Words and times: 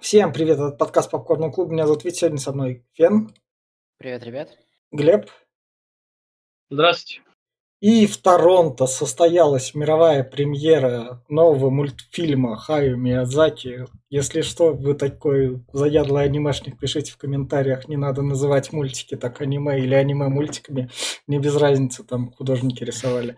Всем 0.00 0.32
привет, 0.32 0.60
это 0.60 0.70
подкаст 0.70 1.10
Попкорный 1.10 1.50
клуб. 1.50 1.70
Меня 1.70 1.84
зовут 1.84 2.04
Витя, 2.04 2.18
сегодня 2.18 2.38
со 2.38 2.52
мной 2.52 2.84
Фен. 2.92 3.34
Привет, 3.98 4.22
ребят. 4.22 4.56
Глеб. 4.92 5.28
Здравствуйте. 6.70 7.22
И 7.80 8.06
в 8.06 8.16
Торонто 8.18 8.86
состоялась 8.86 9.74
мировая 9.74 10.22
премьера 10.22 11.24
нового 11.28 11.70
мультфильма 11.70 12.56
Хаю 12.56 12.96
Миядзаки. 12.96 13.86
Если 14.08 14.42
что, 14.42 14.72
вы 14.72 14.94
такой 14.94 15.64
заядлый 15.72 16.24
анимешник, 16.24 16.78
пишите 16.78 17.10
в 17.10 17.16
комментариях. 17.16 17.88
Не 17.88 17.96
надо 17.96 18.22
называть 18.22 18.72
мультики 18.72 19.16
так 19.16 19.40
аниме 19.40 19.80
или 19.80 19.94
аниме 19.94 20.28
мультиками. 20.28 20.90
Мне 21.26 21.40
без 21.40 21.56
разницы, 21.56 22.04
там 22.04 22.30
художники 22.30 22.84
рисовали. 22.84 23.36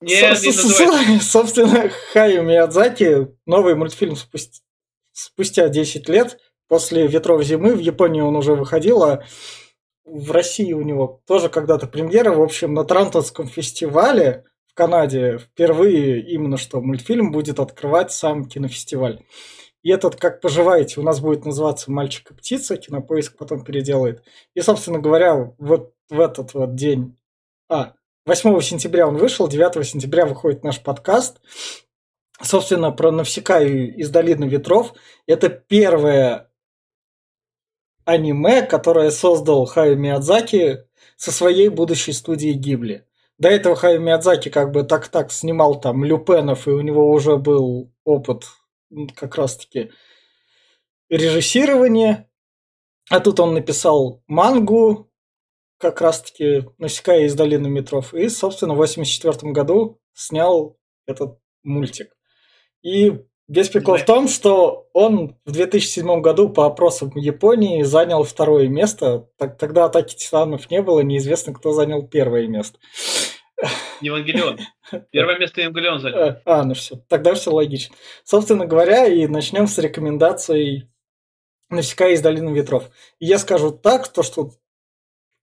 Нет, 0.00 0.42
не 0.42 1.20
Собственно, 1.20 1.88
Хаю 2.12 2.42
Миядзаки 2.42 3.28
новый 3.46 3.76
мультфильм 3.76 4.16
спустя 4.16 4.60
спустя 5.22 5.68
10 5.68 6.08
лет, 6.08 6.38
после 6.68 7.06
«Ветров 7.06 7.42
зимы», 7.42 7.74
в 7.74 7.80
Японии 7.80 8.20
он 8.20 8.36
уже 8.36 8.54
выходил, 8.54 9.02
а 9.02 9.24
в 10.04 10.30
России 10.32 10.72
у 10.72 10.82
него 10.82 11.22
тоже 11.26 11.48
когда-то 11.48 11.86
премьера. 11.86 12.32
В 12.32 12.42
общем, 12.42 12.74
на 12.74 12.84
Трантонском 12.84 13.46
фестивале 13.46 14.44
в 14.66 14.74
Канаде 14.74 15.38
впервые 15.38 16.20
именно 16.20 16.56
что 16.56 16.80
мультфильм 16.80 17.30
будет 17.30 17.60
открывать 17.60 18.10
сам 18.10 18.46
кинофестиваль. 18.46 19.20
И 19.82 19.90
этот 19.90 20.16
«Как 20.16 20.40
поживаете» 20.40 21.00
у 21.00 21.02
нас 21.02 21.20
будет 21.20 21.44
называться 21.44 21.90
«Мальчик 21.90 22.30
и 22.30 22.34
птица», 22.34 22.76
кинопоиск 22.76 23.36
потом 23.36 23.64
переделает. 23.64 24.22
И, 24.54 24.60
собственно 24.60 24.98
говоря, 24.98 25.54
вот 25.58 25.92
в 26.08 26.20
этот 26.20 26.54
вот 26.54 26.74
день... 26.74 27.16
А, 27.68 27.94
8 28.24 28.60
сентября 28.60 29.08
он 29.08 29.16
вышел, 29.16 29.48
9 29.48 29.86
сентября 29.86 30.26
выходит 30.26 30.62
наш 30.62 30.80
подкаст 30.80 31.40
собственно, 32.40 32.90
про 32.90 33.10
Навсекаю 33.10 33.94
из 33.94 34.10
Долины 34.10 34.44
Ветров. 34.44 34.94
Это 35.26 35.48
первое 35.48 36.50
аниме, 38.04 38.62
которое 38.62 39.10
создал 39.10 39.66
Хаю 39.66 39.96
Миядзаки 39.96 40.84
со 41.16 41.30
своей 41.30 41.68
будущей 41.68 42.12
студией 42.12 42.54
Гибли. 42.54 43.06
До 43.38 43.48
этого 43.48 43.76
Хаю 43.76 44.00
Миядзаки 44.00 44.48
как 44.48 44.72
бы 44.72 44.82
так-так 44.82 45.32
снимал 45.32 45.80
там 45.80 46.04
Люпенов, 46.04 46.66
и 46.66 46.70
у 46.70 46.80
него 46.80 47.10
уже 47.10 47.36
был 47.36 47.92
опыт 48.04 48.44
как 49.16 49.36
раз-таки 49.36 49.90
режиссирования. 51.08 52.28
А 53.10 53.20
тут 53.20 53.40
он 53.40 53.54
написал 53.54 54.22
мангу, 54.26 55.10
как 55.78 56.00
раз-таки 56.00 56.68
Навсекая 56.78 57.24
из 57.24 57.34
Долины 57.34 57.66
Ветров. 57.66 58.14
И, 58.14 58.28
собственно, 58.28 58.74
в 58.74 58.80
1984 58.80 59.52
году 59.52 60.00
снял 60.14 60.78
этот 61.06 61.38
мультик. 61.64 62.16
И 62.82 63.20
весь 63.48 63.68
прикол 63.68 63.96
в 63.96 64.04
том, 64.04 64.28
что 64.28 64.88
он 64.92 65.36
в 65.44 65.52
2007 65.52 66.20
году 66.20 66.48
по 66.48 66.66
опросам 66.66 67.12
Японии 67.14 67.82
занял 67.82 68.24
второе 68.24 68.68
место. 68.68 69.28
Так, 69.38 69.58
тогда 69.58 69.84
атаки 69.84 70.14
титанов 70.14 70.70
не 70.70 70.82
было, 70.82 71.00
неизвестно, 71.00 71.54
кто 71.54 71.72
занял 71.72 72.06
первое 72.06 72.46
место. 72.46 72.78
Евангелион. 74.00 74.58
Первое 75.12 75.38
место 75.38 75.60
Евангелион 75.60 76.00
занял. 76.00 76.18
А, 76.18 76.42
а, 76.44 76.64
ну 76.64 76.74
все, 76.74 76.96
тогда 77.08 77.34
все 77.34 77.52
логично. 77.52 77.94
Собственно 78.24 78.66
говоря, 78.66 79.06
и 79.06 79.26
начнем 79.26 79.66
с 79.66 79.78
рекомендацией 79.78 80.88
Навсекая 81.70 82.12
из 82.12 82.20
Долины 82.20 82.50
Ветров. 82.50 82.90
И 83.18 83.26
я 83.26 83.38
скажу 83.38 83.70
так, 83.70 84.08
то, 84.08 84.22
что 84.22 84.50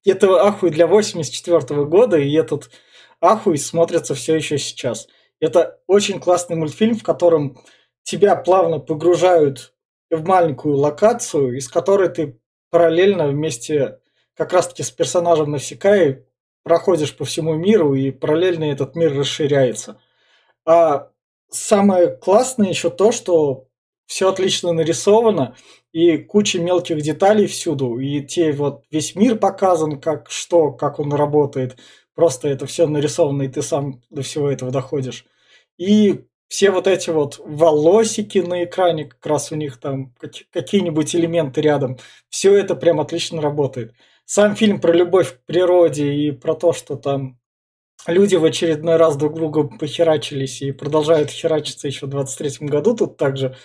это 0.05 0.43
ахуй 0.43 0.69
для 0.71 0.85
84 0.85 1.85
года, 1.85 2.17
и 2.17 2.31
этот 2.33 2.69
ахуй 3.21 3.57
смотрится 3.57 4.13
все 4.13 4.35
еще 4.35 4.57
сейчас– 4.57 5.07
это 5.39 5.79
очень 5.87 6.19
классный 6.19 6.55
мультфильм, 6.55 6.95
в 6.95 7.03
котором 7.03 7.57
тебя 8.03 8.35
плавно 8.35 8.79
погружают 8.79 9.73
в 10.09 10.25
маленькую 10.25 10.75
локацию, 10.75 11.57
из 11.57 11.67
которой 11.67 12.09
ты 12.09 12.39
параллельно 12.69 13.27
вместе 13.27 13.99
как 14.35 14.53
раз-таки 14.53 14.83
с 14.83 14.91
персонажем 14.91 15.51
Навсекай 15.51 16.25
проходишь 16.63 17.15
по 17.15 17.25
всему 17.25 17.55
миру, 17.55 17.95
и 17.95 18.11
параллельно 18.11 18.65
этот 18.65 18.95
мир 18.95 19.17
расширяется. 19.17 19.99
А 20.65 21.09
самое 21.49 22.07
классное 22.07 22.69
еще 22.69 22.89
то, 22.89 23.11
что 23.11 23.67
все 24.05 24.29
отлично 24.29 24.71
нарисовано, 24.73 25.55
и 25.91 26.17
куча 26.17 26.59
мелких 26.59 27.01
деталей 27.01 27.47
всюду, 27.47 27.99
и 27.99 28.21
те 28.21 28.51
вот 28.51 28.83
весь 28.91 29.15
мир 29.15 29.37
показан, 29.37 29.99
как 29.99 30.29
что, 30.29 30.71
как 30.71 30.99
он 30.99 31.13
работает, 31.13 31.77
Просто 32.19 32.49
это 32.49 32.65
все 32.65 32.85
нарисовано, 32.85 33.43
и 33.43 33.47
ты 33.47 33.61
сам 33.61 34.01
до 34.09 34.23
всего 34.23 34.51
этого 34.51 34.71
доходишь. 34.71 35.25
И 35.79 36.25
все 36.49 36.71
вот 36.71 36.87
эти 36.87 37.09
вот 37.09 37.39
волосики 37.39 38.39
на 38.39 38.65
экране, 38.65 39.05
как 39.05 39.25
раз 39.25 39.51
у 39.51 39.55
них 39.55 39.79
там 39.79 40.13
какие-нибудь 40.51 41.15
элементы 41.15 41.61
рядом, 41.61 41.97
все 42.29 42.55
это 42.57 42.75
прям 42.75 42.99
отлично 42.99 43.41
работает. 43.41 43.93
Сам 44.25 44.55
фильм 44.55 44.81
про 44.81 44.91
любовь 44.91 45.37
к 45.37 45.45
природе 45.45 46.13
и 46.13 46.31
про 46.31 46.53
то, 46.53 46.73
что 46.73 46.97
там 46.97 47.39
люди 48.07 48.35
в 48.35 48.43
очередной 48.43 48.97
раз 48.97 49.15
друг 49.15 49.35
друга 49.35 49.63
похерачились 49.63 50.61
и 50.61 50.73
продолжают 50.73 51.29
херачиться 51.29 51.87
еще 51.87 52.07
в 52.07 52.09
23 52.09 52.67
году 52.67 52.93
тут 52.95 53.15
также. 53.15 53.55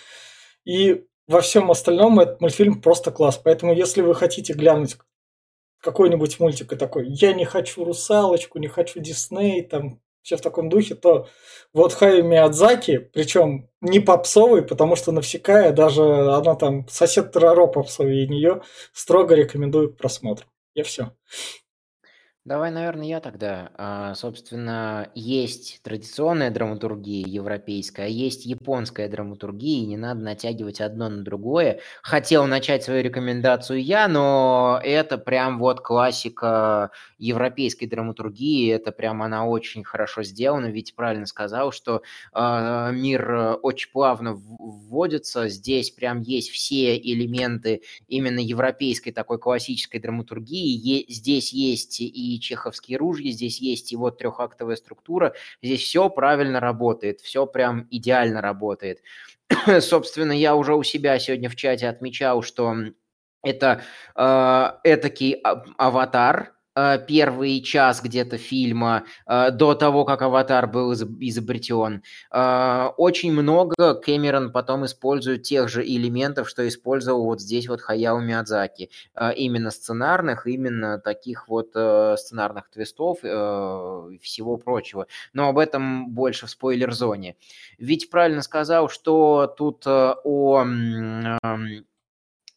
И 0.63 1.03
во 1.27 1.41
всем 1.41 1.69
остальном 1.69 2.19
этот 2.19 2.39
мультфильм 2.39 2.81
просто 2.81 3.11
класс. 3.11 3.39
Поэтому 3.43 3.73
если 3.73 4.01
вы 4.01 4.15
хотите 4.15 4.53
глянуть 4.53 4.97
какой-нибудь 5.81 6.39
мультик 6.39 6.71
и 6.71 6.77
такой, 6.77 7.07
я 7.09 7.33
не 7.33 7.45
хочу 7.45 7.83
русалочку, 7.83 8.57
не 8.57 8.67
хочу 8.67 8.99
Дисней, 8.99 9.63
там 9.63 9.99
все 10.25 10.37
в 10.37 10.41
таком 10.41 10.69
духе, 10.69 10.95
то 10.95 11.27
вот 11.71 11.93
Хай 11.93 12.23
Миядзаки, 12.23 12.97
причем 12.97 13.69
не 13.79 13.99
попсовый, 13.99 14.63
потому 14.63 14.95
что 14.95 15.11
Навсекая, 15.11 15.71
даже 15.71 16.03
она 16.03 16.55
там 16.55 16.87
сосед 16.89 17.31
Тороро 17.31 17.67
попсовый, 17.67 18.23
и 18.23 18.27
нее 18.27 18.63
строго 18.91 19.35
рекомендую 19.35 19.93
к 19.93 19.97
просмотру. 19.97 20.47
Я 20.73 20.83
все. 20.83 21.11
Давай, 22.45 22.69
наверное, 22.69 23.07
я 23.07 23.21
тогда. 23.21 23.71
А, 23.73 24.13
собственно, 24.13 25.09
есть 25.15 25.79
традиционная 25.81 26.51
драматургия 26.51 27.25
европейская, 27.25 28.03
а 28.03 28.07
есть 28.07 28.45
японская 28.45 29.09
драматургия, 29.09 29.81
и 29.81 29.87
не 29.87 29.97
надо 29.97 30.21
натягивать 30.21 30.79
одно 30.79 31.09
на 31.09 31.23
другое. 31.23 31.79
Хотел 32.03 32.45
начать 32.45 32.83
свою 32.83 33.01
рекомендацию 33.01 33.83
я, 33.83 34.07
но 34.07 34.79
это 34.83 35.17
прям 35.17 35.57
вот 35.57 35.79
классика 35.81 36.91
европейской 37.17 37.87
драматургии, 37.87 38.71
это 38.71 38.91
прям 38.91 39.23
она 39.23 39.47
очень 39.47 39.83
хорошо 39.83 40.21
сделана, 40.21 40.67
ведь 40.67 40.93
правильно 40.93 41.25
сказал, 41.25 41.71
что 41.71 42.03
э, 42.31 42.89
мир 42.93 43.57
очень 43.63 43.89
плавно 43.91 44.33
вводится, 44.35 45.47
здесь 45.49 45.89
прям 45.89 46.21
есть 46.21 46.51
все 46.51 46.95
элементы 46.95 47.81
именно 48.07 48.39
европейской 48.39 49.09
такой 49.09 49.39
классической 49.39 49.99
драматургии, 49.99 50.77
е- 50.77 51.05
здесь 51.11 51.51
есть 51.51 52.01
и 52.01 52.34
чеховские 52.39 52.97
ружья, 52.97 53.31
здесь 53.31 53.59
есть 53.59 53.91
и 53.91 53.95
вот 53.95 54.17
трехактовая 54.17 54.75
структура, 54.75 55.33
здесь 55.61 55.81
все 55.81 56.09
правильно 56.09 56.59
работает, 56.59 57.21
все 57.21 57.45
прям 57.45 57.87
идеально 57.91 58.41
работает. 58.41 59.01
Собственно, 59.79 60.31
я 60.31 60.55
уже 60.55 60.75
у 60.75 60.83
себя 60.83 61.19
сегодня 61.19 61.49
в 61.49 61.55
чате 61.55 61.87
отмечал, 61.87 62.41
что 62.41 62.75
это 63.43 63.83
э, 64.15 64.71
этакий 64.83 65.33
аватар, 65.77 66.54
первый 67.07 67.61
час 67.61 68.01
где-то 68.01 68.37
фильма 68.37 69.05
э, 69.25 69.51
до 69.51 69.75
того, 69.75 70.05
как 70.05 70.21
«Аватар» 70.21 70.67
был 70.67 70.93
изобретен. 70.93 72.03
Э, 72.31 72.89
очень 72.97 73.31
много 73.31 73.95
Кэмерон 73.95 74.51
потом 74.51 74.85
использует 74.85 75.43
тех 75.43 75.69
же 75.69 75.83
элементов, 75.85 76.49
что 76.49 76.67
использовал 76.67 77.23
вот 77.25 77.41
здесь 77.41 77.67
вот 77.67 77.81
Хаяо 77.81 78.19
Миядзаки. 78.19 78.89
Именно 79.35 79.71
сценарных, 79.71 80.47
именно 80.47 80.99
таких 80.99 81.47
вот 81.47 81.69
сценарных 81.71 82.69
твистов 82.69 83.19
и 83.23 84.19
всего 84.21 84.57
прочего. 84.57 85.07
Но 85.33 85.49
об 85.49 85.57
этом 85.57 86.09
больше 86.09 86.47
в 86.47 86.49
спойлер-зоне. 86.49 87.35
Ведь 87.77 88.09
правильно 88.09 88.41
сказал, 88.41 88.89
что 88.89 89.53
тут 89.57 89.85
о 89.87 90.65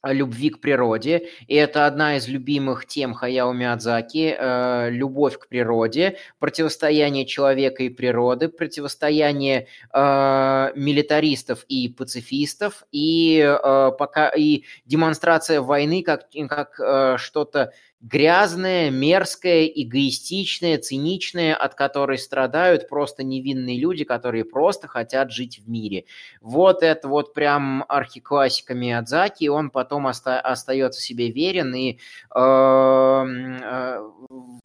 любви 0.04 0.50
к 0.50 0.60
природе, 0.60 1.28
и 1.46 1.54
это 1.54 1.86
одна 1.86 2.16
из 2.16 2.28
любимых 2.28 2.86
тем 2.86 3.14
Хаяо 3.14 3.52
Миядзаки 3.52 4.36
э,– 4.38 4.90
любовь 4.90 5.38
к 5.38 5.48
природе, 5.48 6.18
противостояние 6.38 7.26
человека 7.26 7.82
и 7.82 7.88
природы, 7.88 8.48
противостояние 8.48 9.66
э, 9.92 10.72
милитаристов 10.76 11.64
и 11.68 11.88
пацифистов, 11.88 12.84
и, 12.92 13.38
э, 13.40 13.90
пока, 13.98 14.28
и 14.28 14.62
демонстрация 14.86 15.60
войны 15.60 16.02
как, 16.02 16.28
как 16.48 16.80
э, 16.80 17.16
что-то 17.18 17.72
грязная, 18.00 18.90
мерзкая, 18.90 19.64
эгоистичная, 19.66 20.78
циничная, 20.78 21.54
от 21.54 21.74
которой 21.74 22.18
страдают 22.18 22.88
просто 22.88 23.24
невинные 23.24 23.78
люди, 23.78 24.04
которые 24.04 24.44
просто 24.44 24.86
хотят 24.88 25.32
жить 25.32 25.58
в 25.58 25.68
мире. 25.68 26.04
Вот 26.40 26.82
это 26.82 27.08
вот 27.08 27.34
прям 27.34 27.84
архиклассика 27.88 28.74
Миядзаки, 28.74 29.48
он 29.48 29.70
потом 29.70 30.06
оста- 30.06 30.40
остается 30.40 31.00
себе 31.00 31.30
верен 31.30 31.74
и 31.74 31.92
э, 31.92 31.98
э, 32.34 33.98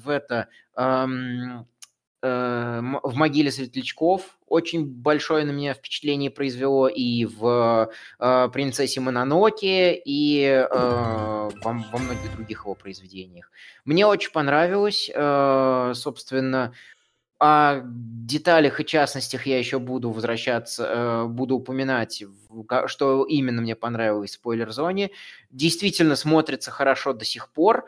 в 0.03 0.09
это... 0.09 0.47
Э, 0.77 1.07
в 2.23 3.15
могиле 3.15 3.51
светлячков 3.51 4.37
очень 4.47 4.85
большое 4.85 5.45
на 5.45 5.51
меня 5.51 5.73
впечатление 5.73 6.31
произвело 6.31 6.87
и 6.87 7.25
в 7.25 7.91
э, 8.19 8.49
«Принцессе 8.53 9.01
Мононоке», 9.01 9.95
и 9.95 10.43
э, 10.45 10.67
во, 10.69 11.51
во 11.63 11.99
многих 11.99 12.33
других 12.33 12.61
его 12.63 12.75
произведениях. 12.75 13.51
Мне 13.83 14.05
очень 14.05 14.31
понравилось, 14.31 15.11
э, 15.13 15.91
собственно, 15.95 16.73
о 17.39 17.81
деталях 17.83 18.79
и 18.79 18.85
частностях 18.85 19.45
я 19.45 19.59
еще 19.59 19.79
буду 19.79 20.11
возвращаться, 20.11 20.85
э, 20.85 21.25
буду 21.25 21.55
упоминать, 21.55 22.23
что 22.85 23.25
именно 23.25 23.61
мне 23.61 23.75
понравилось 23.75 24.31
в 24.31 24.35
спойлер-зоне. 24.35 25.11
Действительно 25.49 26.15
смотрится 26.15 26.71
хорошо 26.71 27.11
до 27.11 27.25
сих 27.25 27.51
пор. 27.51 27.85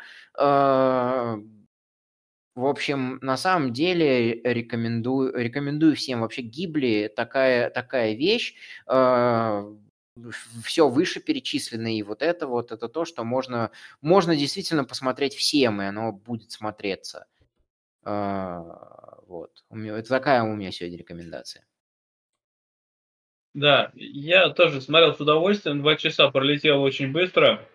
В 2.56 2.66
общем, 2.66 3.20
на 3.22 3.36
самом 3.36 3.74
деле 3.74 4.42
рекомендую, 4.42 5.36
рекомендую 5.36 5.96
всем 5.96 6.22
вообще 6.22 6.42
Гибли 6.42 7.12
такая, 7.14 7.70
такая 7.70 8.14
вещь. 8.14 8.56
Э, 8.88 9.76
все 10.64 10.88
выше 10.88 11.20
перечисленное, 11.20 11.92
и 11.92 12.04
вот 12.04 12.22
это 12.22 12.48
вот, 12.48 12.72
это 12.72 12.88
то, 12.88 13.04
что 13.04 13.26
можно, 13.26 13.72
можно 14.02 14.36
действительно 14.36 14.86
посмотреть 14.86 15.36
всем, 15.36 15.82
и 15.82 15.86
оно 15.86 16.14
будет 16.14 16.52
смотреться. 16.52 17.28
Вот. 18.06 19.66
У 19.70 19.76
меня, 19.76 19.98
это 19.98 20.08
такая 20.08 20.44
у 20.44 20.56
меня 20.56 20.72
сегодня 20.72 20.98
рекомендация. 20.98 21.66
Да, 23.54 23.92
я 23.96 24.50
тоже 24.50 24.82
смотрел 24.82 25.14
с 25.14 25.20
удовольствием. 25.20 25.80
Два 25.82 25.96
часа 25.96 26.30
пролетело 26.30 26.80
очень 26.80 27.12
быстро. 27.12 27.68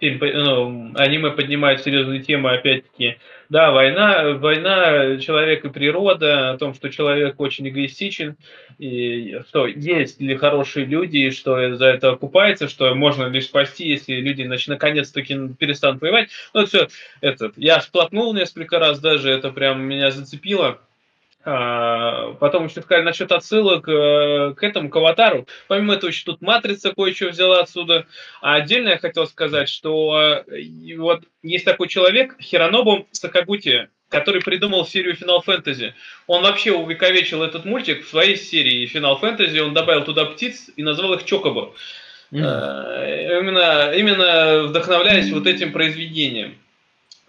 Ну, 0.00 0.92
аниме 0.94 1.30
поднимает 1.30 1.82
серьезные 1.82 2.22
темы, 2.22 2.52
опять-таки. 2.52 3.18
Да, 3.50 3.72
война, 3.72 4.30
война, 4.34 5.18
человек 5.18 5.64
и 5.64 5.68
природа, 5.68 6.50
о 6.50 6.58
том, 6.58 6.72
что 6.72 6.88
человек 6.88 7.38
очень 7.40 7.68
эгоистичен, 7.68 8.36
и 8.78 9.40
что 9.48 9.66
есть 9.66 10.20
ли 10.20 10.36
хорошие 10.36 10.86
люди, 10.86 11.18
и 11.18 11.30
что 11.30 11.74
за 11.74 11.86
это 11.86 12.10
окупается, 12.10 12.68
что 12.68 12.94
можно 12.94 13.26
лишь 13.26 13.46
спасти, 13.46 13.88
если 13.88 14.14
люди 14.14 14.42
наконец-таки 14.42 15.36
перестанут 15.58 16.00
воевать. 16.00 16.30
Ну, 16.54 16.64
все, 16.64 16.88
этот, 17.20 17.58
я 17.58 17.80
сплотнул 17.80 18.32
несколько 18.32 18.78
раз 18.78 19.00
даже, 19.00 19.30
это 19.30 19.50
прям 19.50 19.82
меня 19.82 20.10
зацепило. 20.10 20.80
Потом 22.38 22.66
еще 22.66 22.82
сказали 22.82 23.04
насчет 23.04 23.32
отсылок 23.32 23.88
э, 23.88 24.54
к 24.56 24.62
этому, 24.62 24.88
к 24.88 24.96
аватару. 24.96 25.46
Помимо 25.68 25.94
этого, 25.94 26.10
еще 26.10 26.24
тут 26.24 26.40
матрица 26.40 26.92
кое-что 26.94 27.28
взяла 27.28 27.60
отсюда. 27.60 28.06
А 28.40 28.54
отдельно 28.54 28.90
я 28.90 28.98
хотел 28.98 29.26
сказать, 29.26 29.68
что 29.68 30.42
э, 30.46 30.96
вот 30.96 31.22
есть 31.42 31.64
такой 31.64 31.88
человек, 31.88 32.36
Хиронобу 32.40 33.06
Сакагути, 33.12 33.88
который 34.08 34.42
придумал 34.42 34.86
серию 34.86 35.16
Final 35.16 35.40
Fantasy. 35.44 35.92
Он 36.26 36.42
вообще 36.42 36.72
увековечил 36.72 37.42
этот 37.42 37.64
мультик 37.64 38.04
в 38.04 38.08
своей 38.08 38.36
серии 38.36 38.90
Final 38.92 39.20
Fantasy, 39.20 39.58
он 39.60 39.72
добавил 39.72 40.04
туда 40.04 40.26
птиц 40.26 40.70
и 40.76 40.82
назвал 40.82 41.14
их 41.14 41.24
Чокобо. 41.24 41.74
Mm-hmm. 42.32 43.40
Именно, 43.40 43.92
именно 43.92 44.62
вдохновляясь 44.64 45.28
mm-hmm. 45.28 45.34
вот 45.34 45.46
этим 45.46 45.72
произведением. 45.72 46.59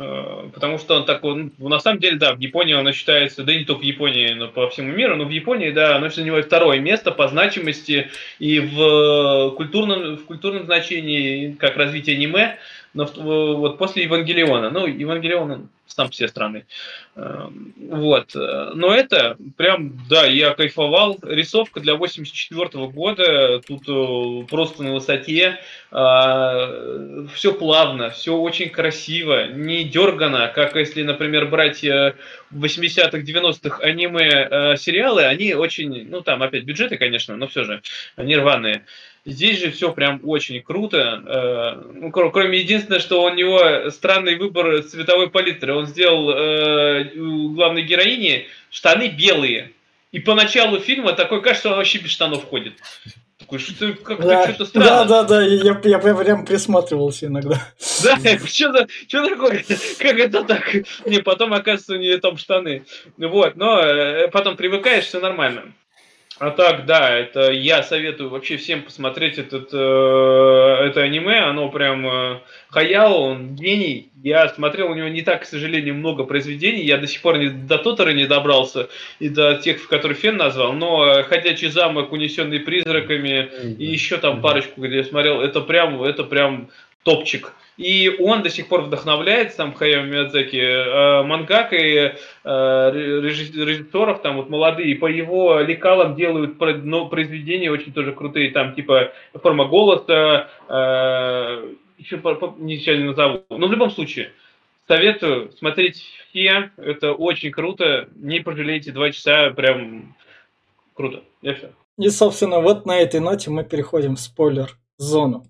Э, 0.02 0.50
потому 0.54 0.80
что 0.80 0.96
он 0.96 1.06
такой, 1.06 1.52
ну, 1.58 1.70
на 1.70 1.80
самом 1.80 2.00
деле, 2.00 2.18
да, 2.18 2.34
в 2.34 2.40
Японии 2.40 2.74
он 2.74 2.92
считается, 2.92 3.44
да 3.44 3.54
и 3.54 3.60
не 3.60 3.66
только 3.66 3.82
в 3.82 3.84
Японии, 3.84 4.34
но 4.34 4.48
по 4.48 4.68
всему 4.70 4.92
миру, 4.92 5.16
но 5.16 5.26
в 5.26 5.30
Японии, 5.30 5.70
да, 5.70 5.96
оно 5.96 6.10
занимает 6.10 6.48
второе 6.48 6.80
место 6.80 7.12
по 7.12 7.28
значимости 7.28 8.10
и 8.40 8.60
в 8.60 9.54
культурном, 9.56 10.18
в 10.18 10.26
культурном 10.26 10.66
значении, 10.66 11.52
как 11.52 11.78
развитие 11.78 12.16
аниме, 12.16 12.58
но 12.94 13.06
вот 13.06 13.78
после 13.78 14.04
Евангелиона, 14.04 14.70
ну, 14.70 14.86
Евангелион 14.86 15.70
сам 15.88 16.10
все 16.10 16.28
страны. 16.28 16.66
Эм, 17.16 17.74
вот. 17.78 18.34
Но 18.34 18.94
это 18.94 19.36
прям, 19.58 20.00
да, 20.10 20.26
я 20.26 20.54
кайфовал. 20.54 21.18
Рисовка 21.22 21.82
для 21.82 21.96
84 21.96 22.88
года, 22.88 23.60
тут 23.60 23.84
э, 23.90 24.48
просто 24.50 24.84
на 24.84 24.94
высоте. 24.94 25.60
А, 25.94 27.28
все 27.34 27.54
плавно, 27.54 28.12
все 28.12 28.34
очень 28.38 28.70
красиво, 28.70 29.48
не 29.48 29.84
дергано, 29.84 30.50
как 30.56 30.78
если, 30.78 31.04
например, 31.04 31.48
брать 31.48 31.84
80-х, 31.84 33.18
э, 33.18 33.22
90-х 33.22 33.84
аниме-сериалы, 33.84 35.22
э, 35.24 35.28
они 35.28 35.54
очень, 35.54 36.08
ну 36.10 36.22
там 36.22 36.44
опять 36.44 36.64
бюджеты, 36.64 36.96
конечно, 36.96 37.36
но 37.36 37.48
все 37.48 37.66
же, 37.66 37.82
они 38.16 38.38
рваные. 38.38 38.86
Здесь 39.24 39.60
же 39.60 39.72
все 39.72 39.92
прям 39.92 40.20
очень 40.24 40.62
круто. 40.64 41.22
Э, 41.28 41.92
ну, 41.94 42.12
кроме 42.12 42.60
единственного, 42.60 43.02
что 43.02 43.24
у 43.24 43.30
него 43.30 43.92
странный 43.92 44.36
выбор 44.36 44.82
цветовой 44.82 45.30
палитры. 45.30 45.76
Он 45.76 45.86
сделал 45.86 46.32
э, 46.32 47.12
у 47.16 47.50
главной 47.50 47.84
героини 47.84 48.48
штаны 48.72 49.10
белые. 49.10 49.74
И 50.12 50.20
по 50.20 50.34
началу 50.34 50.80
фильма 50.80 51.14
такое 51.14 51.40
кажется, 51.40 51.62
что 51.62 51.70
она 51.70 51.78
вообще 51.78 52.00
без 52.00 52.10
штанов 52.10 52.46
ходит. 52.46 52.74
Такой, 53.38 53.60
что 53.60 53.94
как 53.94 54.22
да, 54.22 54.44
что-то 54.46 54.66
странно. 54.66 55.06
Да, 55.06 55.06
да, 55.06 55.24
да, 55.24 55.42
я, 55.44 55.80
я, 55.84 56.00
я 56.00 56.00
прям 56.00 56.46
присматривался 56.46 57.28
иногда. 57.28 57.62
Да, 58.04 58.18
что, 58.48 58.88
что 59.08 59.30
такое? 59.30 59.64
Как 60.00 60.18
это 60.18 60.44
так? 60.44 60.74
Не, 61.06 61.22
потом 61.22 61.54
оказывается 61.54 61.94
у 61.94 61.98
нее 61.98 62.18
там 62.18 62.38
штаны. 62.38 62.86
Вот, 63.18 63.56
но 63.56 63.80
э, 63.80 64.30
потом 64.30 64.58
привыкаешь, 64.58 65.06
все 65.06 65.20
нормально. 65.20 65.74
А 66.42 66.50
так, 66.50 66.88
да, 66.88 67.16
это 67.16 67.52
я 67.52 67.84
советую 67.84 68.32
вообще 68.32 68.58
всем 68.58 68.82
посмотреть 68.82 69.38
этот, 69.38 69.70
э, 69.72 69.78
это 69.78 71.02
аниме, 71.02 71.38
оно 71.42 71.70
прям 71.70 72.08
э, 72.08 72.40
Хаяо, 72.70 73.14
он 73.14 73.56
гений. 73.56 74.10
Я 74.24 74.50
смотрел 74.50 74.90
у 74.90 74.96
него 74.96 75.08
не 75.08 75.22
так, 75.22 75.44
к 75.44 75.46
сожалению, 75.46 75.94
много 75.94 76.24
произведений, 76.24 76.82
я 76.82 76.98
до 76.98 77.06
сих 77.06 77.22
пор 77.22 77.38
не, 77.38 77.50
до 77.50 77.78
Тотора 77.78 78.10
не 78.14 78.26
добрался 78.26 78.90
и 79.20 79.30
до 79.30 79.54
тех, 79.54 79.82
в 79.82 79.88
которые 79.88 80.18
Фен 80.18 80.38
назвал, 80.38 80.74
но 80.74 81.22
«Ходячий 81.30 81.70
замок», 81.70 82.12
«Унесенный 82.12 82.60
призраками» 82.60 83.52
и 83.78 83.86
еще 83.86 84.18
там 84.18 84.42
парочку, 84.42 84.82
где 84.82 84.98
я 84.98 85.04
смотрел, 85.04 85.42
это 85.42 85.62
прям, 85.62 86.02
это 86.02 86.24
прям 86.24 86.72
топчик. 87.04 87.54
И 87.78 88.16
он 88.20 88.44
до 88.44 88.50
сих 88.50 88.68
пор 88.68 88.82
вдохновляет, 88.82 89.54
сам 89.54 89.74
Хаяо 89.74 90.04
Миядзаки, 90.04 90.58
э, 90.58 91.24
мангак 91.24 91.74
и 91.74 92.14
э, 92.44 92.92
режиссеров, 92.94 94.22
там 94.22 94.38
вот 94.38 94.50
молодые, 94.50 94.96
по 94.96 95.08
его 95.08 95.60
лекалам 95.62 96.16
делают 96.16 96.60
ну, 96.84 97.10
произведения 97.10 97.72
очень 97.72 97.94
тоже 97.94 98.12
крутые, 98.14 98.52
там 98.52 98.76
типа 98.76 99.14
форма 99.42 99.66
голоса, 99.66 100.50
э, 100.68 101.74
еще 101.98 102.18
ничего 102.60 102.96
не 102.96 103.04
назову. 103.06 103.44
Но 103.50 103.68
в 103.68 103.72
любом 103.72 103.90
случае, 103.90 104.32
советую 104.88 105.52
смотреть 105.54 106.04
все, 106.30 106.72
это 106.78 107.14
очень 107.14 107.52
круто, 107.52 108.10
не 108.16 108.42
пожалейте 108.42 108.92
два 108.92 109.12
часа, 109.12 109.50
прям 109.52 110.16
круто. 110.94 111.24
Я 111.42 111.56
все. 111.56 111.72
И, 111.98 112.10
собственно, 112.10 112.60
вот 112.60 112.86
на 112.86 113.00
этой 113.00 113.20
ноте 113.20 113.50
мы 113.50 113.64
переходим 113.64 114.16
в 114.16 114.20
спойлер-зону. 114.20 115.46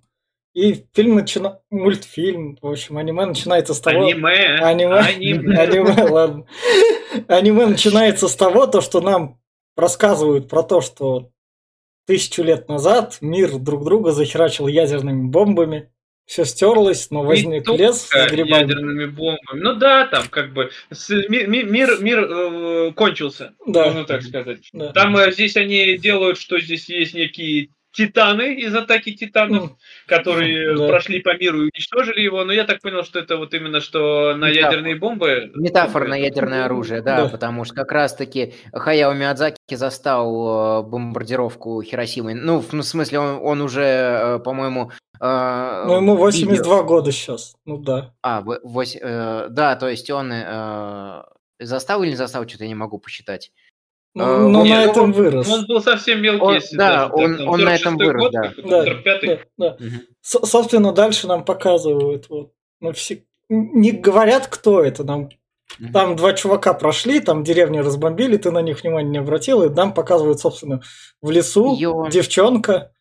И 0.53 0.85
фильм 0.93 1.15
начинает... 1.15 1.59
Мультфильм, 1.69 2.57
в 2.61 2.67
общем, 2.67 2.97
аниме 2.97 3.25
начинается 3.25 3.73
с 3.73 3.79
того... 3.79 4.05
Аниме! 4.05 4.57
Аниме, 4.59 4.99
аниме, 4.99 5.57
аниме 5.57 6.03
ладно. 6.03 6.45
Аниме 7.27 7.67
начинается 7.67 8.27
с 8.27 8.35
того, 8.35 8.67
то, 8.67 8.81
что 8.81 8.99
нам 8.99 9.39
рассказывают 9.77 10.49
про 10.49 10.63
то, 10.63 10.81
что 10.81 11.31
тысячу 12.05 12.43
лет 12.43 12.67
назад 12.67 13.19
мир 13.21 13.57
друг 13.57 13.85
друга 13.85 14.11
захерачил 14.11 14.67
ядерными 14.67 15.29
бомбами. 15.29 15.89
Все 16.25 16.45
стерлось, 16.45 17.09
но 17.11 17.23
возник 17.23 17.67
И 17.67 17.77
лес 17.77 18.07
с 18.09 18.29
грибами. 18.29 18.61
ядерными 18.61 19.05
бомбами. 19.05 19.59
Ну 19.59 19.75
да, 19.75 20.07
там 20.07 20.27
как 20.29 20.53
бы 20.53 20.69
с, 20.89 21.09
мир, 21.09 21.47
мир, 21.47 21.97
мир 21.99 22.19
э, 22.19 22.91
кончился, 22.93 23.53
да. 23.65 23.85
можно 23.85 24.05
так 24.05 24.21
сказать. 24.21 24.69
Да. 24.71 24.93
Там 24.93 25.17
э, 25.17 25.31
здесь 25.31 25.57
они 25.57 25.97
делают, 25.97 26.37
что 26.37 26.59
здесь 26.59 26.87
есть 26.89 27.13
некие 27.13 27.69
Титаны 27.91 28.55
из 28.55 28.73
атаки 28.75 29.13
Титанов, 29.13 29.71
которые 30.07 30.75
да. 30.77 30.87
прошли 30.87 31.21
по 31.21 31.37
миру 31.37 31.63
и 31.63 31.69
уничтожили 31.73 32.21
его. 32.21 32.43
Но 32.43 32.53
я 32.53 32.63
так 32.63 32.81
понял, 32.81 33.03
что 33.03 33.19
это 33.19 33.37
вот 33.37 33.53
именно 33.53 33.81
что 33.81 34.35
на 34.35 34.49
Метафор. 34.49 34.71
ядерные 34.71 34.95
бомбы. 34.95 35.51
Метафора 35.55 36.07
на 36.07 36.15
ядерное 36.15 36.65
оружие, 36.65 37.01
да, 37.01 37.23
да. 37.23 37.29
потому 37.29 37.65
что 37.65 37.75
как 37.75 37.91
раз-таки 37.91 38.53
Хаяо 38.73 39.13
Миядзаки 39.13 39.57
застал 39.75 40.81
э, 40.81 40.87
бомбардировку 40.87 41.81
Хиросимы. 41.81 42.33
Ну, 42.33 42.59
в 42.59 42.81
смысле, 42.83 43.19
он, 43.19 43.39
он 43.43 43.61
уже, 43.61 43.83
э, 43.83 44.39
по-моему, 44.39 44.91
э, 45.19 45.83
ну, 45.87 45.97
ему 45.97 46.15
82 46.15 46.55
видео. 46.55 46.83
года 46.83 47.11
сейчас, 47.11 47.55
ну 47.65 47.77
да. 47.77 48.13
А, 48.21 48.41
8, 48.41 48.99
э, 49.01 49.47
да, 49.49 49.75
то 49.75 49.89
есть 49.89 50.09
он 50.09 50.31
э, 50.31 51.23
застал 51.59 52.03
или 52.03 52.11
не 52.11 52.15
застал, 52.15 52.47
что-то 52.47 52.63
я 52.63 52.69
не 52.69 52.75
могу 52.75 52.99
посчитать. 52.99 53.51
Ну, 54.13 54.23
а, 54.23 54.37
но 54.39 54.65
на 54.65 54.83
этом 54.83 55.05
он, 55.05 55.11
вырос. 55.13 55.49
Он 55.49 55.65
был 55.65 55.81
совсем 55.81 56.21
мелкий. 56.21 56.41
Он, 56.41 56.53
если 56.55 56.75
да, 56.75 57.07
даже, 57.07 57.13
он, 57.13 57.37
так, 57.37 57.47
он 57.47 57.61
на 57.61 57.75
этом 57.75 57.97
вырос, 57.97 58.21
год, 58.21 58.31
да. 58.33 58.53
Да, 58.57 58.83
да, 59.05 59.39
да. 59.57 59.67
Угу. 59.75 60.45
Собственно, 60.45 60.91
дальше 60.91 61.27
нам 61.27 61.45
показывают, 61.45 62.27
вот, 62.29 62.51
ну, 62.81 62.91
все, 62.91 63.23
не 63.47 63.91
говорят, 63.91 64.47
кто 64.47 64.83
это, 64.83 65.05
нам 65.05 65.29
угу. 65.79 65.91
там 65.93 66.17
два 66.17 66.33
чувака 66.33 66.73
прошли, 66.73 67.21
там 67.21 67.45
деревню 67.45 67.83
разбомбили, 67.83 68.35
ты 68.35 68.51
на 68.51 68.61
них 68.61 68.81
внимания 68.81 69.09
не 69.09 69.17
обратил, 69.19 69.63
и 69.63 69.69
нам 69.69 69.93
показывают, 69.93 70.41
собственно, 70.41 70.81
в 71.21 71.31
лесу 71.31 71.73
Её... 71.73 72.09
девчонка 72.09 72.91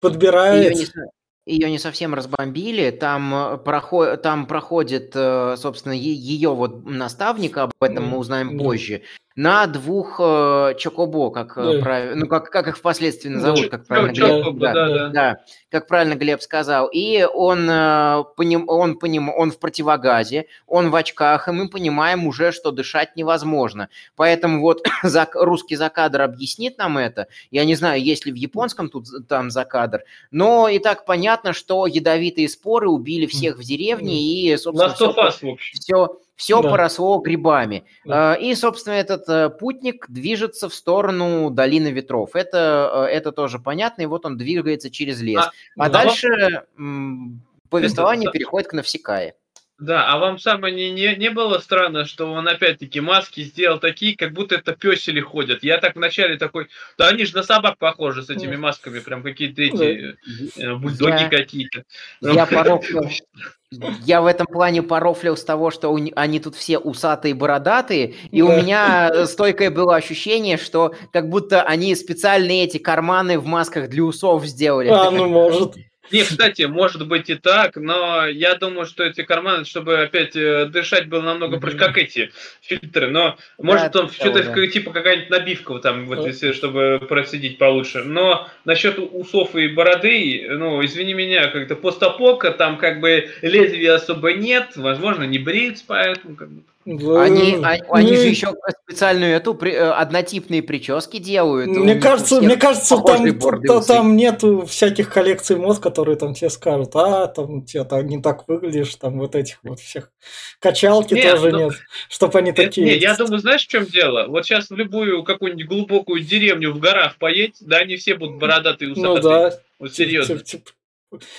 подбирает... 0.00 0.72
Ее 0.72 0.86
не, 0.86 1.52
ее 1.52 1.70
не 1.70 1.78
совсем 1.78 2.14
разбомбили. 2.14 2.90
Там, 2.90 3.34
э, 3.34 3.58
проход, 3.58 4.20
там 4.22 4.46
проходит, 4.46 5.12
э, 5.14 5.56
собственно, 5.56 5.92
ее 5.92 6.50
вот 6.50 6.84
наставник, 6.84 7.56
об 7.56 7.72
этом 7.80 8.06
мы 8.06 8.18
узнаем 8.18 8.58
позже 8.58 9.02
на 9.36 9.66
двух 9.66 10.18
э, 10.18 10.74
Чокобо, 10.78 11.30
как, 11.30 11.58
э, 11.58 11.74
да. 11.74 11.82
прав... 11.82 12.14
ну, 12.14 12.26
как, 12.26 12.50
как 12.50 12.68
их 12.68 12.78
впоследствии 12.78 13.28
назовут, 13.28 13.68
как 13.68 13.86
правильно 13.86 14.12
Глеб, 14.12 14.56
да, 14.58 14.72
да, 14.72 14.88
да. 14.88 15.08
да, 15.08 15.40
как 15.70 15.86
правильно 15.86 16.14
Глеб 16.14 16.40
сказал. 16.40 16.88
И 16.90 17.22
он, 17.22 17.68
э, 17.68 18.24
поним... 18.34 18.66
он, 18.66 18.98
поним... 18.98 19.28
он 19.28 19.52
в 19.52 19.58
противогазе, 19.58 20.46
он 20.66 20.90
в 20.90 20.96
очках, 20.96 21.48
и 21.48 21.52
мы 21.52 21.68
понимаем 21.68 22.26
уже, 22.26 22.50
что 22.50 22.70
дышать 22.70 23.14
невозможно. 23.14 23.90
Поэтому 24.16 24.62
вот 24.62 24.82
за... 25.02 25.28
русский 25.34 25.76
закадр 25.76 26.22
объяснит 26.22 26.78
нам 26.78 26.96
это. 26.96 27.28
Я 27.50 27.66
не 27.66 27.74
знаю, 27.74 28.02
есть 28.02 28.24
ли 28.24 28.32
в 28.32 28.36
японском 28.36 28.88
тут 28.88 29.06
там 29.28 29.50
закадр, 29.50 30.00
но 30.30 30.68
и 30.70 30.78
так 30.78 31.04
понятно, 31.04 31.52
что 31.52 31.86
ядовитые 31.86 32.48
споры 32.48 32.88
убили 32.88 33.26
всех 33.26 33.58
в 33.58 33.62
деревне, 33.62 34.22
и, 34.22 34.56
собственно, 34.56 34.94
все, 34.94 35.56
все, 35.74 36.18
все 36.36 36.62
да. 36.62 36.70
поросло 36.70 37.18
грибами. 37.18 37.84
Да. 38.04 38.34
И, 38.34 38.54
собственно, 38.54 38.94
этот 38.94 39.28
э, 39.28 39.48
путник 39.50 40.06
движется 40.08 40.68
в 40.68 40.74
сторону 40.74 41.50
долины 41.50 41.88
ветров. 41.88 42.36
Это, 42.36 43.08
э, 43.08 43.14
это 43.14 43.32
тоже 43.32 43.58
понятно, 43.58 44.02
и 44.02 44.06
вот 44.06 44.26
он 44.26 44.36
двигается 44.36 44.90
через 44.90 45.20
лес. 45.20 45.44
А, 45.44 45.50
а 45.78 45.88
дальше 45.88 46.64
вам... 46.76 47.40
повествование 47.70 48.30
переходит 48.30 48.68
к 48.68 48.74
Навсекае. 48.74 49.34
Да, 49.78 50.06
а 50.10 50.18
вам 50.18 50.38
самое 50.38 50.74
не, 50.74 50.90
не, 50.90 51.14
не 51.16 51.28
было 51.28 51.58
странно, 51.58 52.06
что 52.06 52.32
он 52.32 52.48
опять-таки 52.48 53.00
маски 53.00 53.42
сделал 53.42 53.78
такие, 53.78 54.16
как 54.16 54.32
будто 54.32 54.54
это 54.54 54.72
песели 54.72 55.20
ходят? 55.20 55.62
Я 55.62 55.76
так 55.78 55.96
вначале 55.96 56.38
такой, 56.38 56.68
да 56.96 57.08
они 57.08 57.26
же 57.26 57.36
на 57.36 57.42
собак 57.42 57.76
похожи 57.76 58.22
с 58.22 58.30
этими 58.30 58.56
масками, 58.56 59.00
прям 59.00 59.22
какие-то 59.22 59.60
эти 59.60 60.16
э, 60.58 60.74
бульдоги 60.76 61.28
какие-то. 61.28 61.84
Я 62.22 62.46
порог 62.46 62.84
я 64.04 64.22
в 64.22 64.26
этом 64.26 64.46
плане 64.46 64.82
порофлил 64.82 65.36
с 65.36 65.44
того, 65.44 65.70
что 65.70 65.90
у, 65.90 65.98
они 66.14 66.40
тут 66.40 66.54
все 66.54 66.78
усатые, 66.78 67.34
бородатые, 67.34 68.14
и 68.30 68.42
у 68.42 68.48
меня 68.48 69.26
стойкое 69.26 69.70
было 69.70 69.96
ощущение, 69.96 70.56
что 70.56 70.94
как 71.12 71.28
будто 71.28 71.62
они 71.62 71.94
специальные 71.94 72.64
эти 72.64 72.78
карманы 72.78 73.38
в 73.38 73.46
масках 73.46 73.88
для 73.88 74.04
усов 74.04 74.44
сделали. 74.46 74.88
А, 74.88 75.10
ну 75.10 75.28
может. 75.28 75.74
Не, 76.12 76.22
кстати, 76.22 76.62
может 76.62 77.06
быть 77.06 77.30
и 77.30 77.34
так, 77.34 77.76
но 77.76 78.26
я 78.26 78.54
думаю, 78.54 78.86
что 78.86 79.04
эти 79.04 79.22
карманы, 79.22 79.64
чтобы 79.64 80.00
опять 80.00 80.36
э, 80.36 80.66
дышать 80.66 81.08
было 81.08 81.22
намного 81.22 81.58
проще, 81.58 81.76
как 81.76 81.98
эти 81.98 82.30
фильтры, 82.60 83.08
но 83.08 83.36
может 83.58 83.92
там 83.92 84.10
что-то 84.10 84.66
типа 84.66 84.92
какая-нибудь 84.92 85.30
набивка 85.30 85.72
вот 85.72 85.82
там, 85.82 86.06
вот, 86.06 86.26
если, 86.26 86.52
чтобы 86.52 87.00
просидеть 87.08 87.58
получше. 87.58 88.04
Но 88.04 88.48
насчет 88.64 88.98
усов 88.98 89.54
и 89.56 89.68
бороды, 89.68 90.46
ну, 90.50 90.84
извини 90.84 91.14
меня, 91.14 91.48
как-то 91.48 91.76
постапока, 91.76 92.52
там 92.52 92.78
как 92.78 93.00
бы 93.00 93.30
лезвия 93.42 93.94
особо 93.94 94.32
нет, 94.32 94.76
возможно, 94.76 95.24
не 95.24 95.38
бреются, 95.38 95.84
поэтому 95.86 96.36
как 96.36 96.50
бы... 96.50 96.62
Они, 96.86 97.58
они, 97.64 97.82
они 97.90 98.16
же 98.16 98.28
еще 98.28 98.54
специальную 98.84 99.34
эту 99.34 99.54
при, 99.54 99.72
э, 99.72 99.90
однотипные 99.90 100.62
прически 100.62 101.18
делают. 101.18 101.68
Мне 101.68 101.96
кажется, 101.96 102.40
мне 102.40 102.56
кажется, 102.56 102.96
там, 102.98 103.38
там, 103.66 103.82
там 103.82 104.16
нету 104.16 104.64
всяких 104.66 105.12
коллекций 105.12 105.56
мод, 105.56 105.80
которые 105.80 106.16
там 106.16 106.34
все 106.34 106.48
скажут, 106.48 106.94
а 106.94 107.26
там 107.26 107.64
тебе 107.64 107.84
не 108.04 108.22
так 108.22 108.46
выглядишь, 108.46 108.94
там 108.94 109.18
вот 109.18 109.34
этих 109.34 109.58
вот 109.64 109.80
всех 109.80 110.12
качалки 110.60 111.14
нет, 111.14 111.32
тоже 111.32 111.50
ну, 111.50 111.58
нет, 111.58 111.72
чтобы 112.08 112.38
они 112.38 112.50
нет, 112.50 112.56
такие. 112.56 112.86
Нет, 112.86 113.02
я 113.02 113.16
думаю, 113.16 113.40
знаешь, 113.40 113.66
в 113.66 113.68
чем 113.68 113.84
дело? 113.86 114.28
Вот 114.28 114.46
сейчас 114.46 114.70
в 114.70 114.76
любую 114.76 115.24
какую-нибудь 115.24 115.66
глубокую 115.66 116.22
деревню 116.22 116.72
в 116.72 116.78
горах 116.78 117.16
поедь, 117.16 117.56
да, 117.60 117.78
они 117.78 117.96
все 117.96 118.14
будут 118.14 118.38
бородатые, 118.38 118.92
усатые. 118.92 119.14
Ну 119.14 119.20
да. 119.20 119.52
Вот 119.80 119.92
серьезно. 119.92 120.36
Тип, 120.36 120.44
тип, 120.44 120.64
тип, 120.64 120.74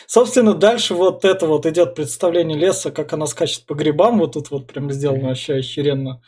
Собственно, 0.06 0.54
дальше 0.54 0.94
вот 0.94 1.26
это 1.26 1.48
вот 1.48 1.66
идет 1.66 1.96
представление 1.96 2.58
леса, 2.58 2.92
как 2.92 3.14
она 3.14 3.28
скачет 3.28 3.66
по 3.66 3.74
грибам. 3.74 4.20
Вот 4.20 4.34
тут 4.34 4.50
вот 4.52 4.68
прям 4.68 4.92
сделано 4.92 5.30
вообще 5.30 5.56
охеренно. 5.56 6.22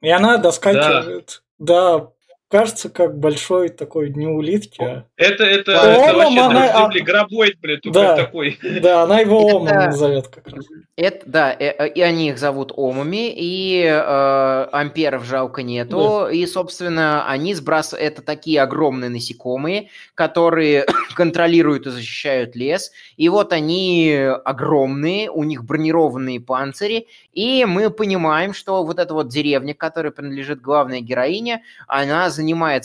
И 0.00 0.10
она 0.10 0.38
доскакивает. 0.38 1.42
Да. 1.58 1.98
да, 1.98 2.12
кажется, 2.52 2.90
как 2.90 3.18
большой 3.18 3.70
такой 3.70 4.10
не 4.10 4.26
улитки. 4.26 4.82
А... 4.82 5.06
Это, 5.16 5.42
это, 5.44 5.72
это 5.72 6.16
вообще 6.16 6.38
она, 6.38 6.84
земли, 6.84 7.00
грабоид, 7.00 7.58
блядь, 7.62 7.80
да, 7.84 8.14
такой. 8.14 8.58
Да, 8.82 9.04
она 9.04 9.20
его 9.20 9.38
Омом 9.46 9.68
это, 9.68 9.86
назовет 9.86 10.28
как 10.28 10.48
раз. 10.48 10.66
Это, 10.96 11.22
да, 11.24 11.56
э, 11.58 11.74
э, 11.78 11.88
и 11.88 12.02
они 12.02 12.28
их 12.28 12.38
зовут 12.38 12.70
Омами, 12.76 13.32
и 13.34 13.84
э, 13.84 14.68
амперов 14.70 15.24
жалко 15.24 15.62
нету, 15.62 16.26
да. 16.26 16.30
и, 16.30 16.44
собственно, 16.44 17.26
они 17.26 17.54
сбрасывают, 17.54 18.04
это 18.06 18.20
такие 18.20 18.60
огромные 18.60 19.08
насекомые, 19.08 19.88
которые 20.14 20.84
контролируют 21.16 21.86
и 21.86 21.90
защищают 21.90 22.54
лес, 22.54 22.92
и 23.16 23.30
вот 23.30 23.54
они 23.54 24.14
огромные, 24.44 25.30
у 25.30 25.42
них 25.44 25.64
бронированные 25.64 26.38
панцири, 26.38 27.06
и 27.32 27.64
мы 27.64 27.88
понимаем, 27.88 28.52
что 28.52 28.84
вот 28.84 28.98
эта 28.98 29.14
вот 29.14 29.28
деревня, 29.28 29.72
которой 29.72 30.12
принадлежит 30.12 30.60
главная 30.60 31.00
героиня, 31.00 31.62
она 31.88 32.28
занимается 32.28 32.41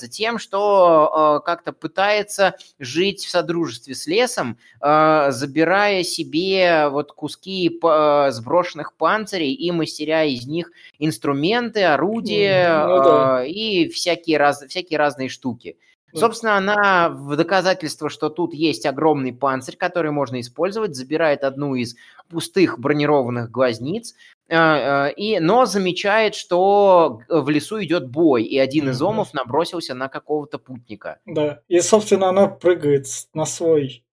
тем, 0.08 0.40
что 0.40 1.40
э, 1.42 1.46
как-то 1.46 1.74
пытается 1.74 2.56
жить 2.80 3.26
в 3.26 3.30
содружестве 3.30 3.96
с 3.96 4.08
лесом, 4.08 4.58
э, 4.82 5.28
забирая 5.32 6.04
себе 6.04 6.90
вот 6.90 7.12
куски 7.12 7.80
э, 7.82 8.32
сброшенных 8.32 8.94
панцирей 8.94 9.54
и 9.54 9.72
мастеря 9.72 10.24
из 10.24 10.46
них 10.46 10.72
инструменты, 11.00 11.84
орудия 11.84 12.86
ну, 12.86 13.04
да. 13.04 13.46
и 13.46 13.90
всякие, 13.90 14.38
раз, 14.38 14.64
всякие 14.68 15.00
разные 15.00 15.30
штуки. 15.30 15.78
Собственно, 16.14 16.58
она 16.58 17.10
в 17.10 17.36
доказательство, 17.36 18.10
что 18.10 18.30
тут 18.30 18.54
есть 18.54 18.86
огромный 18.86 19.34
панцирь, 19.34 19.76
который 19.76 20.12
можно 20.12 20.40
использовать, 20.40 20.96
забирает 20.96 21.44
одну 21.44 21.76
из 21.76 21.96
пустых 22.30 22.80
бронированных 22.80 23.52
глазниц, 23.52 24.16
и, 24.50 25.40
но 25.42 25.66
замечает, 25.66 26.36
что 26.36 27.20
в 27.28 27.50
лесу 27.50 27.84
идет 27.84 28.10
бой, 28.10 28.44
и 28.44 28.58
один 28.58 28.90
из 28.90 29.02
омов 29.02 29.34
набросился 29.34 29.94
на 29.94 30.08
какого-то 30.08 30.58
путника. 30.58 31.20
Да, 31.26 31.62
и, 31.68 31.82
собственно, 31.82 32.30
она 32.30 32.48
прыгает 32.48 33.08
на 33.34 33.46
свой, 33.46 34.06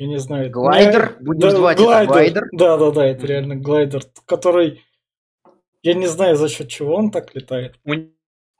я 0.00 0.06
не 0.06 0.18
знаю... 0.18 0.50
Глайдер? 0.50 1.18
Не... 1.20 1.26
Будем 1.26 1.40
да, 1.40 1.50
звать 1.50 1.76
глайдер. 1.76 2.02
это 2.02 2.12
глайдер? 2.12 2.42
Да-да-да, 2.52 3.06
это 3.06 3.26
реально 3.26 3.56
глайдер, 3.56 4.02
который... 4.24 4.82
Я 5.82 5.92
не 5.92 6.06
знаю, 6.06 6.36
за 6.36 6.48
счет 6.48 6.68
чего 6.68 6.94
он 6.94 7.10
так 7.10 7.34
летает. 7.34 7.78
У, 7.84 7.92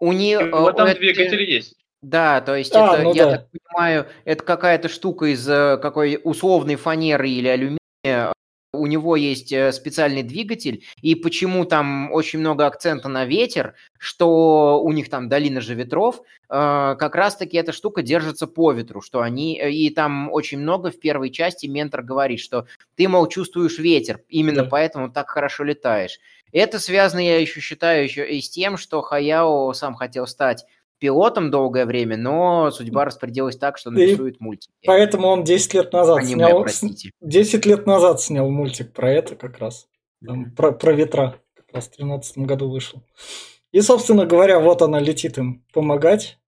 у 0.01 0.13
нее... 0.13 0.51
Вот 0.51 0.77
там 0.77 0.89
это... 0.89 1.01
двигатель 1.01 1.43
есть. 1.43 1.77
Да, 2.03 2.43
то 2.43 2.57
есть 2.57 2.75
а, 2.75 2.95
это, 2.95 3.03
ну 3.03 3.15
я 3.15 3.25
да. 3.25 3.31
так 3.39 3.49
понимаю, 3.51 4.07
это 4.27 4.45
какая-то 4.45 4.89
штука 4.91 5.27
из 5.33 5.49
э, 5.49 5.79
какой 5.79 6.21
условной 6.23 6.77
фанеры 6.77 7.29
или 7.29 7.49
алюминия, 7.49 8.33
у 8.73 8.87
него 8.87 9.17
есть 9.17 9.53
э, 9.53 9.73
специальный 9.73 10.23
двигатель, 10.23 10.85
и 11.03 11.15
почему 11.15 11.65
там 11.65 12.13
очень 12.13 12.39
много 12.39 12.67
акцента 12.67 13.09
на 13.09 13.25
ветер, 13.25 13.75
что 13.99 14.81
у 14.83 14.93
них 14.93 15.11
там 15.11 15.29
долина 15.29 15.61
же 15.61 15.75
ветров, 15.75 16.21
э, 16.21 16.21
как 16.49 17.15
раз-таки 17.15 17.57
эта 17.57 17.73
штука 17.73 18.03
держится 18.03 18.47
по 18.47 18.73
ветру, 18.73 19.01
что 19.01 19.21
они, 19.21 19.59
э, 19.61 19.71
и 19.71 19.91
там 19.91 20.31
очень 20.31 20.59
много 20.59 20.91
в 20.91 21.01
первой 21.01 21.31
части 21.31 21.67
ментор 21.67 22.03
говорит, 22.03 22.41
что 22.41 22.67
ты, 22.95 23.09
мол, 23.09 23.27
чувствуешь 23.27 23.79
ветер, 23.79 24.21
именно 24.29 24.63
да. 24.63 24.69
поэтому 24.69 25.11
так 25.11 25.31
хорошо 25.31 25.65
летаешь. 25.65 26.21
Это 26.53 26.79
связано, 26.79 27.21
я 27.21 27.41
еще 27.41 27.61
считаю, 27.61 28.05
еще 28.05 28.29
и 28.29 28.41
с 28.41 28.51
тем, 28.51 28.77
что 28.77 29.03
Хаяо 29.03 29.73
сам 29.73 29.95
хотел 29.95 30.27
стать 30.27 30.65
пилотом 31.01 31.51
долгое 31.51 31.87
время, 31.87 32.17
но 32.17 32.71
судьба 32.71 33.07
распорядилась 33.07 33.57
так, 33.57 33.79
что 33.79 33.91
он 33.91 33.99
и 33.99 34.07
рисует 34.07 34.39
мультики. 34.39 34.73
Поэтому 34.87 35.27
он 35.29 35.43
10 35.43 35.75
лет 35.75 35.93
назад 35.93 36.19
Аниме, 36.19 36.35
снял... 36.35 36.63
Простите. 36.63 37.11
10 37.21 37.67
лет 37.67 37.87
назад 37.87 38.21
снял 38.21 38.49
мультик 38.49 38.93
про 38.93 39.11
это 39.11 39.35
как 39.35 39.59
раз. 39.59 39.89
Там, 40.25 40.53
про, 40.53 40.73
про 40.73 40.93
ветра. 40.93 41.41
Как 41.55 41.75
раз 41.75 41.85
в 41.85 41.97
2013 41.97 42.39
году 42.39 42.71
вышел. 42.71 43.03
И, 43.73 43.81
собственно 43.81 44.27
говоря, 44.27 44.61
вот 44.61 44.83
она 44.83 45.01
летит 45.01 45.39
им 45.39 45.65
помогать. 45.73 46.39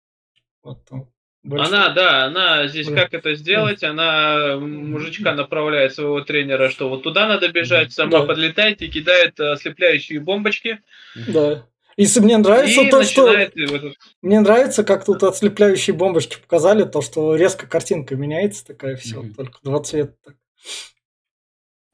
Вот 0.63 0.85
там. 0.89 1.09
Больше. 1.45 1.67
Она, 1.67 1.89
да, 1.89 2.27
она 2.27 2.69
здесь 2.69 2.87
да. 2.87 2.95
как 2.95 3.15
это 3.15 3.35
сделать, 3.35 3.83
она 3.83 4.59
мужичка 4.61 5.35
направляет 5.35 5.93
своего 5.93 6.21
тренера, 6.21 6.69
что 6.69 6.89
вот 6.89 7.03
туда 7.03 7.27
надо 7.27 7.49
бежать, 7.49 7.93
сама 7.93 8.21
да. 8.21 8.27
подлетает 8.27 8.81
и 8.81 8.87
кидает 8.87 9.41
ослепляющие 9.41 10.21
бомбочки. 10.21 10.79
Да. 11.27 11.67
И 12.03 12.21
мне 12.21 12.37
нравится 12.39 12.83
и 12.83 12.91
то, 12.91 13.03
что... 13.03 13.33
Этот... 13.33 13.97
Мне 14.23 14.41
нравится, 14.41 14.85
как 14.85 15.05
тут 15.05 15.23
отслепляющие 15.23 15.95
бомбочки 15.95 16.37
показали, 16.41 16.85
то, 16.85 17.03
что 17.03 17.37
резко 17.37 17.67
картинка 17.67 18.17
меняется 18.17 18.67
такая, 18.67 18.97
все, 18.97 19.21
mm-hmm. 19.21 19.35
только 19.35 19.59
два 19.63 19.81
цвета. 19.81 20.15
Так. 20.25 20.35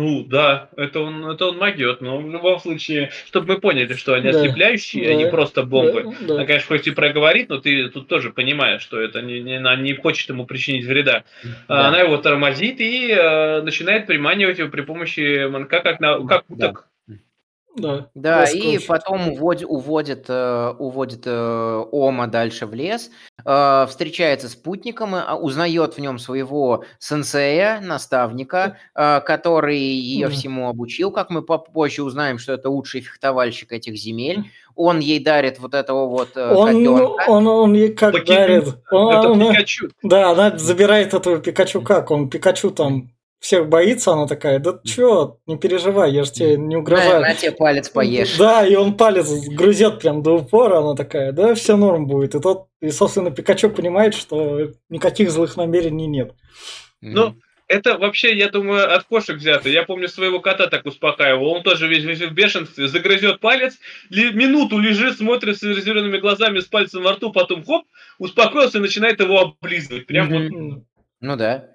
Ну 0.01 0.23
да, 0.23 0.71
это 0.77 1.01
он, 1.01 1.27
это 1.29 1.47
он 1.47 1.59
могет, 1.59 2.01
но 2.01 2.19
в 2.19 2.31
любом 2.31 2.61
случае, 2.61 3.11
чтобы 3.27 3.55
мы 3.55 3.61
поняли, 3.61 3.95
что 3.95 4.15
они 4.15 4.31
да, 4.31 4.39
ослепляющие, 4.39 5.07
да, 5.07 5.11
а 5.11 5.15
не 5.15 5.29
просто 5.29 5.65
бомбы. 5.65 6.05
Да, 6.05 6.27
да. 6.29 6.35
Она, 6.35 6.47
конечно, 6.47 6.69
хоть 6.69 6.87
и 6.87 6.93
проговорит, 6.93 7.49
но 7.49 7.59
ты 7.59 7.89
тут 7.89 8.07
тоже 8.07 8.31
понимаешь, 8.31 8.81
что 8.81 9.01
это 9.01 9.23
не, 9.23 9.41
не, 9.41 9.57
она 9.57 9.75
не 9.75 9.95
хочет 9.95 10.29
ему 10.29 10.47
причинить 10.47 10.87
вреда. 10.87 11.25
Да. 11.67 11.89
Она 11.89 11.99
его 11.99 12.17
тормозит 12.19 12.81
и 12.81 13.11
э, 13.11 13.61
начинает 13.63 14.07
приманивать 14.07 14.61
его 14.61 14.69
при 14.69 14.83
помощи 14.83 15.49
манка, 15.49 15.81
как, 15.81 15.99
на, 15.99 16.25
как 16.25 16.45
уток. 16.49 16.89
Да, 17.79 18.07
Да, 18.15 18.45
и 18.45 18.77
очень. 18.77 18.87
потом 18.87 19.29
уводит, 19.33 19.69
уводит, 19.69 20.25
э, 20.29 20.75
уводит 20.79 21.23
э, 21.27 21.85
Ома 21.93 22.27
дальше 22.27 22.67
в 22.67 22.75
лес, 22.75 23.11
э, 23.45 23.87
встречается 23.89 24.49
с 24.49 24.55
путником, 24.55 25.15
узнает 25.41 25.95
в 25.95 25.99
нем 26.01 26.19
своего 26.19 26.85
сенсея, 26.99 27.81
наставника, 27.81 28.77
который 28.95 29.79
ее 29.79 30.29
всему 30.29 30.69
обучил. 30.69 31.11
Как 31.11 31.31
мы 31.31 31.43
попозже 31.43 32.03
узнаем, 32.03 32.39
что 32.39 32.53
это 32.53 32.71
лучший 32.71 33.01
фехтовальщик 33.01 33.73
этих 33.73 33.97
земель. 33.97 34.45
Он 34.75 35.01
ей 35.01 35.19
дарит 35.19 35.59
вот 35.59 35.75
этого 35.75 36.07
вот 36.07 36.37
Он, 36.37 36.67
котенка. 36.69 37.31
он, 37.31 37.47
он 37.49 37.75
ей 37.75 37.89
как 37.93 38.13
Покемон. 38.13 38.37
дарит. 38.41 38.75
Он- 38.93 39.09
Это 39.15 39.29
она- 39.33 39.51
Пикачу. 39.53 39.89
да, 40.03 40.31
она 40.31 40.57
забирает 40.57 41.15
этого 41.15 41.39
Пикачу 41.39 41.83
как? 41.83 42.11
Он 42.13 42.31
Пикачу 42.31 42.71
там 42.71 43.11
всех 43.41 43.69
боится, 43.69 44.13
она 44.13 44.27
такая, 44.27 44.59
да 44.59 44.79
чё, 44.85 45.39
не 45.47 45.57
переживай, 45.57 46.13
я 46.13 46.25
же 46.25 46.33
тебе 46.33 46.57
не 46.57 46.75
На, 46.75 46.81
угрожаю. 46.81 47.21
на 47.21 47.35
тебе 47.35 47.53
палец 47.53 47.89
поешь. 47.89 48.37
Да, 48.37 48.67
и 48.67 48.75
он 48.75 48.95
палец 48.97 49.29
грызет 49.49 50.01
прям 50.01 50.23
до 50.23 50.37
упора, 50.39 50.79
она 50.79 50.95
такая, 50.95 51.33
да, 51.33 51.55
все 51.55 51.77
норм 51.77 52.07
будет. 52.07 52.35
И 52.35 52.41
тот, 52.41 52.67
и, 52.81 52.91
собственно, 52.91 53.31
Пикачу 53.31 53.71
понимает, 53.71 54.15
что 54.15 54.73
никаких 54.89 55.31
злых 55.31 55.57
намерений 55.57 56.07
нет. 56.07 56.33
Ну, 57.01 57.37
это 57.69 57.99
вообще, 57.99 58.35
я 58.37 58.49
думаю, 58.49 58.93
от 58.95 59.05
кошек 59.05 59.37
взято. 59.37 59.69
Я 59.69 59.83
помню 59.85 60.09
своего 60.09 60.41
кота 60.41 60.67
так 60.69 60.87
успокаивал. 60.87 61.47
Он 61.49 61.63
тоже 61.63 61.87
весь, 61.87 62.03
весь 62.03 62.23
в 62.23 62.33
бешенстве, 62.33 62.89
загрызет 62.89 63.41
палец, 63.41 63.75
ли- 64.11 64.33
минуту 64.33 64.79
лежит, 64.79 65.19
смотрит 65.19 65.59
с 65.59 65.63
разъяренными 65.63 66.19
глазами, 66.19 66.61
с 66.61 66.65
пальцем 66.65 67.03
во 67.03 67.13
рту, 67.13 67.31
потом 67.31 67.63
хоп, 67.65 67.85
успокоился 68.19 68.79
и 68.79 68.81
начинает 68.81 69.21
его 69.21 69.55
облизывать. 69.61 70.07
Прям 70.07 70.29
вот 70.31 70.43
Мгм. 70.51 70.57
М, 70.73 70.85
Ну 71.21 71.37
да. 71.37 71.69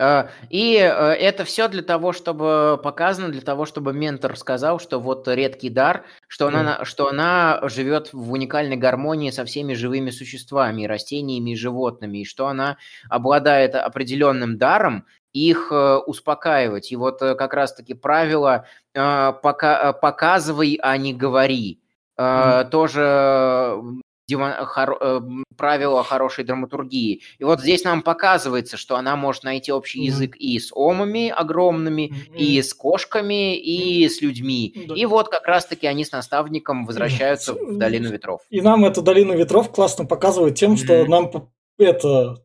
А, 0.00 0.28
И 0.48 0.76
э, 0.76 0.86
это 0.86 1.44
все 1.44 1.66
для 1.68 1.82
того, 1.82 2.12
чтобы 2.12 2.80
показано, 2.82 3.30
для 3.30 3.40
того, 3.40 3.66
чтобы 3.66 3.92
ментор 3.92 4.36
сказал, 4.36 4.78
что 4.78 5.00
вот 5.00 5.26
редкий 5.26 5.70
дар, 5.70 6.04
что 6.28 6.46
она, 6.46 6.62
на- 6.62 6.84
что 6.84 7.08
она 7.08 7.60
живет 7.64 8.12
в 8.12 8.30
уникальной 8.32 8.76
гармонии 8.76 9.30
со 9.30 9.44
всеми 9.44 9.74
живыми 9.74 10.10
существами, 10.10 10.84
растениями 10.86 11.50
и 11.50 11.56
животными, 11.56 12.18
и 12.18 12.24
что 12.24 12.46
она 12.46 12.76
обладает 13.10 13.74
определенным 13.74 14.56
даром 14.56 15.04
их 15.32 15.68
э, 15.72 15.96
успокаивать. 16.06 16.92
И 16.92 16.96
вот 16.96 17.20
э, 17.20 17.34
как 17.34 17.52
раз-таки 17.54 17.94
правило 17.94 18.66
э, 18.94 19.32
пока, 19.42 19.90
э, 19.90 19.92
показывай, 20.00 20.78
а 20.80 20.96
не 20.96 21.12
говори. 21.12 21.80
Э, 22.16 22.64
Тоже 22.70 23.82
э, 24.28 24.32
дема- 24.32 24.58
хоро- 24.64 24.96
э, 25.00 25.16
м, 25.18 25.44
правило 25.56 26.02
хорошей 26.04 26.44
драматургии. 26.44 27.22
И 27.38 27.44
вот 27.44 27.60
здесь 27.60 27.84
нам 27.84 28.02
показывается, 28.02 28.76
что 28.76 28.96
она 28.96 29.16
может 29.16 29.44
найти 29.44 29.72
общий 29.72 29.98
Мгм. 30.00 30.06
язык 30.06 30.36
и 30.36 30.58
с 30.58 30.70
омами 30.72 31.28
огромными, 31.30 32.12
и 32.36 32.60
с 32.62 32.74
кошками, 32.74 33.56
и 33.58 34.08
с 34.08 34.20
людьми. 34.22 34.84
Да. 34.88 34.94
И 34.94 35.06
вот 35.06 35.28
как 35.28 35.46
раз-таки 35.46 35.86
они 35.86 36.04
с 36.04 36.12
наставником 36.12 36.84
возвращаются 36.86 37.54
С- 37.54 37.58
в 37.58 37.78
Долину 37.78 38.10
Ветров. 38.10 38.42
И 38.50 38.60
нам 38.60 38.84
эту 38.84 39.02
долину 39.02 39.36
ветров 39.36 39.70
классно 39.72 40.04
показывают 40.04 40.56
тем, 40.56 40.76
что 40.76 41.02
Мгм. 41.02 41.10
нам 41.10 41.30
это, 41.78 42.36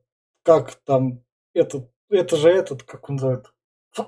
как 0.43 0.75
там, 0.85 1.19
это, 1.53 1.87
это 2.09 2.37
же 2.37 2.49
этот, 2.49 2.83
как 2.83 3.09
он 3.09 3.15
называет, 3.15 3.45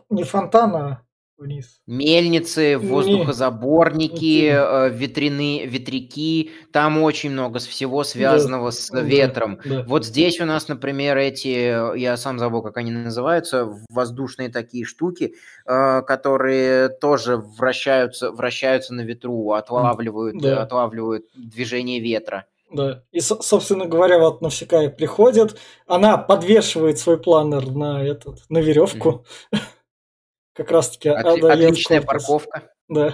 не 0.09 0.23
фонтан, 0.23 0.75
а 0.75 1.01
вниз. 1.37 1.81
Мельницы, 1.87 2.77
воздухозаборники, 2.77 4.51
Вот 4.51 4.91
э, 4.91 4.95
ветряные, 4.95 5.65
ветряки, 5.65 6.51
там 6.71 7.01
очень 7.01 7.31
много 7.31 7.59
с- 7.59 7.67
всего 7.67 8.03
связанного 8.03 8.71
с 8.71 8.89
Да, 8.89 9.01
ветром. 9.01 9.59
да. 9.65 9.83
Вот 9.87 10.05
здесь 10.05 10.39
у 10.39 10.45
нас, 10.45 10.67
например, 10.67 11.17
эти, 11.17 11.97
я 11.97 12.17
сам 12.17 12.39
забыл, 12.39 12.61
как 12.61 12.77
они 12.77 12.91
называются, 12.91 13.69
воздушные 13.89 14.49
такие 14.49 14.85
штуки, 14.85 15.33
э, 15.65 16.01
которые 16.03 16.89
тоже 16.89 17.37
вращаются, 17.37 18.31
вращаются 18.31 18.93
на 18.93 19.01
ветру, 19.01 19.51
отлавливают, 19.51 20.37
Да. 20.41 20.61
отлавливают 20.63 21.25
движение 21.35 21.99
ветра. 21.99 22.45
Да. 22.71 23.03
И, 23.11 23.19
со- 23.19 23.41
собственно 23.41 23.85
говоря, 23.85 24.19
вот 24.19 24.41
Навсекая 24.41 24.89
приходит, 24.89 25.57
она 25.87 26.17
подвешивает 26.17 26.97
свой 26.97 27.17
планер 27.17 27.69
на 27.71 28.03
этот, 28.03 28.39
на 28.49 28.57
веревку. 28.57 29.23
Как 30.55 30.71
раз 30.71 30.91
таки 30.91 31.09
Отли- 31.09 31.37
отдает 31.37 31.69
отличная 31.69 32.01
корпус. 32.01 32.23
парковка. 32.25 32.71
Да. 32.87 33.13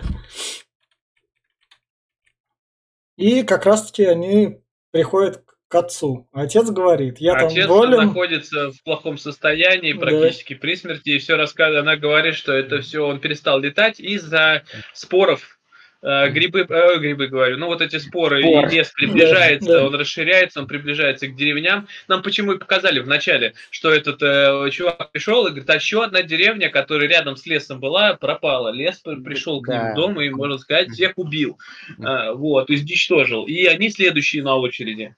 И 3.17 3.43
как 3.43 3.65
раз 3.65 3.87
таки 3.87 4.05
они 4.05 4.61
приходят 4.91 5.43
к 5.67 5.75
отцу. 5.75 6.27
Отец 6.33 6.69
говорит, 6.69 7.19
я 7.19 7.33
Отец 7.33 7.53
там 7.65 7.67
болен. 7.77 8.07
находится 8.07 8.71
в 8.71 8.83
плохом 8.83 9.17
состоянии, 9.17 9.93
Да. 9.93 9.99
практически 10.01 10.53
при 10.53 10.75
смерти, 10.75 11.09
и 11.09 11.17
все 11.17 11.35
рассказывает. 11.35 11.81
Она 11.83 11.95
говорит, 11.95 12.35
что 12.35 12.51
это 12.53 12.81
все 12.81 13.05
он 13.05 13.19
перестал 13.19 13.59
летать 13.59 13.99
из-за 13.99 14.63
споров. 14.93 15.57
Э, 16.03 16.29
грибы, 16.29 16.65
э, 16.67 16.97
грибы 16.97 17.27
говорю, 17.27 17.57
ну 17.57 17.67
вот 17.67 17.79
эти 17.81 17.97
споры, 17.99 18.41
Спор. 18.41 18.67
и 18.67 18.75
лес 18.75 18.89
приближается, 18.95 19.67
Да, 19.69 19.79
да. 19.81 19.85
он 19.87 19.93
расширяется, 19.95 20.59
он 20.59 20.67
приближается 20.67 21.27
к 21.27 21.35
деревням. 21.35 21.87
Нам 22.07 22.23
почему 22.23 22.53
и 22.53 22.57
показали 22.57 22.99
в 22.99 23.07
начале, 23.07 23.53
что 23.69 23.91
этот 23.91 24.19
э, 24.23 24.69
чувак 24.71 25.11
пришел 25.11 25.45
и 25.45 25.49
говорит, 25.51 25.69
а 25.69 25.75
еще 25.75 26.03
одна 26.03 26.23
деревня, 26.23 26.69
которая 26.69 27.07
рядом 27.07 27.37
с 27.37 27.45
лесом 27.45 27.79
была, 27.79 28.15
пропала. 28.15 28.69
Лес 28.69 28.97
при- 28.97 29.21
пришел 29.21 29.61
к 29.61 29.67
ним 29.67 29.77
Да. 29.77 29.91
в 29.91 29.95
дом 29.95 30.19
и, 30.19 30.29
можно 30.31 30.57
сказать, 30.57 30.89
всех 30.89 31.13
убил. 31.17 31.59
А, 32.03 32.33
вот, 32.33 32.71
изничтожил. 32.71 33.45
И 33.45 33.65
они 33.65 33.91
следующие 33.91 34.41
на 34.41 34.55
очереди. 34.55 35.15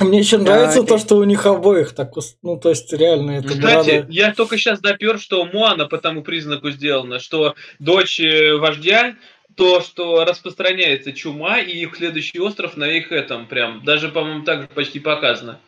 Мне 0.00 0.20
еще 0.20 0.38
нравится 0.38 0.80
окей. 0.80 0.88
то, 0.90 0.98
что 0.98 1.16
у 1.16 1.24
них 1.24 1.44
обоих 1.44 1.92
так, 1.92 2.10
ну 2.42 2.56
то 2.60 2.68
есть 2.68 2.92
реально 2.92 3.32
это 3.38 3.48
Кстати, 3.48 3.90
надо- 3.96 4.06
я 4.10 4.32
только 4.32 4.56
сейчас 4.56 4.80
допер, 4.80 5.18
что 5.18 5.44
Моана 5.46 5.86
по 5.86 5.98
тому 5.98 6.22
признаку 6.22 6.70
сделана, 6.70 7.18
что 7.18 7.56
дочь 7.80 8.20
э, 8.20 8.54
вождя, 8.54 9.16
то, 9.58 9.80
что 9.80 10.24
распространяется 10.24 11.12
чума, 11.12 11.58
и 11.58 11.78
их 11.78 11.96
следующий 11.96 12.38
остров 12.38 12.76
на 12.76 12.84
их 12.84 13.10
этом 13.10 13.46
прям, 13.46 13.84
даже, 13.84 14.08
по-моему, 14.08 14.44
так 14.44 14.62
же 14.62 14.68
почти 14.68 15.00
показано. 15.00 15.58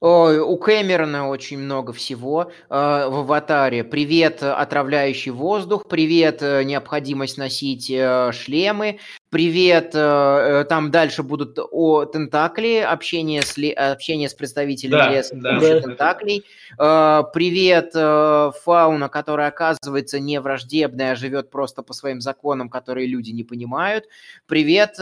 Ой, 0.00 0.38
у 0.38 0.58
Кэмерона 0.58 1.26
очень 1.26 1.58
много 1.58 1.94
всего 1.94 2.42
э, 2.42 2.48
в 2.68 3.20
аватаре. 3.20 3.82
Привет, 3.82 4.42
отравляющий 4.42 5.30
воздух, 5.30 5.88
привет, 5.88 6.42
э, 6.42 6.64
необходимость 6.64 7.38
носить 7.38 7.90
э, 7.90 8.30
шлемы, 8.32 8.98
привет, 9.36 9.90
э, 9.92 9.98
э, 9.98 10.64
там 10.64 10.90
дальше 10.90 11.22
будут 11.22 11.58
о 11.70 12.06
тентакли, 12.06 12.78
общение 12.78 13.42
с, 13.42 13.58
ле- 13.58 13.74
общение 13.74 14.30
с 14.30 14.34
представителями 14.34 14.92
Да, 14.98 15.10
леса, 15.12 15.34
да. 15.36 15.60
Да. 15.60 15.80
тентаклей. 15.82 16.42
Э, 16.78 17.22
привет, 17.34 17.92
фауна, 17.92 19.10
которая 19.10 19.48
оказывается 19.48 20.20
не 20.20 20.40
враждебная, 20.40 21.12
а 21.12 21.16
живет 21.16 21.50
просто 21.50 21.82
по 21.82 21.92
своим 21.92 22.22
законам, 22.22 22.70
которые 22.70 23.06
люди 23.06 23.30
не 23.32 23.44
понимают. 23.44 24.06
Привет, 24.46 24.94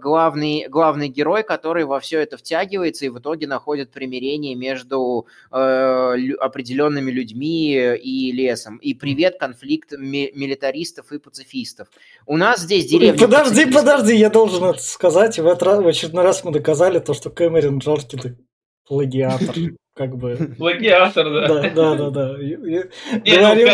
главный, 0.00 0.68
главный 0.68 1.08
герой, 1.08 1.42
который 1.42 1.84
во 1.84 1.98
все 1.98 2.20
это 2.20 2.36
втягивается 2.36 3.06
и 3.06 3.08
в 3.08 3.18
итоге 3.18 3.48
находит 3.48 3.90
примирение 3.90 4.54
между 4.54 5.26
определенными 5.50 7.10
людьми 7.10 7.74
и 7.96 8.30
лесом. 8.30 8.76
И 8.76 8.94
привет, 8.94 9.38
конфликт 9.40 9.92
ми- 9.98 10.30
милитаристов 10.36 11.10
и 11.10 11.18
пацифистов. 11.18 11.88
У 12.26 12.36
нас 12.36 12.60
здесь 12.60 12.86
деревня... 12.86 13.18
Подожди. 13.18 13.71
подожди, 13.78 14.16
я 14.16 14.30
должен 14.30 14.64
это 14.64 14.82
сказать. 14.82 15.38
В, 15.38 15.46
этот 15.46 15.62
раз- 15.62 15.82
в 15.82 15.86
очередной 15.86 16.24
раз 16.24 16.44
мы 16.44 16.52
доказали 16.52 16.98
то, 16.98 17.14
что 17.14 17.30
Кэмерон 17.30 17.78
Джорки 17.78 18.16
ты 18.16 18.38
плагиатор. 18.86 19.54
Как 20.02 20.16
бы. 20.16 20.36
Плагиатор, 20.58 21.30
да. 21.30 21.46
Да, 21.48 21.68
да, 21.70 21.94
да, 21.94 22.10
да. 22.10 22.28
Ну, 22.36 22.36
Говорил 22.36 23.68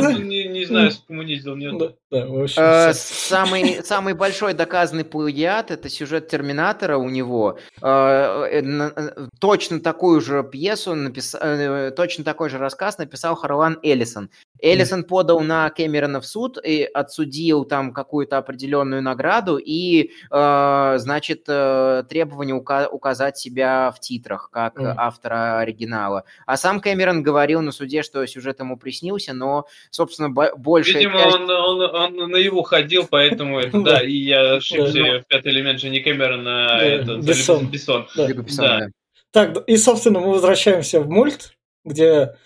ну, 0.00 0.18
не, 0.18 0.48
не 0.48 0.64
знаю, 0.64 0.90
скоммунизил, 0.92 1.56
нет. 1.56 1.76
Да, 1.76 1.92
да, 2.10 2.26
в 2.26 2.42
общем, 2.42 2.62
Э. 2.62 2.92
Самый, 2.94 3.84
самый 3.84 4.14
большой 4.14 4.54
доказанный 4.54 5.04
плагиат 5.04 5.70
это 5.70 5.90
сюжет 5.90 6.28
Терминатора 6.28 6.96
у 6.96 7.10
него. 7.10 7.58
Э, 7.82 8.62
э, 8.62 9.26
Точно 9.40 9.80
такую 9.80 10.22
же 10.22 10.42
пьесу, 10.42 10.92
напис- 10.94 11.36
э, 11.38 11.90
точно 11.90 12.24
такой 12.24 12.48
же 12.48 12.56
рассказ 12.56 12.96
написал 12.96 13.34
Харлан 13.34 13.78
Эллисон. 13.82 14.30
Эллисон 14.62 15.04
подал 15.04 15.40
на 15.40 15.68
Кэмерона 15.68 16.22
в 16.22 16.26
суд 16.26 16.56
и 16.64 16.84
отсудил 16.84 17.64
там 17.66 17.92
какую-то 17.92 18.38
определенную 18.38 19.02
награду 19.02 19.58
и, 19.58 20.12
э, 20.30 20.94
значит, 20.98 21.44
э, 21.48 22.04
требование 22.08 22.56
ука- 22.56 22.88
указать 22.88 23.36
себя 23.36 23.92
в 23.94 24.00
титрах 24.00 24.48
как 24.50 24.78
автора 24.96 25.64
оригинала. 25.74 26.24
А 26.46 26.56
сам 26.56 26.80
Кэмерон 26.80 27.22
говорил 27.22 27.60
на 27.60 27.72
суде, 27.72 28.02
что 28.02 28.24
сюжет 28.26 28.60
ему 28.60 28.76
приснился, 28.76 29.32
но, 29.34 29.66
собственно, 29.90 30.30
бо- 30.30 30.54
большая 30.56 30.96
Видимо, 31.02 31.18
часть- 31.22 31.34
он, 31.36 31.50
он, 31.50 32.18
он 32.20 32.30
на 32.30 32.36
его 32.36 32.62
ходил, 32.62 33.06
поэтому 33.10 33.58
это, 33.60 33.80
Да. 33.82 34.00
и 34.00 34.12
я 34.12 34.54
ошибся, 34.54 35.20
в 35.20 35.26
пятый 35.28 35.52
элемент 35.52 35.80
же 35.80 35.90
не 35.90 36.00
Кэмерон, 36.00 36.46
а 36.46 36.78
это, 36.80 37.16
Бессон. 37.16 37.66
Бессон. 37.68 38.06
Да. 38.16 38.88
Так, 39.32 39.68
и, 39.68 39.76
собственно, 39.76 40.20
мы 40.20 40.30
возвращаемся 40.30 41.00
в 41.00 41.08
мульт, 41.10 41.56
где 41.84 42.36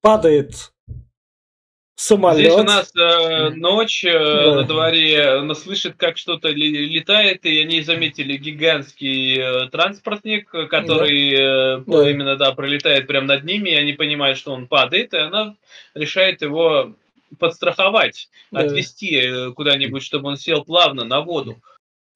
падает 0.00 0.71
самолет. 2.02 2.40
Здесь 2.40 2.54
у 2.54 2.62
нас 2.64 2.92
э, 2.96 3.50
ночь, 3.50 4.04
э, 4.04 4.12
Да. 4.12 4.54
на 4.56 4.62
дворе, 4.64 5.28
она 5.38 5.54
слышит, 5.54 5.94
как 5.96 6.18
что-то 6.18 6.48
летает, 6.48 7.46
и 7.46 7.60
они 7.60 7.80
заметили 7.82 8.36
гигантский 8.36 9.38
э, 9.38 9.68
транспортник, 9.70 10.54
э, 10.54 10.66
который 10.66 11.32
э, 11.32 11.82
Да. 11.86 12.10
именно, 12.10 12.36
да, 12.36 12.52
пролетает 12.52 13.06
прямо 13.06 13.26
над 13.26 13.44
ними, 13.44 13.70
и 13.70 13.74
они 13.74 13.92
понимают, 13.92 14.38
что 14.38 14.52
он 14.52 14.66
падает, 14.66 15.14
и 15.14 15.18
она 15.18 15.54
решает 15.94 16.42
его 16.42 16.94
подстраховать, 17.38 18.28
да. 18.50 18.60
отвести 18.60 19.16
э, 19.16 19.50
куда-нибудь, 19.52 20.02
чтобы 20.02 20.28
он 20.28 20.36
сел 20.36 20.64
плавно 20.64 21.04
на 21.04 21.20
воду. 21.20 21.56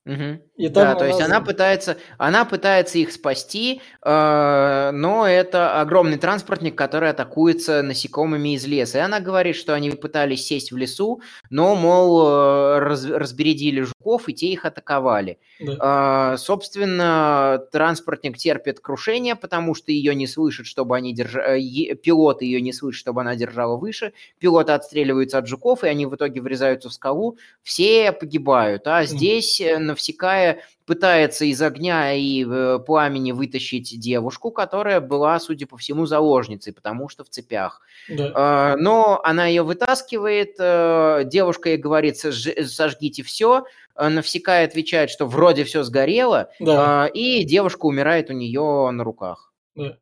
Угу. 0.07 0.41
И 0.57 0.69
да, 0.69 0.95
то 0.95 1.05
есть 1.05 1.21
она 1.21 1.41
пытается, 1.41 1.97
она 2.17 2.45
пытается 2.45 2.97
их 2.99 3.11
спасти, 3.11 3.83
э, 4.03 4.91
но 4.93 5.27
это 5.27 5.81
огромный 5.81 6.17
транспортник, 6.17 6.77
который 6.77 7.11
атакуется 7.11 7.83
насекомыми 7.83 8.55
из 8.55 8.65
леса. 8.67 8.99
И 8.99 9.01
она 9.01 9.19
говорит, 9.19 9.57
что 9.57 9.75
они 9.75 9.91
пытались 9.91 10.47
сесть 10.47 10.71
в 10.71 10.77
лесу, 10.77 11.21
но, 11.51 11.75
мол, 11.75 12.25
э, 12.25 12.79
раз, 12.79 13.05
разбередили 13.05 13.81
жуков, 13.81 14.29
и 14.29 14.33
те 14.33 14.47
их 14.47 14.65
атаковали. 14.65 15.39
Да. 15.59 16.35
Э, 16.35 16.39
собственно, 16.39 17.61
транспортник 17.73 18.39
терпит 18.39 18.79
крушение, 18.79 19.35
потому 19.35 19.75
что 19.75 19.91
ее 19.91 20.15
не 20.15 20.29
слышат, 20.29 20.67
чтобы 20.67 20.97
они 20.97 21.13
держали... 21.13 21.91
Э, 21.91 21.95
пилоты 21.97 22.45
ее 22.45 22.61
не 22.61 22.73
слышат, 22.73 23.01
чтобы 23.01 23.23
она 23.23 23.35
держала 23.35 23.77
выше. 23.77 24.13
Пилоты 24.39 24.71
отстреливаются 24.71 25.39
от 25.39 25.49
жуков, 25.49 25.83
и 25.83 25.89
они 25.89 26.07
в 26.07 26.15
итоге 26.15 26.41
врезаются 26.41 26.91
в 26.91 26.93
скалу. 26.93 27.39
Все 27.63 28.13
погибают. 28.13 28.87
А 28.87 29.05
здесь 29.05 29.61
на 29.79 29.96
Навсекая 29.97 30.63
пытается 30.85 31.47
из 31.47 31.61
огня 31.63 32.13
и 32.13 32.45
э, 32.45 32.79
пламени 32.87 33.33
вытащить 33.33 33.99
девушку, 33.99 34.51
которая 34.51 35.01
была, 35.01 35.41
судя 35.41 35.67
по 35.67 35.79
всему, 35.79 36.05
заложницей, 36.05 36.75
потому 36.75 37.09
что 37.09 37.25
в 37.25 37.31
цепях. 37.31 37.81
Да. 38.09 38.33
А, 38.35 38.77
но 38.77 39.21
она 39.25 39.47
ее 39.47 39.63
вытаскивает, 39.63 40.57
э, 40.59 41.23
девушка 41.25 41.71
ей 41.71 41.79
говорит, 41.79 42.19
сожгите 42.19 43.23
все, 43.23 43.65
Навсекая 43.99 44.67
отвечает, 44.67 45.09
что 45.09 45.27
вроде 45.27 45.65
все 45.65 45.83
сгорело, 45.83 46.51
да. 46.61 47.05
А, 47.05 47.07
и 47.07 47.45
девушка 47.45 47.87
умирает 47.87 48.29
у 48.29 48.35
нее 48.35 48.91
на 48.93 49.03
руках. 49.03 49.55
Да. 49.75 49.97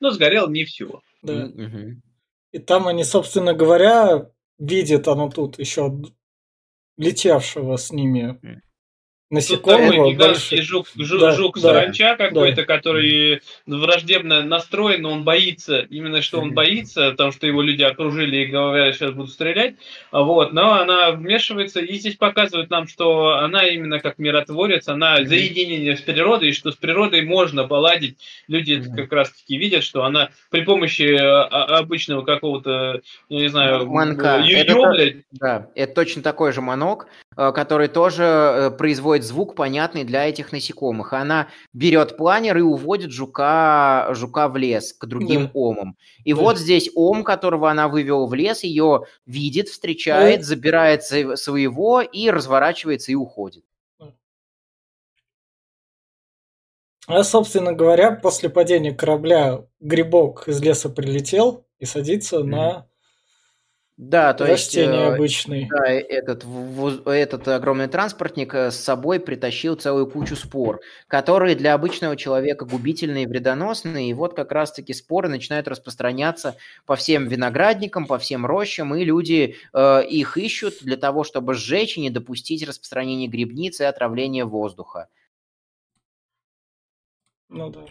Но 0.00 0.10
сгорело 0.10 0.48
не 0.48 0.64
все. 0.64 1.00
Да. 1.22 1.44
Угу. 1.44 2.02
И 2.50 2.58
там 2.58 2.88
они, 2.88 3.04
собственно 3.04 3.54
говоря, 3.54 4.28
видят 4.58 5.06
оно 5.06 5.30
тут 5.30 5.60
еще 5.60 5.96
летевшего 6.96 7.76
с 7.76 7.92
ними 7.92 8.62
насекомого. 9.30 10.10
гигантский 10.10 10.62
жук, 10.62 10.86
жук, 10.96 11.20
да, 11.20 11.32
жук 11.32 11.56
да, 11.56 11.60
саранча 11.60 12.16
какой-то, 12.16 12.56
да. 12.56 12.64
который 12.64 13.40
враждебно 13.66 14.42
настроен, 14.42 15.02
но 15.02 15.10
он 15.10 15.24
боится, 15.24 15.80
именно 15.80 16.22
что 16.22 16.40
он 16.40 16.54
боится, 16.54 17.10
потому 17.10 17.32
что 17.32 17.46
его 17.46 17.62
люди 17.62 17.82
окружили 17.82 18.38
и 18.38 18.46
говорят, 18.46 18.94
сейчас 18.94 19.12
будут 19.12 19.32
стрелять, 19.32 19.76
а 20.12 20.22
вот, 20.22 20.52
но 20.52 20.74
она 20.74 21.10
вмешивается 21.10 21.80
и 21.80 21.94
здесь 21.94 22.16
показывает 22.16 22.70
нам, 22.70 22.86
что 22.86 23.38
она 23.38 23.66
именно 23.66 23.98
как 23.98 24.18
миротворец, 24.18 24.88
она 24.88 25.24
за 25.24 25.34
единение 25.34 25.96
с 25.96 26.00
природой, 26.00 26.50
и 26.50 26.52
что 26.52 26.70
с 26.70 26.76
природой 26.76 27.22
можно 27.22 27.66
поладить. 27.66 28.18
Люди 28.46 28.82
как 28.94 29.12
раз-таки 29.12 29.56
видят, 29.56 29.82
что 29.82 30.04
она 30.04 30.30
при 30.50 30.62
помощи 30.62 31.16
а, 31.16 31.44
а, 31.44 31.78
обычного 31.78 32.22
какого-то, 32.22 33.00
я 33.28 33.40
не 33.40 33.48
знаю, 33.48 33.86
манка. 33.86 34.44
Это, 34.46 35.22
да, 35.32 35.70
это 35.74 35.94
точно 35.94 36.22
такой 36.22 36.52
же 36.52 36.60
манок, 36.60 37.06
э, 37.06 37.25
который 37.52 37.88
тоже 37.88 38.24
э, 38.24 38.70
производит 38.70 39.24
звук, 39.24 39.54
понятный 39.54 40.04
для 40.04 40.26
этих 40.26 40.52
насекомых. 40.52 41.12
Она 41.12 41.48
берет 41.72 42.16
планер 42.16 42.56
и 42.56 42.62
уводит 42.62 43.10
жука, 43.10 44.08
жука 44.14 44.48
в 44.48 44.56
лес 44.56 44.92
к 44.92 45.04
другим 45.06 45.44
да. 45.44 45.50
омам. 45.54 45.96
И 46.24 46.32
да. 46.32 46.40
вот 46.40 46.58
здесь 46.58 46.90
ом, 46.94 47.24
которого 47.24 47.70
она 47.70 47.88
вывела 47.88 48.26
в 48.26 48.34
лес, 48.34 48.64
ее 48.64 49.02
видит, 49.26 49.68
встречает, 49.68 50.40
да. 50.40 50.46
забирает 50.46 51.04
своего 51.04 52.00
и 52.00 52.30
разворачивается 52.30 53.12
и 53.12 53.14
уходит. 53.14 53.64
А, 57.06 57.22
собственно 57.22 57.72
говоря, 57.72 58.10
после 58.12 58.50
падения 58.50 58.92
корабля 58.92 59.64
грибок 59.80 60.48
из 60.48 60.60
леса 60.60 60.88
прилетел 60.88 61.64
и 61.78 61.84
садится 61.84 62.38
mm-hmm. 62.38 62.44
на 62.44 62.86
да, 63.96 64.34
то 64.34 64.44
есть... 64.46 64.76
Э, 64.76 65.14
обычный. 65.14 65.68
Да, 65.70 65.86
этот, 65.86 66.44
этот 67.06 67.48
огромный 67.48 67.88
транспортник 67.88 68.54
э, 68.54 68.70
с 68.70 68.76
собой 68.76 69.20
притащил 69.20 69.74
целую 69.74 70.06
кучу 70.06 70.36
спор, 70.36 70.80
которые 71.08 71.56
для 71.56 71.72
обычного 71.72 72.14
человека 72.14 72.66
губительные 72.66 73.24
и 73.24 73.26
вредоносные. 73.26 74.10
И 74.10 74.14
вот 74.14 74.34
как 74.34 74.52
раз-таки 74.52 74.92
споры 74.92 75.30
начинают 75.30 75.66
распространяться 75.66 76.56
по 76.84 76.94
всем 76.94 77.26
виноградникам, 77.26 78.06
по 78.06 78.18
всем 78.18 78.44
рощам, 78.44 78.94
и 78.94 79.02
люди 79.02 79.56
э, 79.72 80.04
их 80.06 80.36
ищут 80.36 80.74
для 80.82 80.98
того, 80.98 81.24
чтобы 81.24 81.54
сжечь 81.54 81.96
и 81.96 82.02
не 82.02 82.10
допустить 82.10 82.68
распространения 82.68 83.28
грибницы 83.28 83.84
и 83.84 83.86
отравления 83.86 84.44
воздуха. 84.44 85.08
Ну 87.48 87.70
да. 87.70 87.86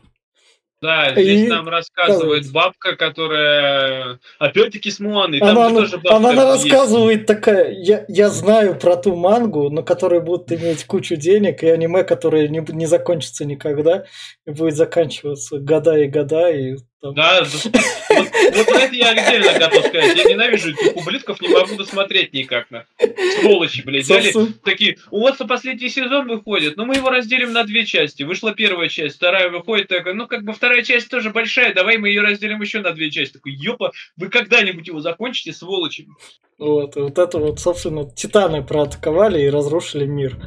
Да, 0.85 1.11
здесь 1.11 1.45
и... 1.45 1.47
нам 1.47 1.67
рассказывает 1.67 2.51
бабка, 2.51 2.95
которая 2.95 4.19
опять-таки 4.37 4.91
с 4.91 4.99
Муаной. 4.99 5.39
Она, 5.39 5.65
она, 5.65 5.87
она, 6.09 6.29
она 6.29 6.45
рассказывает 6.51 7.25
такая, 7.25 7.71
я, 7.71 8.05
я 8.07 8.29
знаю 8.29 8.75
про 8.75 8.95
ту 8.95 9.15
мангу, 9.15 9.71
на 9.71 9.81
которой 9.81 10.21
будут 10.21 10.51
иметь 10.51 10.85
кучу 10.85 11.15
денег, 11.15 11.63
и 11.63 11.69
аниме, 11.69 12.03
которое 12.03 12.47
не, 12.47 12.63
не 12.69 12.85
закончится 12.85 13.45
никогда, 13.45 14.05
и 14.45 14.51
будет 14.51 14.75
заканчиваться 14.75 15.57
года 15.57 15.97
и 15.97 16.07
года, 16.07 16.49
и 16.51 16.75
там... 17.01 17.15
Да, 17.15 17.41
вот, 18.53 18.67
вот 18.67 18.81
это 18.81 18.95
я 18.95 19.11
отдельно 19.11 19.57
готов 19.57 19.85
сказать. 19.85 20.17
Я 20.17 20.23
ненавижу 20.25 20.71
этих 20.71 20.95
ублюдков, 20.95 21.41
не 21.41 21.49
могу 21.49 21.75
досмотреть 21.75 22.33
никак. 22.33 22.69
На. 22.71 22.85
Сволочи, 23.39 23.81
блядь. 23.83 24.03
Взяли 24.03 24.33
такие, 24.63 24.97
у 25.11 25.21
вас 25.21 25.37
последний 25.37 25.89
сезон 25.89 26.27
выходит, 26.27 26.77
но 26.77 26.85
мы 26.85 26.95
его 26.95 27.09
разделим 27.09 27.53
на 27.53 27.63
две 27.63 27.85
части. 27.85 28.23
Вышла 28.23 28.53
первая 28.53 28.89
часть, 28.89 29.17
вторая 29.17 29.49
выходит, 29.49 29.87
такая, 29.87 30.13
ну 30.13 30.27
как 30.27 30.43
бы 30.43 30.53
вторая 30.53 30.83
часть 30.83 31.09
тоже 31.09 31.29
большая, 31.29 31.73
давай 31.73 31.97
мы 31.97 32.09
ее 32.09 32.21
разделим 32.21 32.61
еще 32.61 32.81
на 32.81 32.91
две 32.91 33.11
части. 33.11 33.33
Такой, 33.33 33.53
ёпа, 33.53 33.91
вы 34.17 34.29
когда-нибудь 34.29 34.87
его 34.87 34.99
закончите, 34.99 35.53
сволочи? 35.53 36.07
Вот, 36.57 36.95
и 36.95 37.01
вот 37.01 37.17
это 37.17 37.37
вот, 37.37 37.59
собственно, 37.59 38.09
титаны 38.09 38.63
проатаковали 38.63 39.41
и 39.41 39.49
разрушили 39.49 40.05
мир. 40.05 40.37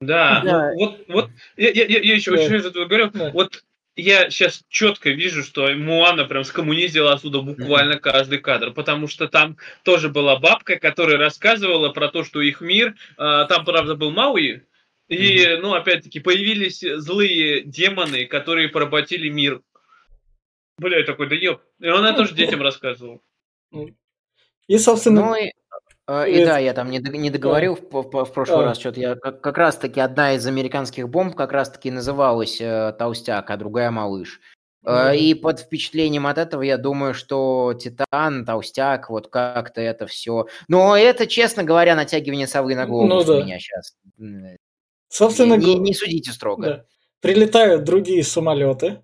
Да, 0.00 0.42
да. 0.44 0.72
Ну, 0.74 0.78
вот, 0.78 1.00
вот 1.08 1.30
я, 1.56 1.70
я, 1.70 1.84
я 1.86 2.14
еще, 2.14 2.36
да. 2.36 2.42
еще 2.42 2.70
говорю, 2.70 3.10
да. 3.12 3.30
вот 3.32 3.64
я 3.96 4.30
сейчас 4.30 4.64
четко 4.68 5.10
вижу, 5.10 5.42
что 5.42 5.72
Муана 5.74 6.24
прям 6.24 6.44
скоммунизила 6.44 7.12
оттуда 7.12 7.40
буквально 7.40 7.98
каждый 7.98 8.38
кадр, 8.38 8.72
потому 8.72 9.08
что 9.08 9.28
там 9.28 9.56
тоже 9.82 10.08
была 10.08 10.38
бабка, 10.38 10.76
которая 10.76 11.16
рассказывала 11.16 11.90
про 11.90 12.08
то, 12.08 12.24
что 12.24 12.40
их 12.40 12.60
мир, 12.60 12.94
а, 13.16 13.44
там, 13.44 13.64
правда, 13.64 13.94
был 13.94 14.10
Мауи, 14.10 14.62
и, 15.08 15.58
ну, 15.60 15.74
опять-таки, 15.74 16.20
появились 16.20 16.80
злые 16.80 17.62
демоны, 17.62 18.26
которые 18.26 18.68
поработили 18.68 19.28
мир. 19.28 19.60
Бля, 20.78 20.98
я 20.98 21.04
такой, 21.04 21.28
да 21.28 21.34
ёп. 21.34 21.60
И 21.78 21.88
он 21.88 22.04
это 22.04 22.18
тоже 22.18 22.34
детям 22.34 22.62
рассказывал. 22.62 23.22
И, 24.66 24.78
собственно... 24.78 25.20
Ну, 25.26 25.34
и 25.36 25.52
а, 26.06 26.24
и 26.24 26.44
да, 26.44 26.58
я 26.58 26.74
там 26.74 26.90
не, 26.90 26.98
не 26.98 27.30
договорил 27.30 27.76
в, 27.76 27.90
в, 27.90 28.24
в 28.24 28.32
прошлый 28.32 28.60
а. 28.60 28.64
раз 28.64 28.78
что-то. 28.78 29.00
Я 29.00 29.14
как, 29.16 29.40
как 29.40 29.56
раз-таки 29.56 30.00
одна 30.00 30.34
из 30.34 30.46
американских 30.46 31.08
бомб 31.08 31.34
как 31.34 31.52
раз-таки 31.52 31.90
называлась 31.90 32.60
э, 32.60 32.94
Толстяк, 32.98 33.50
а 33.50 33.56
другая 33.56 33.90
Малыш. 33.90 34.40
Mm-hmm. 34.84 35.16
И 35.16 35.34
под 35.34 35.60
впечатлением 35.60 36.26
от 36.26 36.36
этого 36.36 36.60
я 36.60 36.76
думаю, 36.76 37.14
что 37.14 37.72
Титан, 37.72 38.44
Толстяк, 38.44 39.08
вот 39.08 39.28
как-то 39.28 39.80
это 39.80 40.06
все. 40.06 40.46
Но 40.68 40.94
это, 40.94 41.26
честно 41.26 41.64
говоря, 41.64 41.96
натягивание 41.96 42.46
совы 42.46 42.74
на 42.74 42.86
голову 42.86 43.08
ну, 43.08 43.24
да. 43.24 43.42
меня 43.42 43.58
сейчас. 43.58 43.96
Собственно, 45.08 45.54
не, 45.54 45.76
не 45.76 45.94
судите 45.94 46.32
строго. 46.32 46.66
Да. 46.66 46.84
Прилетают 47.20 47.84
другие 47.84 48.22
самолеты, 48.22 49.00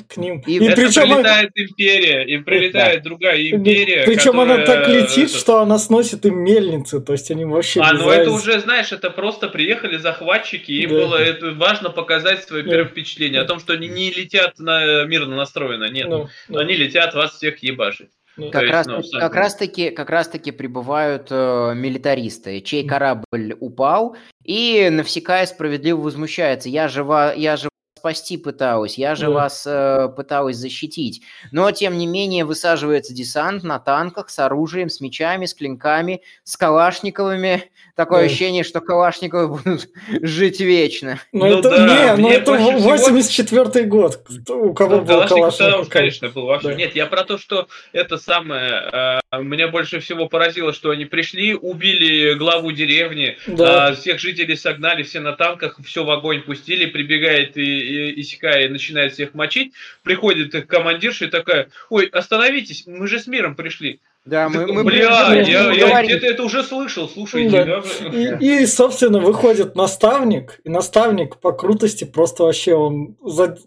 к 0.00 0.16
ним. 0.16 0.42
И, 0.46 0.56
и 0.56 0.58
причем 0.58 1.02
прилетает 1.02 1.50
она... 1.54 1.64
империя, 1.66 2.24
и 2.24 2.38
прилетает 2.38 3.02
да. 3.02 3.08
другая 3.08 3.42
империя. 3.42 4.04
Причем 4.04 4.32
которая... 4.32 4.54
она 4.56 4.66
так 4.66 4.88
летит, 4.88 5.30
это... 5.30 5.38
что 5.38 5.60
она 5.60 5.78
сносит 5.78 6.24
им 6.26 6.38
мельницы, 6.38 7.00
то 7.00 7.12
есть 7.12 7.30
они 7.30 7.44
вообще. 7.44 7.80
А, 7.80 7.92
ну 7.92 8.10
это 8.10 8.30
уже, 8.30 8.60
знаешь, 8.60 8.92
это 8.92 9.10
просто 9.10 9.48
приехали 9.48 9.96
захватчики, 9.96 10.72
им 10.72 10.90
да. 10.90 10.96
было 10.96 11.16
это 11.16 11.52
важно 11.52 11.90
показать 11.90 12.44
свое 12.44 12.62
да. 12.62 12.70
первое 12.70 12.88
впечатление 12.88 13.40
о 13.40 13.44
том, 13.44 13.60
что 13.60 13.72
они 13.72 13.88
не 13.88 14.10
летят 14.10 14.58
на 14.58 15.04
мирно 15.04 15.36
настроено, 15.36 15.90
нет, 15.90 16.08
ну, 16.08 16.28
да. 16.48 16.60
они 16.60 16.74
летят 16.74 17.14
вас 17.14 17.32
всех 17.32 17.62
ебашить. 17.62 18.10
Ну, 18.36 18.50
как, 18.50 18.62
есть, 18.62 18.72
раз, 18.72 18.86
ну, 18.86 19.02
как, 19.18 19.34
раз 19.34 19.56
таки, 19.56 19.90
как 19.90 20.08
раз 20.08 20.28
таки 20.28 20.52
прибывают 20.52 21.26
э, 21.30 21.72
милитаристы, 21.74 22.62
чей 22.62 22.86
корабль 22.86 23.56
упал, 23.60 24.16
и 24.42 24.88
Навсекая 24.90 25.44
справедливо 25.44 26.00
возмущается. 26.00 26.70
Я 26.70 26.88
же, 26.88 27.04
я 27.36 27.56
же 27.56 27.68
спасти 28.02 28.36
пыталась, 28.36 28.98
я 28.98 29.14
же 29.14 29.26
да. 29.26 29.30
вас 29.30 29.64
э, 29.64 30.08
пыталась 30.16 30.56
защитить. 30.56 31.22
Но, 31.52 31.70
тем 31.70 31.96
не 31.96 32.08
менее, 32.08 32.44
высаживается 32.44 33.14
десант 33.14 33.62
на 33.62 33.78
танках 33.78 34.28
с 34.28 34.40
оружием, 34.40 34.90
с 34.90 35.00
мечами, 35.00 35.46
с 35.46 35.54
клинками, 35.54 36.22
с 36.42 36.56
калашниковыми. 36.56 37.70
Такое 37.94 38.20
да. 38.20 38.26
ощущение, 38.26 38.64
что 38.64 38.80
калашниковы 38.80 39.48
будут 39.48 39.90
жить 40.22 40.60
вечно. 40.60 41.20
Ну, 41.30 41.46
ну 41.46 41.58
это, 41.58 41.70
да, 41.70 42.16
не, 42.16 42.22
ну 42.22 42.30
это 42.30 42.52
84 42.52 43.64
всего... 43.70 43.84
год. 43.84 44.20
У 44.48 44.72
кого 44.72 44.96
ну, 44.96 45.02
был 45.02 45.26
калашников? 45.26 45.88
конечно, 45.90 46.30
был 46.30 46.46
вообще. 46.46 46.68
Да. 46.68 46.74
Нет, 46.74 46.96
я 46.96 47.06
про 47.06 47.24
то, 47.24 47.36
что 47.36 47.68
это 47.92 48.16
самое... 48.16 49.20
Э, 49.30 49.42
меня 49.42 49.68
больше 49.68 50.00
всего 50.00 50.26
поразило, 50.26 50.72
что 50.72 50.90
они 50.90 51.04
пришли, 51.04 51.54
убили 51.54 52.32
главу 52.32 52.72
деревни, 52.72 53.36
да. 53.46 53.90
э, 53.90 53.94
всех 53.94 54.18
жителей 54.20 54.56
согнали, 54.56 55.02
все 55.02 55.20
на 55.20 55.32
танках, 55.32 55.78
все 55.84 56.02
в 56.02 56.10
огонь 56.10 56.40
пустили, 56.40 56.86
прибегает 56.86 57.58
и 57.58 58.20
Исикай 58.20 58.68
начинает 58.68 59.12
всех 59.12 59.34
мочить, 59.34 59.74
приходит 60.02 60.54
их 60.54 60.66
командирша 60.66 61.26
и 61.26 61.28
такая, 61.28 61.68
ой, 61.90 62.06
остановитесь, 62.06 62.86
мы 62.86 63.06
же 63.06 63.18
с 63.18 63.26
миром 63.26 63.54
пришли. 63.54 64.00
Да, 64.24 64.48
мы, 64.48 64.66
мы 64.72 64.84
Бля, 64.84 65.28
мы- 65.30 65.36
я, 65.42 65.64
мы 65.64 65.74
я 65.76 66.02
где-то 66.04 66.26
это 66.26 66.42
уже 66.44 66.62
слышал, 66.62 67.08
слушайте. 67.08 67.64
Да. 67.64 67.82
да. 68.08 68.38
И, 68.38 68.62
и, 68.62 68.66
собственно, 68.66 69.18
выходит 69.18 69.74
наставник, 69.74 70.60
и 70.62 70.68
наставник 70.68 71.38
по 71.40 71.52
крутости 71.52 72.04
просто 72.04 72.44
вообще 72.44 72.74
он 72.74 73.16
за 73.24 73.58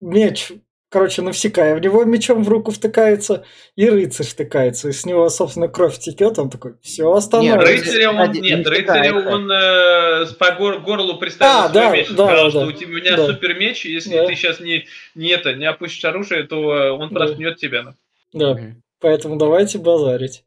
меч, 0.00 0.50
короче, 0.88 1.22
навсекая, 1.22 1.76
в 1.76 1.80
него 1.80 2.02
мечом 2.02 2.42
в 2.42 2.48
руку 2.48 2.72
втыкается, 2.72 3.44
и 3.76 3.88
рыцарь 3.88 4.26
втыкается, 4.26 4.88
и 4.88 4.92
с 4.92 5.06
него, 5.06 5.28
собственно, 5.28 5.68
кровь 5.68 6.00
текет, 6.00 6.40
он 6.40 6.50
такой, 6.50 6.74
все, 6.82 7.04
Нет, 7.08 7.18
остановится. 7.18 7.58
Рыцаря 7.72 8.10
он, 8.10 8.32
нет, 8.32 8.42
не 8.42 8.64
рыцаря 8.64 9.14
он 9.14 9.52
э, 9.52 10.26
по 10.36 10.50
гор- 10.56 10.80
горлу 10.80 11.16
приставил 11.18 11.52
А, 11.66 11.68
свой 11.68 11.74
да, 11.74 11.90
меч, 11.92 12.08
да, 12.08 12.14
сказал, 12.26 12.44
да, 12.46 12.50
что 12.50 12.60
да. 12.62 12.66
у 12.66 12.72
тебя 12.72 12.88
у 12.88 12.92
меня 12.96 13.16
Да. 13.16 13.26
супер 13.26 13.54
меч, 13.56 13.84
если 13.84 14.16
Да. 14.16 14.26
ты 14.26 14.34
сейчас 14.34 14.58
не, 14.58 14.86
не 15.14 15.28
это, 15.28 15.54
не 15.54 15.66
опустишь 15.66 16.04
оружие, 16.04 16.42
то 16.42 16.74
э, 16.74 16.90
он 16.90 17.08
Да. 17.10 17.20
проткнет 17.20 17.58
тебя. 17.58 17.94
Да. 18.32 18.58
Поэтому 19.00 19.36
давайте 19.36 19.78
базарить. 19.78 20.44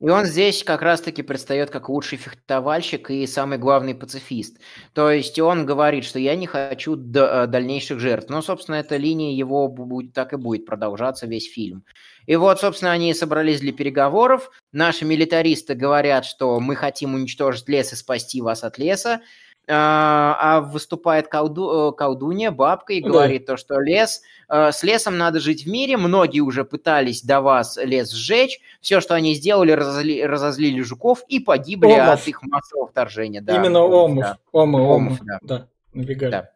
И 0.00 0.08
он 0.08 0.26
здесь 0.26 0.64
как 0.64 0.82
раз-таки 0.82 1.22
предстает 1.22 1.70
как 1.70 1.88
лучший 1.88 2.18
фехтовальщик 2.18 3.10
и 3.10 3.26
самый 3.26 3.56
главный 3.56 3.94
пацифист. 3.94 4.58
То 4.92 5.10
есть 5.10 5.38
он 5.38 5.64
говорит, 5.64 6.04
что 6.04 6.18
я 6.18 6.36
не 6.36 6.46
хочу 6.46 6.94
э, 6.94 7.46
дальнейших 7.46 8.00
жертв. 8.00 8.28
Но, 8.28 8.42
собственно, 8.42 8.76
эта 8.76 8.96
линия 8.96 9.34
его 9.34 9.66
бу- 9.66 9.86
будет, 9.86 10.12
так 10.12 10.34
и 10.34 10.36
будет 10.36 10.66
продолжаться 10.66 11.26
весь 11.26 11.50
фильм. 11.50 11.84
И 12.26 12.36
вот, 12.36 12.60
собственно, 12.60 12.92
они 12.92 13.14
собрались 13.14 13.60
для 13.60 13.72
переговоров. 13.72 14.50
Наши 14.72 15.06
милитаристы 15.06 15.74
говорят, 15.74 16.26
что 16.26 16.60
мы 16.60 16.76
хотим 16.76 17.14
уничтожить 17.14 17.68
лес 17.68 17.94
и 17.94 17.96
спасти 17.96 18.42
вас 18.42 18.62
от 18.62 18.76
леса. 18.76 19.22
А 19.66 20.36
а 20.38 20.60
выступает 20.60 21.28
колду- 21.32 21.90
э, 21.90 21.92
колдунья, 21.96 22.50
бабка, 22.50 22.92
и 22.92 23.00
Да. 23.00 23.08
говорит 23.08 23.46
то, 23.46 23.56
что 23.56 23.80
лес, 23.80 24.20
э, 24.48 24.72
с 24.72 24.82
лесом 24.82 25.16
надо 25.16 25.40
жить 25.40 25.64
в 25.64 25.68
мире. 25.70 25.96
Многие 25.96 26.40
уже 26.40 26.64
пытались 26.64 27.22
до 27.22 27.40
вас 27.40 27.78
лес 27.78 28.10
сжечь. 28.12 28.60
Все, 28.82 29.00
что 29.00 29.14
они 29.14 29.34
сделали, 29.34 29.72
разозли- 29.72 30.22
разозлили 30.22 30.82
жуков 30.82 31.24
и 31.28 31.40
погибли 31.40 31.92
Омов. 31.92 32.20
от 32.20 32.28
их 32.28 32.42
массового 32.42 32.88
вторжения. 32.88 33.40
Да, 33.40 33.56
Именно 33.56 33.80
Омов, 33.80 34.04
Омов. 34.10 34.24
да. 34.24 34.38
Омы, 34.52 34.80
Омов, 34.82 34.96
Омы, 35.12 35.18
да. 35.22 35.38
да, 35.42 35.68
набегали. 35.94 36.30
Да. 36.30 36.50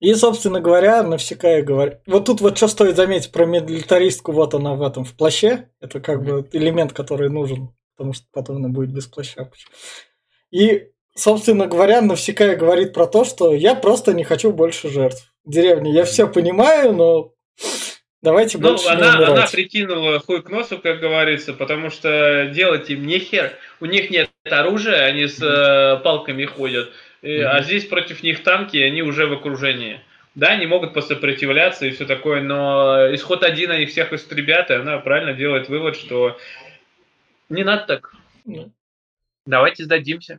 И, 0.00 0.14
собственно 0.14 0.60
говоря, 0.60 1.02
навсекая 1.02 1.62
говорит. 1.62 1.98
Вот 2.06 2.26
тут 2.26 2.40
вот 2.40 2.56
что 2.56 2.68
стоит 2.68 2.94
заметить 2.94 3.32
про 3.32 3.46
милитаристку, 3.46 4.32
вот 4.32 4.54
она 4.54 4.74
в 4.74 4.82
этом, 4.82 5.04
в 5.04 5.14
плаще. 5.14 5.70
Это 5.80 6.00
как 6.00 6.22
бы 6.22 6.48
элемент, 6.52 6.92
который 6.92 7.30
нужен, 7.30 7.70
потому 7.96 8.12
что 8.12 8.26
потом 8.32 8.56
она 8.56 8.68
будет 8.68 8.92
без 8.92 9.06
плаща. 9.08 9.50
И, 10.50 10.90
собственно 11.18 11.66
говоря, 11.66 12.00
навсекая 12.00 12.56
говорит 12.56 12.92
про 12.92 13.06
то, 13.06 13.24
что 13.24 13.54
я 13.54 13.74
просто 13.74 14.14
не 14.14 14.24
хочу 14.24 14.52
больше 14.52 14.88
жертв. 14.88 15.32
В 15.44 15.50
деревне 15.50 15.92
я 15.92 16.04
все 16.04 16.26
понимаю, 16.28 16.92
но 16.92 17.32
давайте 18.22 18.58
Ну, 18.58 18.68
больше 18.70 18.86
не 18.86 18.92
она, 18.92 19.16
она 19.16 19.30
умирать. 19.32 19.50
прикинула 19.52 20.20
хуй 20.20 20.42
к 20.42 20.48
носу, 20.50 20.78
как 20.78 21.00
говорится, 21.00 21.52
потому 21.52 21.90
что 21.90 22.46
делать 22.54 22.88
им 22.90 23.06
нехер. 23.06 23.52
У 23.80 23.86
них 23.86 24.10
нет 24.10 24.30
оружия, 24.48 25.04
они 25.04 25.26
с 25.26 25.42
э, 25.42 26.02
палками 26.02 26.44
ходят. 26.44 26.90
И- 27.22 27.40
А 27.40 27.54
Мгм. 27.56 27.64
здесь 27.64 27.84
против 27.86 28.22
них 28.22 28.42
танки, 28.44 28.76
и 28.76 28.82
они 28.82 29.02
уже 29.02 29.26
в 29.26 29.32
окружении. 29.32 30.00
Да, 30.34 30.48
они 30.50 30.66
могут 30.66 30.94
посопротивляться 30.94 31.84
и 31.86 31.90
все 31.90 32.04
такое, 32.06 32.42
но 32.42 33.12
исход 33.12 33.42
один, 33.42 33.72
они 33.72 33.86
всех 33.86 34.12
истребят, 34.12 34.70
и 34.70 34.74
она 34.74 34.98
правильно 34.98 35.32
делает 35.32 35.68
вывод, 35.68 35.96
что 35.96 36.38
не 37.48 37.64
надо 37.64 37.86
так. 37.86 38.12
Ну. 38.44 38.70
Давайте 39.46 39.82
сдадимся. 39.84 40.38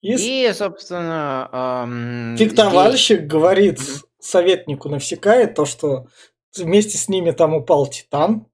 И 0.00 0.14
И, 0.48 0.52
собственно, 0.52 1.48
ам, 1.52 2.36
фехтовальщик 2.36 3.26
говорит 3.26 3.78
Мгм. 3.80 3.86
советнику 4.20 4.88
навсекая 4.88 5.46
то, 5.46 5.64
что 5.64 6.06
вместе 6.56 6.96
с 6.98 7.08
ними 7.08 7.32
там 7.32 7.54
упал 7.54 7.86
Титан. 7.86 8.46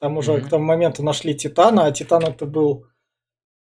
Там 0.00 0.16
уже 0.16 0.32
Мгм. 0.32 0.46
к 0.46 0.48
тому 0.50 0.64
моменту 0.64 1.02
нашли 1.02 1.34
Титана, 1.34 1.86
а 1.86 1.92
Титан 1.92 2.24
это 2.24 2.46
был... 2.46 2.86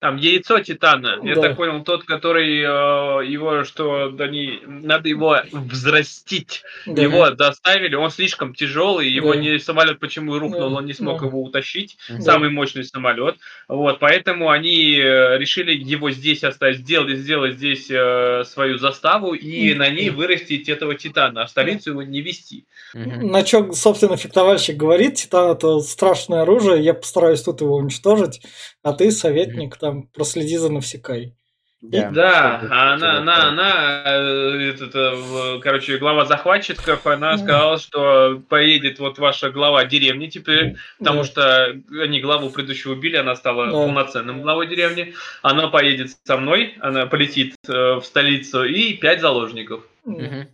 Там 0.01 0.17
яйцо 0.17 0.61
Титана. 0.61 1.19
Я 1.23 1.35
Да. 1.35 1.43
так 1.43 1.57
понял, 1.59 1.85
тот, 1.85 2.05
который 2.05 2.59
э, 2.61 3.27
его, 3.27 3.65
что 3.65 4.11
они, 4.19 4.61
надо 4.67 5.11
его 5.11 5.37
взрастить. 5.53 6.63
да, 6.87 7.03
Его 7.03 7.31
доставили, 7.31 7.95
он 7.97 8.11
слишком 8.11 8.55
тяжелый, 8.55 9.09
его 9.11 9.35
Да. 9.35 9.41
не 9.41 9.59
самолет 9.59 9.99
почему 10.01 10.37
и 10.37 10.39
рухнул, 10.39 10.71
Да, 10.71 10.77
он 10.77 10.87
не 10.87 10.95
смог 10.95 11.21
да. 11.21 11.27
его 11.27 11.43
утащить. 11.43 11.99
Мгм. 12.09 12.23
Самый 12.23 12.51
мощный 12.51 12.85
самолет. 12.85 13.37
Вот, 13.69 13.99
поэтому 13.99 14.49
они 14.49 14.97
э, 14.97 15.37
решили 15.39 15.73
его 15.73 16.11
здесь 16.11 16.45
оставить, 16.45 16.79
сделали, 16.79 17.17
сделать 17.17 17.57
здесь 17.57 17.91
э, 17.91 18.45
свою 18.47 18.79
заставу 18.79 19.35
и 19.35 19.71
Мгм. 19.71 19.79
на 19.79 19.91
ней 19.91 20.09
вырастить 20.11 20.69
этого 20.71 20.95
титана, 20.95 21.43
а 21.43 21.47
в 21.47 21.51
столицу 21.51 21.91
его 21.91 22.03
не 22.03 22.23
вести. 22.23 22.65
Мгм. 22.95 23.31
На 23.31 23.45
что, 23.45 23.73
собственно, 23.73 24.17
фехтовальщик 24.17 24.77
говорит, 24.79 25.17
Титан 25.17 25.51
это 25.51 25.81
страшное 25.81 26.43
оружие, 26.43 26.83
я 26.83 26.95
постараюсь 26.95 27.43
тут 27.43 27.61
его 27.61 27.77
уничтожить, 27.77 28.41
а 28.83 28.93
ты, 28.93 29.11
советник, 29.11 29.77
там, 29.77 30.05
проследи 30.09 30.57
за 30.57 30.71
навсекай. 30.71 31.35
Да, 31.83 32.11
Да, 32.11 32.61
а 32.71 32.93
она, 32.93 33.19
она, 33.19 33.49
она, 33.49 34.03
э, 34.05 34.69
этот, 34.75 34.95
э, 34.95 35.61
короче, 35.63 35.97
глава 35.97 36.27
захватчиков, 36.27 37.07
она 37.07 37.39
сказала, 37.39 37.79
что 37.79 38.43
поедет 38.51 38.99
вот 38.99 39.19
ваша 39.19 39.49
глава 39.51 39.87
деревни 39.87 40.27
теперь, 40.27 40.77
потому 40.99 41.21
Да. 41.21 41.25
что 41.25 41.65
они 42.03 42.21
главу 42.21 42.51
предыдущего 42.51 42.93
убили, 42.93 43.17
она 43.17 43.35
стала 43.35 43.67
Да. 43.67 43.73
полноценным 43.73 44.43
главой 44.43 44.67
деревни. 44.67 45.15
Она 45.41 45.69
поедет 45.69 46.11
со 46.23 46.37
мной, 46.37 46.75
она 46.81 47.07
полетит 47.07 47.55
э, 47.67 47.73
в 47.95 48.03
столицу 48.05 48.65
и 48.65 48.93
пять 48.99 49.23
заложников. 49.23 49.83
Мгм. 50.05 50.49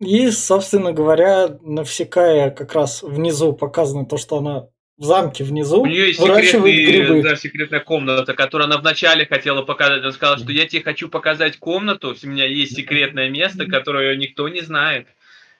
И, 0.00 0.30
собственно 0.30 0.92
говоря, 0.92 1.58
навсекая 1.60 2.50
как 2.50 2.72
раз 2.74 3.02
внизу 3.02 3.52
показано 3.52 4.06
то, 4.06 4.16
что 4.16 4.38
она 4.38 4.66
в 4.98 5.04
замке 5.04 5.44
внизу 5.44 5.82
У 5.82 5.86
нее 5.86 6.08
есть 6.08 6.20
секретный, 6.20 6.84
грибы. 6.86 7.22
да, 7.22 7.36
секретная 7.36 7.80
комната, 7.80 8.32
которую 8.34 8.66
она 8.66 8.78
вначале 8.78 9.26
хотела 9.26 9.62
показать. 9.62 10.02
Она 10.02 10.12
сказала, 10.12 10.38
что 10.38 10.50
я 10.52 10.66
тебе 10.66 10.82
хочу 10.82 11.08
показать 11.08 11.58
комнату, 11.58 12.14
у 12.22 12.26
меня 12.26 12.46
есть 12.46 12.74
секретное 12.76 13.28
место, 13.28 13.66
которое 13.66 14.16
никто 14.16 14.48
не 14.48 14.62
знает. 14.62 15.06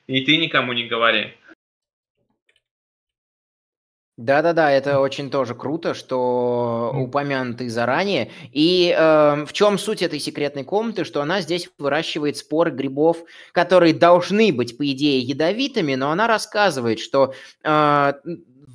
И 0.06 0.22
ты 0.22 0.36
никому 0.38 0.72
не 0.72 0.84
говори. 0.84 1.34
Да-да-да, 4.16 4.70
это 4.70 5.00
очень 5.00 5.28
тоже 5.30 5.54
круто, 5.54 5.92
что 5.92 6.90
упомянуты 6.94 7.68
заранее. 7.68 8.30
И 8.50 8.94
э, 8.96 9.44
в 9.44 9.52
чем 9.52 9.76
суть 9.76 10.00
этой 10.00 10.20
секретной 10.20 10.64
комнаты, 10.64 11.04
что 11.04 11.20
она 11.20 11.42
здесь 11.42 11.68
выращивает 11.78 12.38
споры 12.38 12.70
грибов, 12.70 13.18
которые 13.52 13.92
должны 13.92 14.54
быть, 14.54 14.78
по 14.78 14.90
идее, 14.90 15.20
ядовитыми, 15.20 15.96
но 15.96 16.10
она 16.10 16.26
рассказывает, 16.28 16.98
что 16.98 17.34
э, 17.62 18.12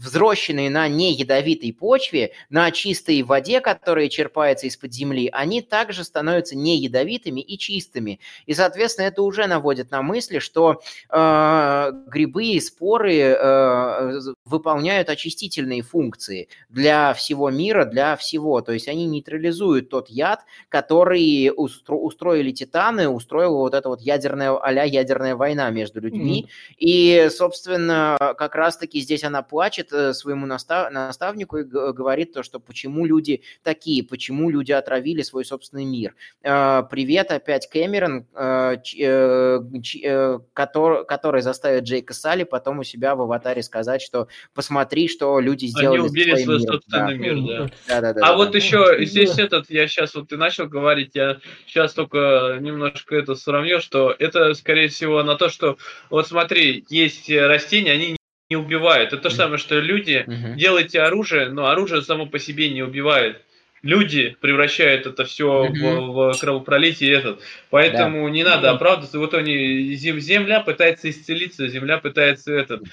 взрощенные 0.01 0.69
на 0.69 0.87
неядовитой 0.87 1.73
почве, 1.73 2.31
на 2.49 2.71
чистой 2.71 3.21
воде, 3.21 3.61
которая 3.61 4.09
черпается 4.09 4.67
из-под 4.67 4.93
земли, 4.93 5.29
они 5.31 5.61
также 5.61 6.03
становятся 6.03 6.55
не 6.55 6.77
ядовитыми 6.77 7.41
и 7.41 7.57
чистыми. 7.57 8.19
И, 8.45 8.53
соответственно, 8.53 9.05
это 9.05 9.21
уже 9.21 9.45
наводит 9.45 9.91
на 9.91 10.01
мысли, 10.01 10.39
что 10.39 10.81
э, 11.09 11.91
грибы 12.07 12.45
и 12.45 12.59
споры 12.59 13.17
э, 13.17 14.21
выполняют 14.45 15.09
очистительные 15.09 15.83
функции 15.83 16.49
для 16.69 17.13
всего 17.13 17.49
мира, 17.51 17.85
для 17.85 18.15
всего. 18.15 18.61
То 18.61 18.71
есть 18.71 18.87
они 18.87 19.05
нейтрализуют 19.05 19.89
тот 19.89 20.09
яд, 20.09 20.41
который 20.69 21.49
устро- 21.49 21.95
устроили 21.95 22.51
титаны, 22.51 23.07
устроила 23.07 23.57
вот 23.57 23.75
эта 23.75 23.89
вот 23.89 24.01
ядерная, 24.01 24.57
а-ля 24.57 24.83
ядерная 24.83 25.35
война 25.35 25.69
между 25.69 26.01
людьми. 26.01 26.49
И, 26.77 27.29
собственно, 27.29 28.17
как 28.37 28.55
раз-таки 28.55 28.99
здесь 28.99 29.23
она 29.23 29.43
плачет 29.43 29.90
своему 29.91 30.45
настав- 30.47 30.91
наставнику 30.91 31.58
и 31.58 31.63
говорит 31.63 32.34
то, 32.34 32.43
что 32.43 32.60
почему 32.60 33.06
люди 33.06 33.41
такие, 33.63 34.04
почему 34.04 34.49
люди 34.49 34.71
отравили 34.71 35.21
свой 35.21 35.45
собственный 35.45 35.86
мир. 35.86 36.15
Э, 36.43 36.84
Привет 36.89 37.32
опять 37.32 37.69
Кэмерон, 37.69 38.25
э, 38.34 38.77
ч- 38.84 38.97
э, 39.01 39.60
э, 40.04 40.39
который, 40.54 41.06
который 41.06 41.41
заставит 41.41 41.84
Джейка 41.84 42.13
Салли 42.13 42.43
потом 42.43 42.80
у 42.80 42.84
себя 42.84 43.15
в 43.15 43.21
аватаре 43.21 43.63
сказать, 43.63 44.01
что 44.01 44.27
посмотри, 44.54 45.08
что 45.08 45.39
люди 45.39 45.65
сделали 45.65 45.99
Они 45.99 46.08
убили 46.10 46.30
твоим 46.32 46.45
свой 46.45 46.60
миром. 46.60 46.73
собственный 46.73 47.17
Да. 47.17 47.23
мир, 47.23 47.36
Мгм. 47.36 47.47
да. 47.47 47.69
Да-да-да. 47.88 48.21
А 48.27 48.36
вот 48.36 48.51
да. 48.51 48.58
еще 48.58 48.97
Ну, 48.99 49.06
здесь 49.06 49.36
да. 49.36 49.43
этот, 49.43 49.69
я 49.69 49.88
сейчас 49.88 50.15
вот 50.15 50.30
ты 50.30 50.38
начал 50.38 50.67
говорить, 50.67 51.12
я 51.13 51.39
сейчас 51.65 51.93
только 51.93 52.58
немножко 52.60 53.15
это 53.15 53.36
сравню, 53.36 53.80
что 53.80 54.15
это 54.17 54.54
скорее 54.54 54.88
всего 54.89 55.23
на 55.23 55.36
то, 55.36 55.49
что 55.49 55.77
вот 56.10 56.27
смотри, 56.27 56.86
есть 56.89 57.30
э, 57.30 57.47
растения, 57.47 57.91
они 57.91 58.15
не 58.51 58.57
убивают. 58.57 59.13
Это 59.13 59.17
то 59.23 59.29
же 59.29 59.37
самое, 59.37 59.57
что 59.57 59.79
люди 59.79 60.25
Мгм. 60.27 60.57
делайте 60.57 61.01
оружие, 61.01 61.49
но 61.49 61.67
оружие 61.67 62.01
само 62.01 62.25
по 62.25 62.37
себе 62.37 62.69
не 62.69 62.83
убивает. 62.83 63.41
Люди 63.81 64.35
превращают 64.41 65.07
это 65.07 65.23
все 65.23 65.69
Мгм. 65.69 66.11
в, 66.11 66.33
в 66.33 66.39
кровопролитие 66.39 67.13
этот. 67.13 67.39
Поэтому 67.69 68.27
не 68.27 68.43
надо 68.43 68.63
Да. 68.63 68.71
оправдываться. 68.71 69.17
Вот 69.19 69.33
они, 69.33 69.93
зем- 69.95 70.19
земля 70.19 70.59
пытается 70.59 71.09
исцелиться, 71.09 71.67
земля 71.69 71.97
пытается 71.97 72.53
этот. 72.53 72.83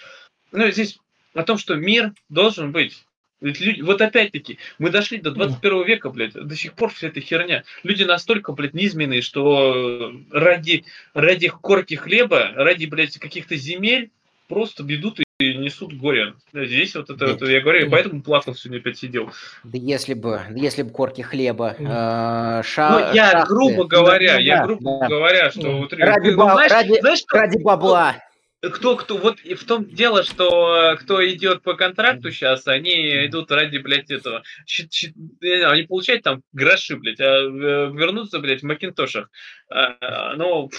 Ну, 0.53 0.71
здесь 0.71 0.99
о 1.35 1.43
том, 1.43 1.59
что 1.59 1.75
мир 1.75 2.13
должен 2.29 2.71
быть. 2.71 3.05
Ведь 3.41 3.61
люди, 3.61 3.83
вот 3.83 4.01
опять-таки, 4.01 4.59
мы 4.79 4.91
дошли 4.91 5.19
до 5.19 5.31
21 5.33 5.85
века, 5.85 6.11
блядь, 6.11 6.33
до 6.35 6.57
сих 6.57 6.73
пор 6.75 6.91
вся 6.93 7.09
эта 7.09 7.21
херня. 7.21 7.65
Люди 7.83 8.05
настолько, 8.05 8.53
блядь, 8.53 8.75
низменные, 8.75 9.23
что 9.23 10.13
ради, 10.31 10.85
ради 11.15 11.49
корки 11.49 11.95
хлеба, 11.95 12.51
ради, 12.55 12.87
блядь, 12.87 13.19
каких-то 13.19 13.57
земель 13.57 14.11
просто 14.49 14.83
ведут 14.85 15.21
и 15.41 15.55
несут 15.55 15.93
горе. 15.93 16.35
Здесь 16.53 16.97
вот 16.97 17.11
это, 17.11 17.29
вот, 17.29 17.43
я 17.43 17.61
говорю, 17.61 17.89
поэтому 17.89 18.23
плакал 18.23 18.57
сегодня 18.57 18.81
опять 18.81 18.99
сидел. 18.99 19.31
Да 19.63 19.79
если 19.79 20.15
бы, 20.15 20.41
если 20.57 20.83
бы 20.83 20.91
корки 20.91 21.21
хлеба, 21.21 21.77
э, 21.79 22.63
ша, 22.65 22.91
Ну, 22.91 23.15
я 23.15 23.31
шахты, 23.31 23.55
грубо 23.55 23.85
говоря, 23.85 24.33
да, 24.33 24.39
я 24.41 24.65
грубо 24.65 24.99
да. 24.99 25.07
говоря, 25.07 25.53
что... 25.53 25.77
Вот, 25.77 25.93
ради, 25.93 26.31
ну, 26.31 26.43
знаешь, 26.43 26.73
ради, 26.73 26.99
знаешь, 26.99 27.21
ради 27.33 27.63
бабла 27.63 28.17
кто, 28.61 28.97
кто, 28.97 29.17
вот 29.17 29.41
и 29.41 29.55
в 29.55 29.65
том 29.65 29.89
дело, 29.89 30.25
что 30.25 30.97
кто 31.01 31.27
идет 31.29 31.63
по 31.63 31.75
контракту 31.75 32.33
сейчас, 32.33 32.67
они 32.67 33.27
идут 33.27 33.53
ради, 33.53 33.79
блядь, 33.79 34.11
этого, 34.11 34.43
щит, 34.67 34.93
щит, 34.93 35.15
они 35.41 35.85
получают 35.85 36.25
там 36.25 36.43
гроши, 36.53 36.97
блядь, 36.97 37.21
а 37.21 37.25
э, 37.25 37.47
вернуться, 37.93 38.41
блядь, 38.41 38.63
в 38.63 38.67
Макинтошах. 38.67 39.31
А, 39.71 40.35
но 40.35 40.71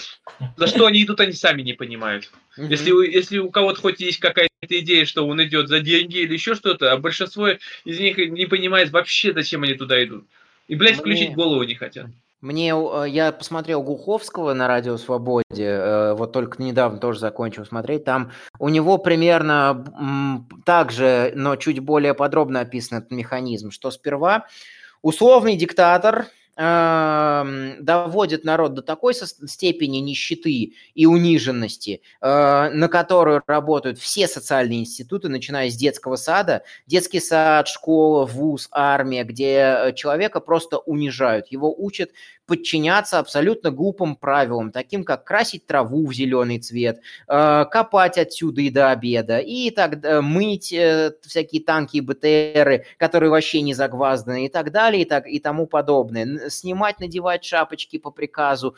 за 0.58 0.66
что 0.66 0.86
они 0.86 1.02
идут, 1.02 1.20
они 1.20 1.32
сами 1.32 1.62
не 1.62 1.72
понимают. 1.72 2.30
Если, 2.56 2.90
если 3.10 3.38
у 3.38 3.50
кого-то 3.50 3.80
хоть 3.80 4.00
есть 4.00 4.18
какая-то 4.18 4.50
идея, 4.60 5.06
что 5.06 5.26
он 5.26 5.42
идет 5.42 5.68
за 5.68 5.80
деньги 5.80 6.18
или 6.18 6.34
еще 6.34 6.54
что-то, 6.54 6.92
а 6.92 6.98
большинство 6.98 7.48
из 7.48 7.98
них 7.98 8.18
не 8.18 8.44
понимает 8.44 8.90
вообще, 8.90 9.32
зачем 9.32 9.62
они 9.62 9.74
туда 9.74 10.02
идут. 10.04 10.26
И, 10.68 10.74
блядь, 10.74 10.96
ну, 10.96 11.00
включить 11.00 11.32
голову 11.32 11.62
не 11.62 11.74
хотят. 11.74 12.06
Мне, 12.40 12.72
э, 12.74 13.04
я 13.08 13.32
посмотрел 13.32 13.82
Гуховского 13.82 14.54
на 14.54 14.66
Радио 14.66 14.96
Свободе, 14.96 15.44
э, 15.58 16.14
вот 16.14 16.32
только 16.32 16.62
недавно 16.62 16.98
тоже 16.98 17.20
закончил 17.20 17.66
смотреть, 17.66 18.04
там 18.04 18.32
у 18.58 18.70
него 18.70 18.96
примерно 18.96 20.44
так 20.64 20.90
же, 20.90 21.32
но 21.34 21.56
чуть 21.56 21.80
более 21.80 22.14
подробно 22.14 22.60
описан 22.60 22.98
этот 22.98 23.10
механизм, 23.10 23.70
что 23.70 23.90
сперва 23.90 24.46
условный 25.02 25.56
диктатор– 25.56 26.26
доводит 26.56 28.44
народ 28.44 28.74
до 28.74 28.82
такой 28.82 29.14
степени 29.14 29.98
нищеты 29.98 30.74
и 30.94 31.06
униженности, 31.06 32.02
э, 32.20 32.70
на 32.70 32.88
которую 32.88 33.42
работают 33.46 33.98
все 33.98 34.28
социальные 34.28 34.80
институты, 34.80 35.28
начиная 35.28 35.70
с 35.70 35.76
детского 35.76 36.16
сада, 36.16 36.62
детский 36.86 37.20
сад, 37.20 37.68
школа, 37.68 38.26
вуз, 38.26 38.68
армия, 38.72 39.24
где 39.24 39.54
э, 39.54 39.92
человека 39.94 40.40
просто 40.40 40.78
унижают, 40.78 41.48
его 41.48 41.74
учат 41.76 42.10
подчиняться 42.50 43.20
абсолютно 43.20 43.70
глупым 43.70 44.16
правилам, 44.16 44.72
таким 44.72 45.04
как 45.04 45.24
красить 45.24 45.66
траву 45.66 46.04
в 46.04 46.12
зеленый 46.12 46.58
цвет, 46.58 47.00
э, 47.28 47.64
копать 47.70 48.18
отсюда 48.18 48.60
и 48.60 48.70
до 48.70 48.90
обеда, 48.90 49.38
и 49.38 49.70
так 49.70 50.02
мыть 50.20 50.74
всякие 51.22 51.62
танки 51.62 51.98
и 51.98 52.00
БТРы, 52.00 52.86
которые 52.96 53.30
вообще 53.30 53.62
не 53.62 53.72
загвазданы, 53.72 54.46
и 54.46 54.48
так 54.48 54.72
далее, 54.72 55.02
и, 55.02 55.04
так, 55.04 55.28
и 55.28 55.38
тому 55.38 55.68
подобное 55.68 56.50
снимать, 56.50 56.98
надевать 56.98 57.44
шапочки 57.44 57.98
по 57.98 58.10
приказу 58.10 58.74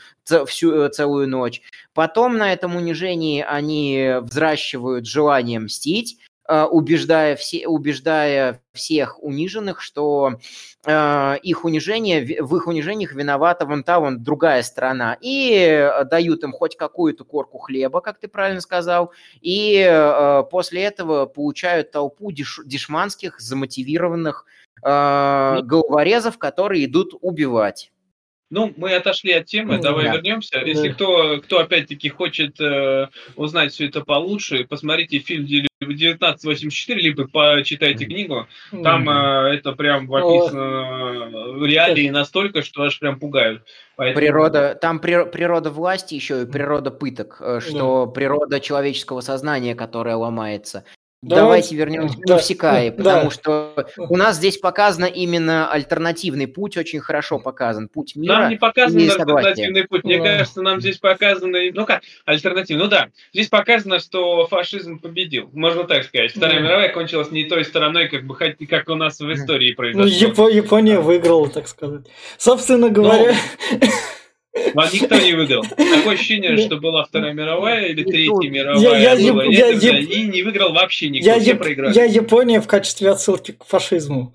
всю 0.47 0.73
э, 0.73 0.91
целую 0.91 1.29
ночь. 1.29 1.63
Потом 1.95 2.37
на 2.37 2.53
этом 2.53 2.77
унижении 2.77 3.43
они 3.43 4.17
взращивают 4.21 5.07
желание 5.07 5.61
мстить, 5.61 6.19
э, 6.19 6.32
убеждая, 6.49 7.37
все, 7.37 7.67
убеждая 7.67 8.61
всех 8.73 9.23
униженных, 9.23 9.81
что 9.81 10.39
э, 10.85 11.37
их 11.43 11.65
унижение, 11.65 12.43
в 12.43 12.57
их 12.57 12.67
унижениях 12.67 13.13
виновата 13.13 13.65
вон 13.65 13.85
та, 13.85 14.01
вон 14.01 14.23
другая 14.23 14.63
сторона. 14.63 15.17
И 15.21 15.91
дают 16.11 16.43
им 16.43 16.53
хоть 16.53 16.77
какую-то 16.77 17.25
корку 17.25 17.59
хлеба, 17.59 18.01
как 18.01 18.19
ты 18.19 18.29
правильно 18.29 18.61
сказал, 18.61 19.13
и 19.41 19.87
э, 19.89 20.43
после 20.51 20.83
этого 20.83 21.27
получают 21.27 21.93
толпу 21.93 22.33
деш, 22.33 22.61
дешманских, 22.65 23.41
замотивированных 23.41 24.47
э, 24.83 25.61
головорезов, 25.63 26.39
которые 26.39 26.87
идут 26.87 27.15
убивать. 27.21 27.92
Ну, 28.53 28.71
мы 28.77 28.95
отошли 28.95 29.33
от 29.33 29.47
темы, 29.47 29.77
ну, 29.77 29.83
давай 29.83 30.05
да. 30.05 30.13
вернемся. 30.13 30.59
Если 30.59 30.89
да. 30.89 30.95
кто, 30.95 31.41
кто 31.41 31.61
опять-таки 31.61 32.11
хочет 32.11 32.61
э, 32.61 33.09
узнать 33.35 33.73
все 33.73 33.87
это 33.87 34.03
получше, 34.03 34.67
посмотрите 34.69 35.21
фильм 35.21 35.45
1984, 35.45 37.01
либо 37.01 37.27
почитайте 37.29 38.05
книгу. 38.05 38.47
Там 38.83 39.09
э, 39.09 39.55
это 39.55 39.73
прям 39.73 40.13
описано 40.13 41.31
э, 41.33 41.67
реалии 41.67 42.11
настолько, 42.11 42.61
что 42.61 42.83
аж 42.83 43.01
прям 43.01 43.19
пугают. 43.19 43.63
Поэтому... 43.97 44.21
Природа, 44.21 44.79
там 44.79 44.99
при, 44.99 45.25
природа 45.25 45.71
власти 45.71 46.15
еще 46.15 46.43
и 46.43 46.47
природа 46.47 46.91
пыток, 46.91 47.39
э, 47.41 47.61
что 47.61 48.05
да. 48.05 48.13
природа 48.13 48.61
человеческого 48.61 49.23
сознания, 49.23 49.75
которая 49.75 50.17
ломается. 50.17 50.85
Давайте, 51.23 51.77
вернемся 51.77 52.19
к 52.19 52.29
Навсекае, 52.29 52.91
да, 52.91 52.97
потому 52.97 53.25
да. 53.25 53.31
что 53.31 53.87
у 53.97 54.17
нас 54.17 54.37
здесь 54.37 54.59
показано 54.59 55.05
именно 55.05 55.71
альтернативный 55.71 56.49
путь, 56.49 56.77
очень 56.77 56.99
хорошо 56.99 57.39
показан, 57.39 57.89
путь 57.89 58.17
мира. 58.17 58.33
Нам 58.33 58.51
не 58.51 58.57
показан 58.57 58.99
альтернативный 58.99 59.87
путь, 59.87 60.03
мне 60.03 60.19
да. 60.19 60.25
кажется, 60.25 60.63
нам 60.63 60.81
здесь 60.81 60.99
показано, 60.99 61.59
ну 61.73 61.87
как, 61.87 62.03
альтернативный, 62.25 62.83
ну 62.83 62.91
да, 62.91 63.09
здесь 63.33 63.49
показано, 63.49 64.01
что 64.01 64.49
фашизм 64.49 64.99
победил, 64.99 65.49
можно 65.53 65.85
так 65.85 66.03
сказать. 66.05 66.33
Вторая 66.33 66.59
да. 66.59 66.67
мировая 66.67 66.93
кончилась 66.93 67.31
не 67.31 67.45
той 67.45 67.65
стороной, 67.65 68.09
как 68.09 68.25
бы 68.25 68.35
как 68.35 68.89
у 68.89 68.97
нас 68.97 69.21
в 69.21 69.33
истории 69.33 69.71
ну, 69.71 69.77
произошло. 69.77 70.07
Япо 70.07 70.49
Япония 70.51 70.99
выиграла, 70.99 71.49
так 71.49 71.69
сказать. 71.69 72.07
Собственно 72.37 72.89
говоря... 72.89 73.33
Но... 74.55 74.61
Вам 74.75 74.89
никто 74.93 75.17
не 75.17 75.33
выиграл. 75.33 75.63
Такое 75.65 76.15
ощущение, 76.15 76.59
что 76.59 76.77
была 76.77 77.05
Вторая 77.05 77.33
мировая 77.33 77.87
или 77.87 78.05
Третья 78.05 78.51
мировая, 78.51 79.01
я, 79.01 79.13
я, 79.15 79.33
была, 79.33 79.45
я, 79.45 79.69
я, 79.69 79.99
и 79.99 80.25
не 80.25 80.43
выиграл 80.43 80.73
вообще 80.73 81.09
никто, 81.09 81.31
я, 81.31 81.41
все 81.41 81.55
проиграли. 81.55 81.95
Я 81.95 82.05
Япония 82.05 82.61
в 82.61 82.67
качестве 82.67 83.11
отсылки 83.11 83.53
к 83.53 83.65
фашизму. 83.65 84.35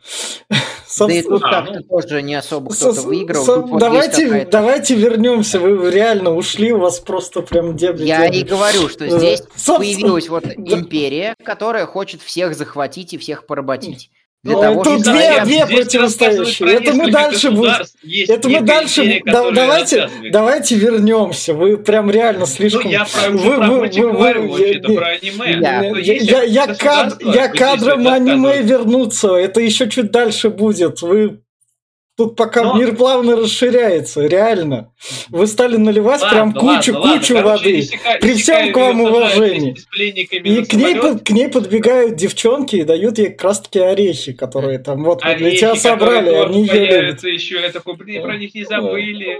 Да 0.99 1.13
и 1.13 1.21
тут 1.21 1.43
а, 1.43 1.61
ну, 1.61 1.83
тоже 1.83 2.21
не 2.21 2.33
особо 2.35 2.71
кто-то 2.71 3.01
выиграл. 3.01 3.43
Со, 3.43 3.59
вот 3.59 3.79
давайте, 3.79 4.47
давайте 4.49 4.95
вернемся. 4.95 5.59
Вы 5.59 5.91
реально 5.91 6.33
ушли, 6.33 6.71
у 6.71 6.79
вас 6.79 6.99
просто 6.99 7.41
прям 7.41 7.75
дебри. 7.75 8.05
Я 8.05 8.25
и 8.25 8.43
говорю, 8.43 8.89
что 8.89 9.07
здесь 9.07 9.43
появилась 9.65 10.29
вот 10.29 10.45
империя, 10.45 11.35
которая 11.43 11.85
хочет 11.85 12.21
всех 12.21 12.55
захватить 12.55 13.13
и 13.13 13.17
всех 13.17 13.45
поработить. 13.45 14.09
Ну, 14.53 14.61
того, 14.61 14.83
тут 14.83 15.03
две, 15.03 15.43
две 15.43 15.65
противостоящие. 15.65 16.73
Это 16.73 16.93
мы 16.93 17.11
дальше 17.11 17.51
будем. 17.51 17.73
Это 18.29 18.49
мы 18.49 18.61
дальше. 18.61 19.21
Да, 19.25 19.51
давайте, 19.51 20.09
давайте 20.31 20.75
вернемся. 20.75 21.53
Вы 21.53 21.77
прям 21.77 22.09
реально 22.09 22.45
слишком. 22.45 22.83
Ну, 22.85 22.89
я 22.89 23.05
про, 23.05 23.29
вы, 23.31 23.57
про 23.57 23.67
вы, 23.67 23.79
вы, 23.79 23.87
говорю, 23.87 24.47
вы, 24.51 24.81
про 24.95 25.07
аниме. 25.07 25.59
Я, 25.59 26.43
я, 26.43 26.43
я, 26.43 26.75
кад, 26.75 27.21
я 27.21 27.47
кадром 27.49 28.07
аниме 28.07 28.61
вернуться. 28.61 29.35
Это 29.35 29.59
еще 29.59 29.89
чуть 29.89 30.11
дальше 30.11 30.49
будет. 30.49 31.01
Вы 31.01 31.39
Тут 32.17 32.35
пока 32.35 32.63
Но... 32.63 32.73
мир 32.73 32.95
плавно 32.95 33.35
расширяется, 33.35 34.25
реально. 34.25 34.91
Вы 35.29 35.45
стали 35.45 35.77
наливать 35.77 36.23
ладно, 36.23 36.35
прям 36.35 36.53
кучу, 36.53 36.95
ладно, 36.95 37.19
кучу 37.19 37.35
ладно. 37.35 37.51
воды. 37.51 37.63
Короче, 37.63 37.79
иссяка, 37.79 38.17
при 38.19 38.33
всем 38.33 38.73
к 38.73 38.75
вам 38.75 39.01
уважении. 39.01 39.75
И 40.43 40.65
к 40.65 40.73
ней, 40.73 40.95
под, 40.95 41.23
к 41.23 41.29
ней 41.29 41.47
подбегают 41.47 42.15
девчонки 42.15 42.77
и 42.77 42.83
дают 42.83 43.19
ей 43.19 43.29
как 43.29 43.43
раз 43.43 43.61
таки 43.61 43.79
орехи, 43.79 44.33
которые 44.33 44.79
там 44.79 45.03
вот 45.03 45.23
орехи, 45.23 45.43
для 45.43 45.55
тебя 45.57 45.75
собрали, 45.75 46.29
они 46.29 46.65
ее 46.65 47.01
любят. 47.01 47.23
еще, 47.23 47.61
я 47.61 47.71
такой, 47.71 47.95
блин, 47.95 48.23
про 48.23 48.35
них 48.35 48.55
не 48.55 48.63
забыли. 48.63 49.37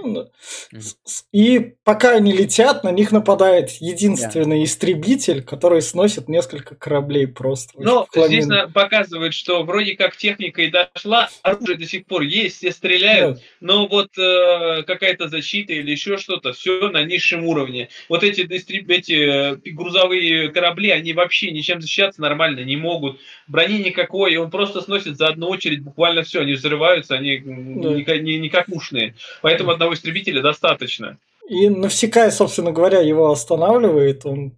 И 1.32 1.72
пока 1.82 2.12
они 2.12 2.32
летят, 2.32 2.84
на 2.84 2.92
них 2.92 3.10
нападает 3.10 3.70
единственный 3.80 4.62
истребитель, 4.62 5.42
который 5.42 5.82
сносит 5.82 6.28
несколько 6.28 6.76
кораблей 6.76 7.26
просто. 7.26 7.72
Но 7.74 8.06
здесь 8.14 8.46
показывает, 8.72 9.34
что 9.34 9.64
вроде 9.64 9.96
как 9.96 10.16
техника 10.16 10.62
и 10.62 10.70
дошла, 10.70 11.28
оружие 11.42 11.76
до 11.76 11.84
сих 11.84 12.06
пор 12.06 12.22
есть, 12.22 12.67
все 12.70 12.72
стреляют, 12.72 13.40
но 13.60 13.86
вот 13.86 14.16
э, 14.18 14.82
какая-то 14.84 15.28
защита 15.28 15.72
или 15.72 15.90
еще 15.90 16.16
что-то, 16.16 16.52
все 16.52 16.88
на 16.90 17.02
низшем 17.04 17.44
уровне. 17.44 17.88
Вот 18.08 18.22
эти, 18.22 18.42
эти 18.42 19.12
э, 19.12 19.56
грузовые 19.72 20.50
корабли, 20.50 20.90
они 20.90 21.12
вообще 21.12 21.50
ничем 21.50 21.80
защищаться 21.80 22.20
нормально 22.20 22.60
не 22.60 22.76
могут. 22.76 23.20
Брони 23.46 23.78
никакой, 23.78 24.34
и 24.34 24.36
он 24.36 24.50
просто 24.50 24.80
сносит 24.80 25.16
за 25.16 25.28
одну 25.28 25.48
очередь 25.48 25.82
буквально 25.82 26.22
все, 26.22 26.40
они 26.40 26.52
взрываются, 26.52 27.14
они 27.14 27.38
да. 27.38 27.44
не, 27.44 28.20
не, 28.20 28.38
не 28.38 28.48
как 28.48 28.68
ушные. 28.68 29.14
Поэтому 29.42 29.70
одного 29.70 29.94
истребителя 29.94 30.42
достаточно. 30.42 31.18
И 31.48 31.68
Навсекая, 31.68 32.30
собственно 32.30 32.72
говоря, 32.72 33.00
его 33.00 33.30
останавливает, 33.30 34.26
он 34.26 34.52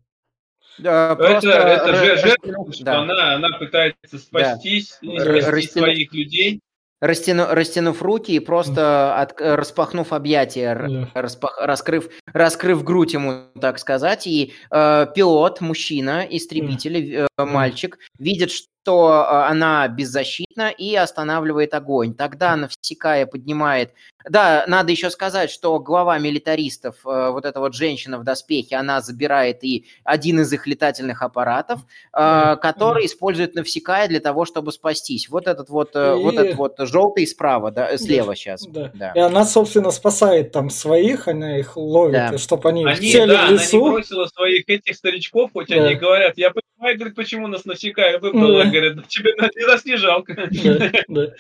да, 0.79 1.15
просто... 1.15 1.51
Это, 1.51 1.91
это 1.91 2.17
жертва, 2.17 2.73
что 2.73 2.85
да. 2.85 2.99
она, 3.01 3.35
она 3.35 3.59
пытается 3.59 4.19
спастись, 4.19 4.99
да. 5.03 5.21
спасти 5.21 5.51
Растяну... 5.51 5.87
своих 5.87 6.13
людей. 6.15 6.61
Растяну, 7.01 7.47
растянув 7.51 8.03
руки 8.03 8.33
и 8.33 8.41
просто 8.41 9.15
от, 9.17 9.41
распахнув 9.41 10.13
объятия, 10.13 10.77
yeah. 10.77 11.09
распах, 11.15 11.59
раскрыв, 11.61 12.11
раскрыв 12.27 12.85
грудь 12.85 13.15
ему, 13.15 13.47
так 13.61 13.79
сказать, 13.79 14.27
и 14.27 14.53
э, 14.71 15.07
пилот, 15.15 15.61
мужчина, 15.61 16.27
истребитель, 16.29 17.27
э, 17.39 17.45
мальчик, 17.45 17.99
видит, 18.19 18.51
что 18.83 19.09
а, 19.09 19.49
она 19.49 19.87
беззащитна 19.89 20.71
и 20.71 20.95
останавливает 20.95 21.75
огонь. 21.75 22.15
Тогда 22.15 22.57
Навсекая 22.57 23.27
поднимает... 23.27 23.93
Да, 24.29 24.65
надо 24.67 24.93
еще 24.93 25.09
сказать, 25.09 25.51
что 25.51 25.79
глава 25.79 26.19
милитаристов, 26.19 26.97
э, 27.07 27.31
вот 27.31 27.47
эта 27.47 27.59
вот 27.59 27.75
женщина 27.75 28.19
в 28.19 28.25
доспехе, 28.25 28.77
она 28.77 29.01
забирает 29.01 29.65
и 29.65 29.87
один 30.05 30.41
из 30.41 30.53
их 30.53 30.67
летательных 30.67 31.23
аппаратов, 31.23 31.81
э, 32.13 32.57
который 32.61 33.07
использует 33.07 33.55
Навсекая 33.55 34.09
для 34.09 34.21
того, 34.21 34.45
чтобы 34.45 34.73
спастись. 34.73 35.31
Вот 35.31 35.47
этот 35.47 35.71
вот, 35.71 35.93
э, 35.95 36.19
и... 36.19 36.23
вот 36.23 36.35
этот 36.35 36.57
вот 36.57 36.75
желтый 36.81 37.27
справа, 37.27 37.71
да, 37.71 37.97
слева 37.97 38.37
сейчас. 38.37 38.67
Да. 38.67 38.91
да. 38.93 39.13
И 39.15 39.19
она, 39.21 39.47
собственно, 39.47 39.91
спасает 39.91 40.53
там 40.53 40.69
своих, 40.69 41.27
она 41.27 41.57
их 41.57 41.79
ловит, 41.79 42.13
да. 42.13 42.39
чтобы 42.39 42.69
они, 42.69 42.85
они 42.85 43.11
в 43.11 43.27
да, 43.27 43.47
в 43.47 43.51
лесу. 43.53 43.79
Она 43.79 43.87
не 43.87 43.93
бросила 43.95 44.27
своих 44.27 44.69
этих 44.69 44.97
старичков, 44.97 45.51
хоть 45.55 45.69
да. 45.69 45.77
они 45.77 45.95
говорят, 45.95 46.37
я 46.37 46.51
понимаю, 46.51 46.97
говорит, 46.99 47.17
почему 47.17 47.47
нас 47.47 47.65
Навсекая 47.65 48.19
выбрала, 48.19 48.70
да. 48.71 48.79
говорят, 48.79 49.09
тебе 49.09 49.35
нас 49.67 49.85
не 49.85 49.97
жалко. 49.97 50.49
Да, 50.51 50.91
да. 51.09 51.35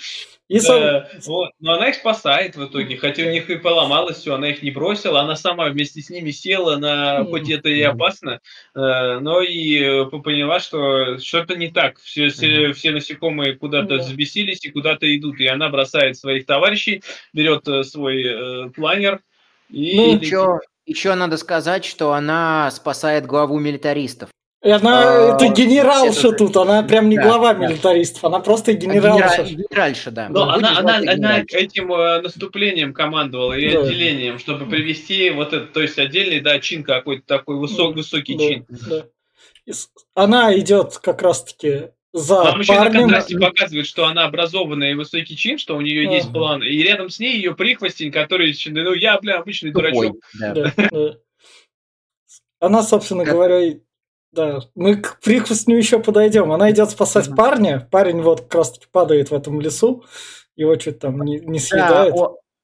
И 0.50 0.58
сам... 0.58 1.04
вот. 1.26 1.50
Но 1.60 1.74
она 1.74 1.90
их 1.90 1.94
спасает 1.94 2.56
в 2.56 2.66
итоге, 2.66 2.96
хотя 2.96 3.22
у 3.22 3.30
них 3.30 3.48
и 3.48 3.56
поломалось 3.56 4.16
все, 4.16 4.34
она 4.34 4.48
их 4.48 4.62
не 4.62 4.72
бросила, 4.72 5.20
она 5.20 5.36
сама 5.36 5.68
вместе 5.68 6.00
с 6.00 6.10
ними 6.10 6.32
села, 6.32 6.76
на, 6.76 7.24
хоть 7.24 7.48
это 7.48 7.68
и 7.68 7.80
опасно, 7.82 8.40
э, 8.74 9.18
но 9.20 9.42
и 9.42 9.78
э, 9.78 10.04
поняла, 10.06 10.58
что 10.58 11.18
что-то 11.18 11.54
не 11.54 11.68
так, 11.68 12.00
все, 12.00 12.30
все, 12.30 12.72
все 12.72 12.90
насекомые 12.90 13.54
куда-то 13.54 13.98
взбесились 13.98 14.64
и 14.64 14.72
куда-то 14.72 15.16
идут, 15.16 15.38
и 15.38 15.46
она 15.46 15.68
бросает 15.68 16.16
своих 16.16 16.46
товарищей, 16.46 17.04
берет 17.32 17.68
э, 17.68 17.84
свой 17.84 18.72
планер 18.72 19.20
и... 19.68 19.96
Ну, 19.96 20.18
еще, 20.18 20.58
еще 20.84 21.14
надо 21.14 21.36
сказать, 21.36 21.84
что 21.84 22.12
она 22.12 22.72
спасает 22.72 23.24
главу 23.24 23.60
милитаристов. 23.60 24.30
И 24.62 24.68
она, 24.68 25.32
а, 25.32 25.34
это 25.36 25.48
генералша 25.48 26.32
тут, 26.32 26.54
она 26.58 26.82
прям 26.82 27.08
не 27.08 27.16
да, 27.16 27.22
глава 27.22 27.54
да. 27.54 27.66
милитаристов, 27.66 28.24
она 28.24 28.40
просто 28.40 28.74
генералша. 28.74 29.44
Генеральша, 29.44 30.10
да. 30.10 30.28
Но 30.28 30.50
она, 30.50 30.78
она, 30.78 30.98
она 30.98 31.40
этим 31.40 31.90
э, 31.90 32.20
наступлением 32.20 32.92
командовала 32.92 33.54
и 33.54 33.72
да. 33.72 33.80
отделением, 33.80 34.38
чтобы 34.38 34.66
привести 34.66 35.30
вот 35.30 35.54
это, 35.54 35.64
то 35.66 35.80
есть 35.80 35.98
отдельный, 35.98 36.40
да, 36.40 36.58
чин 36.58 36.84
какой-то 36.84 37.22
такой 37.26 37.56
высок, 37.56 37.94
высокий 37.94 38.36
да, 38.36 38.44
чин. 38.44 38.66
Да. 38.68 39.06
Она 40.14 40.58
идет 40.58 40.98
как 40.98 41.22
раз-таки 41.22 41.92
за 42.12 42.42
Там 42.42 42.60
еще 42.60 42.78
на 42.78 42.90
контрасте 42.90 43.38
показывает, 43.38 43.86
что 43.86 44.04
она 44.04 44.24
образованная 44.26 44.90
и 44.90 44.94
высокий 44.94 45.36
чин, 45.36 45.56
что 45.56 45.74
у 45.74 45.80
нее 45.80 46.04
есть 46.04 46.32
план, 46.32 46.62
и 46.62 46.82
рядом 46.82 47.08
с 47.08 47.18
ней 47.18 47.36
ее 47.36 47.54
прихвостень, 47.54 48.12
который, 48.12 48.54
ну, 48.66 48.92
я, 48.92 49.18
бля, 49.20 49.38
обычный 49.38 49.70
дурачок. 49.70 50.18
Да. 50.38 50.52
Да, 50.52 50.72
да. 50.76 51.16
Она, 52.58 52.82
собственно 52.82 53.24
как... 53.24 53.32
говоря, 53.32 53.74
да, 54.32 54.60
мы 54.74 54.96
к 54.96 55.18
прихвостню 55.20 55.76
еще 55.76 55.98
подойдем. 55.98 56.52
Она 56.52 56.70
идет 56.70 56.90
спасать 56.90 57.28
mm-hmm. 57.28 57.36
парня. 57.36 57.88
Парень 57.90 58.22
вот 58.22 58.42
как 58.42 58.54
раз 58.54 58.72
таки 58.72 58.86
падает 58.90 59.30
в 59.30 59.34
этом 59.34 59.60
лесу. 59.60 60.04
Его 60.56 60.78
что-то 60.78 61.00
там 61.00 61.20
не, 61.22 61.40
не 61.40 61.58
съедает. 61.58 62.14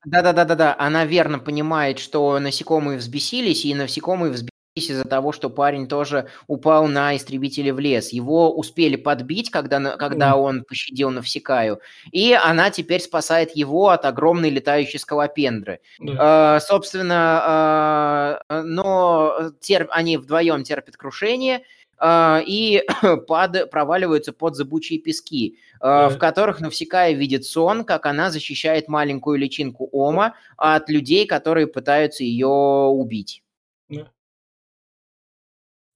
Да, 0.04 0.22
да, 0.22 0.32
да, 0.32 0.44
да, 0.44 0.54
да. 0.54 0.76
Она 0.78 1.04
верно 1.04 1.38
понимает, 1.38 1.98
что 1.98 2.38
насекомые 2.38 2.98
взбесились, 2.98 3.64
и 3.64 3.74
насекомые 3.74 4.30
взбесились 4.30 4.55
из-за 4.76 5.04
того, 5.04 5.32
что 5.32 5.48
парень 5.48 5.88
тоже 5.88 6.28
упал 6.46 6.86
на 6.86 7.16
истребителе 7.16 7.72
в 7.72 7.78
лес. 7.78 8.12
Его 8.12 8.54
успели 8.54 8.96
подбить, 8.96 9.50
когда, 9.50 9.96
когда 9.96 10.36
он 10.36 10.64
пощадил 10.64 11.10
Навсекаю, 11.10 11.80
и 12.12 12.32
она 12.32 12.70
теперь 12.70 13.00
спасает 13.00 13.56
его 13.56 13.88
от 13.88 14.04
огромной 14.04 14.50
летающей 14.50 14.98
скалопендры. 14.98 15.80
Да. 15.98 16.56
Э, 16.56 16.60
собственно, 16.60 18.42
э, 18.48 18.62
но 18.62 19.50
терп, 19.60 19.88
они 19.90 20.18
вдвоем 20.18 20.62
терпят 20.62 20.96
крушение, 20.96 21.62
Uh, 21.98 22.44
и 22.46 22.82
пад, 23.26 23.70
проваливаются 23.70 24.34
под 24.34 24.54
зыбучие 24.54 24.98
пески, 24.98 25.56
uh, 25.80 26.10
в 26.10 26.18
которых 26.18 26.60
Навсекая 26.60 27.14
видит 27.14 27.46
сон, 27.46 27.84
как 27.84 28.04
она 28.04 28.30
защищает 28.30 28.86
маленькую 28.86 29.38
личинку 29.38 29.88
Ома 29.92 30.34
от 30.58 30.90
людей, 30.90 31.26
которые 31.26 31.66
пытаются 31.66 32.22
ее 32.22 32.48
убить. 32.48 33.42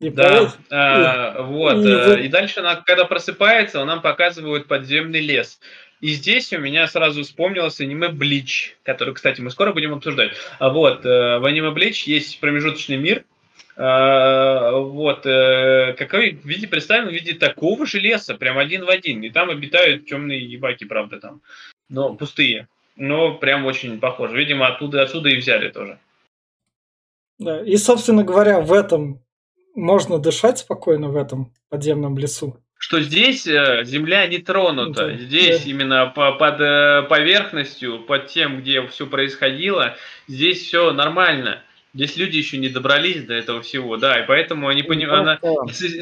И 0.00 0.08
да, 0.08 0.50
а, 0.70 1.42
вот. 1.42 1.84
И, 1.84 1.88
э, 1.88 2.24
и 2.24 2.28
дальше, 2.28 2.60
она, 2.60 2.76
когда 2.76 3.04
просыпается, 3.04 3.84
нам 3.84 4.00
показывают 4.00 4.66
подземный 4.66 5.20
лес. 5.20 5.60
И 6.00 6.08
здесь 6.12 6.50
у 6.54 6.58
меня 6.58 6.86
сразу 6.86 7.22
вспомнилось 7.22 7.80
аниме 7.80 8.08
Блич, 8.08 8.78
который, 8.82 9.12
кстати, 9.12 9.42
мы 9.42 9.50
скоро 9.50 9.74
будем 9.74 9.92
обсуждать. 9.92 10.32
А 10.58 10.70
вот, 10.70 11.04
э, 11.04 11.38
в 11.38 11.44
аниме 11.44 11.70
Блич 11.70 12.04
есть 12.04 12.40
промежуточный 12.40 12.96
мир, 12.96 13.24
вот, 13.76 15.22
какой 15.22 16.32
в 16.32 16.44
виде 16.44 16.66
представлен 16.68 17.08
в 17.08 17.12
виде 17.12 17.32
такого 17.32 17.86
же 17.86 17.98
леса, 17.98 18.34
прям 18.34 18.58
один 18.58 18.84
в 18.84 18.90
один. 18.90 19.22
И 19.22 19.30
там 19.30 19.48
обитают 19.48 20.06
темные 20.06 20.40
ебаки, 20.40 20.84
правда, 20.84 21.18
там. 21.18 21.40
Но 21.88 22.14
пустые. 22.14 22.68
Но 22.96 23.34
прям 23.34 23.64
очень 23.64 23.98
похоже. 23.98 24.36
Видимо, 24.36 24.66
оттуда, 24.66 25.02
отсюда 25.02 25.30
и 25.30 25.36
взяли 25.36 25.70
тоже. 25.70 25.98
Да, 27.38 27.62
и, 27.62 27.76
собственно 27.76 28.22
говоря, 28.22 28.60
в 28.60 28.72
этом 28.74 29.22
можно 29.74 30.18
дышать 30.18 30.58
спокойно 30.58 31.08
в 31.08 31.16
этом 31.16 31.52
подземном 31.68 32.18
лесу. 32.18 32.56
Что 32.78 33.00
здесь 33.02 33.46
э, 33.46 33.84
земля 33.84 34.26
не 34.26 34.38
тронута, 34.38 35.08
да, 35.08 35.16
здесь 35.16 35.64
да. 35.64 35.70
именно 35.70 36.06
по, 36.06 36.32
под 36.32 36.60
э, 36.60 37.02
поверхностью, 37.10 38.00
под 38.00 38.28
тем, 38.28 38.62
где 38.62 38.86
все 38.86 39.06
происходило, 39.06 39.96
здесь 40.26 40.64
все 40.64 40.90
нормально. 40.92 41.62
Здесь 41.92 42.16
люди 42.16 42.38
еще 42.38 42.56
не 42.56 42.68
добрались 42.68 43.24
до 43.24 43.34
этого 43.34 43.60
всего, 43.62 43.96
да, 43.96 44.22
и 44.22 44.26
поэтому 44.26 44.68
они 44.68 44.82
понимают, 44.82 45.40
она, 45.42 45.60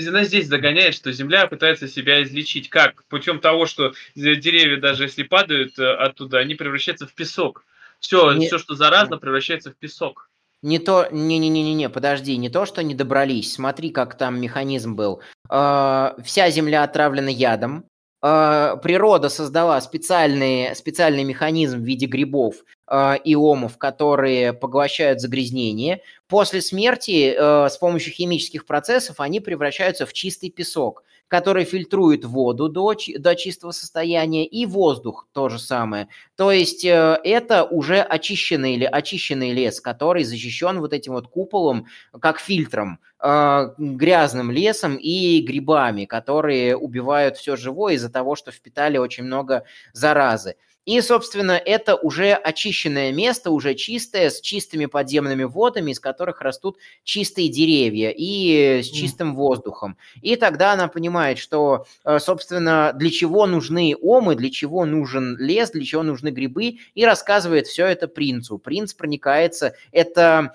она 0.09 0.25
здесь 0.25 0.49
догоняет, 0.49 0.95
что 0.95 1.11
Земля 1.11 1.47
пытается 1.47 1.89
себя 1.89 2.23
излечить. 2.23 2.69
Как? 2.69 3.05
Путем 3.09 3.41
того, 3.41 3.66
что 3.66 3.95
деревья, 4.14 4.77
даже 4.77 5.05
если 5.05 5.25
падают 5.25 5.79
э, 5.79 5.95
оттуда, 5.95 6.39
они 6.39 6.55
превращаются 6.55 7.07
в 7.07 7.14
песок. 7.14 7.64
Все, 8.01 8.33
не... 8.33 8.47
все, 8.47 8.59
что 8.59 8.75
заразно, 8.75 9.19
превращается 9.19 9.73
в 9.73 9.77
песок. 9.77 10.31
Не 10.62 10.78
то, 10.80 11.06
не-не-не-не, 11.11 11.88
подожди, 11.88 12.36
не 12.36 12.48
то, 12.48 12.66
что 12.66 12.82
не 12.82 12.94
добрались. 12.94 13.52
Смотри, 13.52 13.90
как 13.90 14.16
там 14.16 14.40
механизм 14.40 14.96
был. 14.96 15.20
Э, 15.50 16.14
вся 16.24 16.50
Земля 16.50 16.82
отравлена 16.82 17.30
ядом. 17.30 17.84
Э, 18.20 18.76
природа 18.82 19.28
создала 19.28 19.80
специальный, 19.80 20.74
специальный 20.74 21.22
механизм 21.22 21.78
в 21.78 21.82
виде 21.84 22.06
грибов 22.06 22.56
э, 22.90 23.16
и 23.24 23.36
омов, 23.36 23.78
которые 23.78 24.52
поглощают 24.52 25.20
загрязнение. 25.20 26.02
После 26.26 26.61
смерти 26.61 27.34
э, 27.36 27.68
с 27.68 27.76
помощью 27.76 28.12
химических 28.12 28.66
процессов 28.66 29.20
они 29.20 29.38
превращаются 29.38 30.06
в 30.06 30.12
чистый 30.12 30.50
песок 30.50 31.04
который 31.29 31.64
фильтрует 31.64 32.24
воду 32.24 32.68
до, 32.68 32.95
до 33.18 33.35
чистого 33.37 33.72
состояния, 33.72 34.47
и 34.47 34.66
воздух 34.66 35.29
то 35.33 35.49
же 35.49 35.59
самое. 35.59 36.09
То 36.37 36.51
есть 36.51 36.85
э, 36.85 37.20
это 37.22 37.64
уже 37.64 38.01
очищенный 38.01 38.74
или 38.74 38.85
очищенный 38.85 39.53
лес, 39.53 39.81
который 39.81 40.24
защищен 40.24 40.81
вот 40.81 40.93
этим 40.93 41.12
вот 41.12 41.29
куполом, 41.29 41.87
как 42.20 42.41
фильтром, 42.41 42.99
э, 43.22 43.70
грязным 43.79 44.51
лесом 44.51 44.97
и 44.97 45.41
грибами, 45.43 46.07
которые 46.07 46.76
убивают 46.76 47.37
все 47.37 47.57
живое 47.57 47.95
из-за 47.95 48.11
того, 48.11 48.35
что 48.35 48.51
впитали 48.51 48.97
очень 48.99 49.24
много 49.24 49.64
заразы. 49.93 50.57
И, 50.89 51.03
собственно, 51.03 51.53
это 51.53 51.97
уже 51.97 52.32
очищенное 52.32 53.12
место, 53.12 53.51
уже 53.51 53.74
чистое, 53.74 54.30
с 54.30 54.41
чистыми 54.41 54.86
подземными 54.86 55.45
водами, 55.45 55.91
из 55.91 56.01
которых 56.01 56.41
растут 56.41 56.78
чистые 57.05 57.51
деревья 57.51 58.09
и 58.09 58.80
с 58.82 58.86
чистым 58.86 59.36
воздухом. 59.36 59.99
И 60.22 60.34
тогда 60.36 60.72
она 60.72 60.89
понимает, 60.89 61.36
что, 61.36 61.84
э, 62.07 62.18
собственно, 62.18 62.95
для 62.95 63.11
чего 63.11 63.45
нужны 63.47 63.95
омы, 64.01 64.34
для 64.34 64.49
чего 64.51 64.86
нужен 64.86 65.36
лес, 65.39 65.72
для 65.72 65.84
чего 65.84 66.03
нужны 66.03 66.30
грибы, 66.30 66.78
и 66.95 67.05
рассказывает 67.05 67.66
все 67.66 67.84
это 67.84 68.09
принцу. 68.09 68.57
Принц 68.57 68.95
проникается. 68.95 69.74
Это 69.93 70.55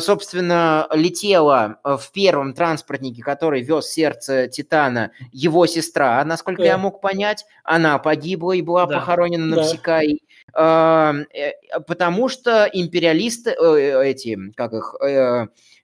собственно, 0.00 0.86
летела 0.92 1.78
э, 1.84 1.96
в 1.98 2.12
первом 2.12 2.54
транспортнике, 2.54 3.22
который 3.22 3.62
вез 3.62 3.86
сердце 3.86 4.48
Титана, 4.48 5.10
его 5.32 5.66
сестра, 5.66 6.24
насколько 6.24 6.62
да. 6.62 6.68
я 6.68 6.78
мог 6.78 7.00
понять. 7.00 7.44
Она 7.64 7.98
погибла 7.98 8.52
и 8.52 8.62
была 8.62 8.86
да. 8.86 8.98
похоронена 8.98 9.46
на 9.46 9.56
да. 9.56 9.62
Навсекай. 9.62 10.22
Эм, 10.54 11.26
э, 11.34 11.80
потому 11.86 12.28
что 12.28 12.68
империалисты, 12.72 13.50
эти, 13.52 14.38
как 14.54 14.72
их, 14.72 14.94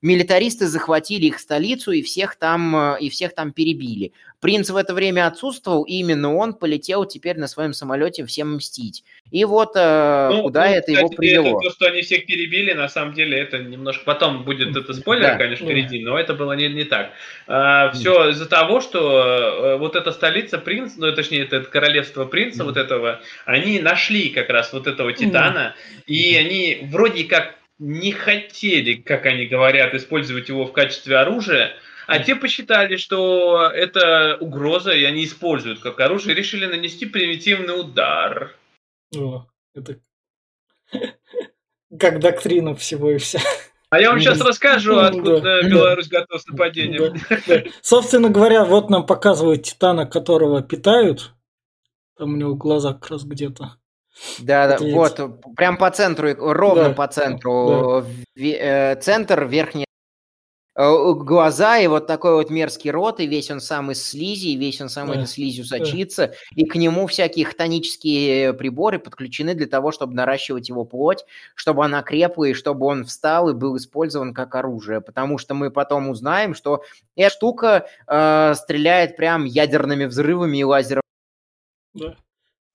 милитаристы 0.02 0.66
захватили 0.66 1.26
их 1.26 1.38
столицу 1.38 1.92
и 1.92 2.02
всех 2.02 2.36
там, 2.36 2.96
и 2.96 3.10
всех 3.10 3.34
там 3.34 3.52
перебили. 3.52 4.12
Принц 4.40 4.70
в 4.70 4.76
это 4.76 4.94
время 4.94 5.26
отсутствовал, 5.26 5.82
и 5.82 5.94
именно 5.94 6.32
он 6.32 6.54
полетел 6.54 7.04
теперь 7.04 7.38
на 7.38 7.48
своем 7.48 7.72
самолете 7.72 8.24
всем 8.24 8.54
мстить. 8.54 9.02
И 9.32 9.44
вот 9.44 9.72
э, 9.74 10.28
ну, 10.32 10.42
куда 10.42 10.66
ну, 10.66 10.70
это 10.70 10.92
кстати, 10.92 10.98
его 10.98 11.08
привело. 11.08 11.58
Это, 11.58 11.68
то, 11.68 11.74
что 11.74 11.86
они 11.86 12.02
всех 12.02 12.24
перебили, 12.24 12.72
на 12.72 12.88
самом 12.88 13.14
деле, 13.14 13.36
это 13.36 13.58
немножко 13.58 14.04
потом 14.04 14.44
будет 14.44 14.76
это 14.76 14.94
спойлер, 14.94 15.22
да, 15.24 15.36
конечно, 15.36 15.66
впереди, 15.66 16.04
но 16.04 16.16
это 16.16 16.34
было 16.34 16.52
не, 16.52 16.68
не 16.68 16.84
так. 16.84 17.10
А, 17.48 17.90
все 17.90 18.30
из-за 18.30 18.46
того, 18.46 18.80
что 18.80 19.22
э, 19.24 19.76
вот 19.78 19.96
эта 19.96 20.12
столица 20.12 20.58
принца, 20.58 21.00
ну, 21.00 21.12
точнее, 21.12 21.42
это 21.42 21.60
королевство 21.62 22.24
принца 22.24 22.62
mm. 22.62 22.66
вот 22.66 22.76
этого, 22.76 23.20
они 23.44 23.80
нашли 23.80 24.28
как 24.28 24.50
раз 24.50 24.72
вот 24.72 24.86
этого 24.86 25.12
Титана, 25.12 25.74
mm. 25.74 26.02
и 26.06 26.36
они 26.36 26.88
вроде 26.92 27.24
как 27.24 27.57
не 27.78 28.12
хотели, 28.12 28.94
как 28.94 29.26
они 29.26 29.46
говорят, 29.46 29.94
использовать 29.94 30.48
его 30.48 30.66
в 30.66 30.72
качестве 30.72 31.16
оружия, 31.16 31.72
А 32.06 32.20
те 32.20 32.34
посчитали, 32.34 32.96
что 32.96 33.70
это 33.72 34.38
угроза, 34.40 34.92
и 34.92 35.04
они 35.04 35.24
используют 35.24 35.80
как 35.80 36.00
оружие, 36.00 36.34
и 36.34 36.38
решили 36.38 36.64
нанести 36.64 37.04
примитивный 37.04 37.78
удар. 37.78 38.56
О, 39.14 39.46
это 39.74 39.98
как 41.98 42.20
доктрина 42.20 42.74
всего 42.74 43.10
и 43.12 43.18
вся. 43.18 43.40
А 43.90 44.00
я 44.00 44.10
вам 44.10 44.20
сейчас 44.20 44.40
расскажу, 44.40 44.94
Да. 44.96 45.08
откуда 45.08 45.62
Беларусь 45.62 46.08
готова 46.08 46.38
с 46.38 46.46
нападением. 46.46 47.14
Да, 47.30 47.38
да. 47.46 47.62
Собственно 47.80 48.28
говоря, 48.28 48.64
вот 48.64 48.90
нам 48.90 49.06
показывают 49.06 49.62
Титана, 49.62 50.06
которого 50.06 50.62
питают. 50.62 51.32
Там 52.18 52.34
у 52.34 52.36
него 52.36 52.54
глаза 52.54 52.92
как 52.92 53.10
раз 53.10 53.24
где-то. 53.24 53.76
Да, 54.40 54.78
да, 54.78 54.78
вот, 54.94 55.20
прям 55.56 55.76
по 55.76 55.90
центру, 55.90 56.34
ровно 56.36 56.90
Да, 56.90 56.94
по 56.94 57.08
центру. 57.08 58.04
ве- 58.36 58.56
э, 58.58 58.96
Центр, 59.00 59.44
верхний 59.44 59.84
э, 60.76 61.12
глаза 61.14 61.78
и 61.78 61.88
вот 61.88 62.06
такой 62.06 62.34
вот 62.34 62.50
мерзкий 62.50 62.90
рот, 62.92 63.18
и 63.18 63.26
весь 63.26 63.50
он 63.50 63.60
сам 63.60 63.90
из 63.90 64.04
слизи, 64.04 64.48
и 64.48 64.56
весь 64.56 64.80
он 64.80 64.88
сам 64.88 65.08
Да, 65.08 65.16
этой 65.16 65.26
слизью 65.26 65.64
сочится, 65.64 66.34
и 66.54 66.64
к 66.66 66.76
нему 66.76 67.08
всякие 67.08 67.46
хтонические 67.46 68.52
приборы 68.54 69.00
подключены 69.00 69.54
для 69.54 69.66
того, 69.66 69.90
чтобы 69.90 70.14
наращивать 70.14 70.68
его 70.68 70.84
плоть, 70.84 71.24
чтобы 71.56 71.84
она 71.84 72.02
крепла, 72.02 72.44
и 72.44 72.54
чтобы 72.54 72.86
он 72.86 73.04
встал 73.04 73.50
и 73.50 73.54
был 73.54 73.76
использован 73.76 74.32
как 74.32 74.54
оружие, 74.54 75.00
потому 75.00 75.38
что 75.38 75.54
мы 75.54 75.72
потом 75.72 76.08
узнаем, 76.10 76.54
что 76.54 76.84
эта 77.16 77.34
штука 77.34 77.86
э, 78.06 78.54
стреляет 78.54 79.16
прям 79.16 79.44
ядерными 79.44 80.04
взрывами 80.04 80.58
и 80.58 80.64
лазером. 80.64 81.02
Да. 81.94 82.14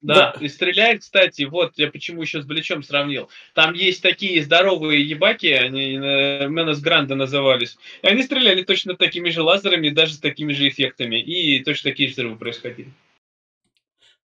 Да, 0.04 0.36
и 0.38 0.48
стреляет, 0.48 1.00
кстати, 1.00 1.42
вот 1.44 1.72
я 1.76 1.90
почему 1.90 2.20
еще 2.22 2.42
с 2.42 2.44
Бличом 2.44 2.82
сравнил. 2.82 3.30
Там 3.54 3.72
есть 3.72 4.02
такие 4.02 4.42
здоровые 4.42 5.02
ебаки, 5.02 5.46
они 5.46 5.94
э, 5.96 6.46
Менес 6.48 6.80
Гранда 6.80 7.14
назывались. 7.14 7.78
И 8.02 8.06
они 8.06 8.22
стреляли 8.22 8.62
точно 8.62 8.96
такими 8.96 9.30
же 9.30 9.42
лазерами, 9.42 9.88
даже 9.88 10.14
с 10.14 10.18
такими 10.18 10.52
же 10.52 10.68
эффектами. 10.68 11.20
И 11.20 11.64
точно 11.64 11.90
такие 11.90 12.08
же 12.10 12.14
взрывы 12.14 12.36
происходили. 12.36 12.90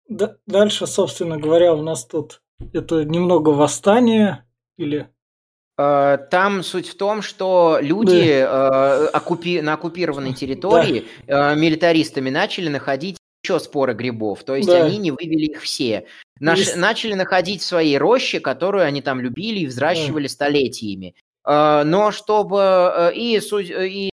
Да- 0.09 0.37
дальше, 0.47 0.87
собственно 0.87 1.39
говоря, 1.39 1.73
у 1.73 1.83
нас 1.83 2.05
тут 2.05 2.43
это 2.75 3.05
немного 3.05 3.49
восстание 3.49 4.45
или 4.77 5.09
Э, 5.79 6.19
Там 6.31 6.63
суть 6.63 6.89
в 6.89 6.97
том, 6.97 7.23
что 7.23 7.79
люди 7.81 8.29
э, 8.29 9.09
оккупи- 9.11 9.63
на 9.63 9.73
оккупированной 9.73 10.35
территории 10.35 11.07
э, 11.27 11.57
милитаристами 11.57 12.31
начали 12.31 12.69
находить 12.69 13.17
еще 13.43 13.59
споры 13.59 13.95
грибов, 13.95 14.45
то 14.45 14.55
есть 14.55 14.69
Да. 14.69 14.85
они 14.85 14.99
не 14.99 15.11
вывели 15.11 15.47
их 15.47 15.63
все. 15.63 16.07
Наш- 16.39 16.59
Есть- 16.61 16.77
Начали 16.77 17.15
находить 17.15 17.61
в 17.61 17.65
своей 17.67 17.99
роще, 17.99 18.41
которую 18.41 18.85
они 18.85 19.03
там 19.03 19.21
любили 19.21 19.61
и 19.61 19.67
взращивали 19.67 20.27
столетиями. 20.29 21.15
Э, 21.45 21.83
Но 21.85 22.13
чтобы... 22.13 22.61
э, 22.61 23.15
И 23.17 23.41
суть, 23.41 23.71
э, 23.71 23.89
и, 23.89 24.11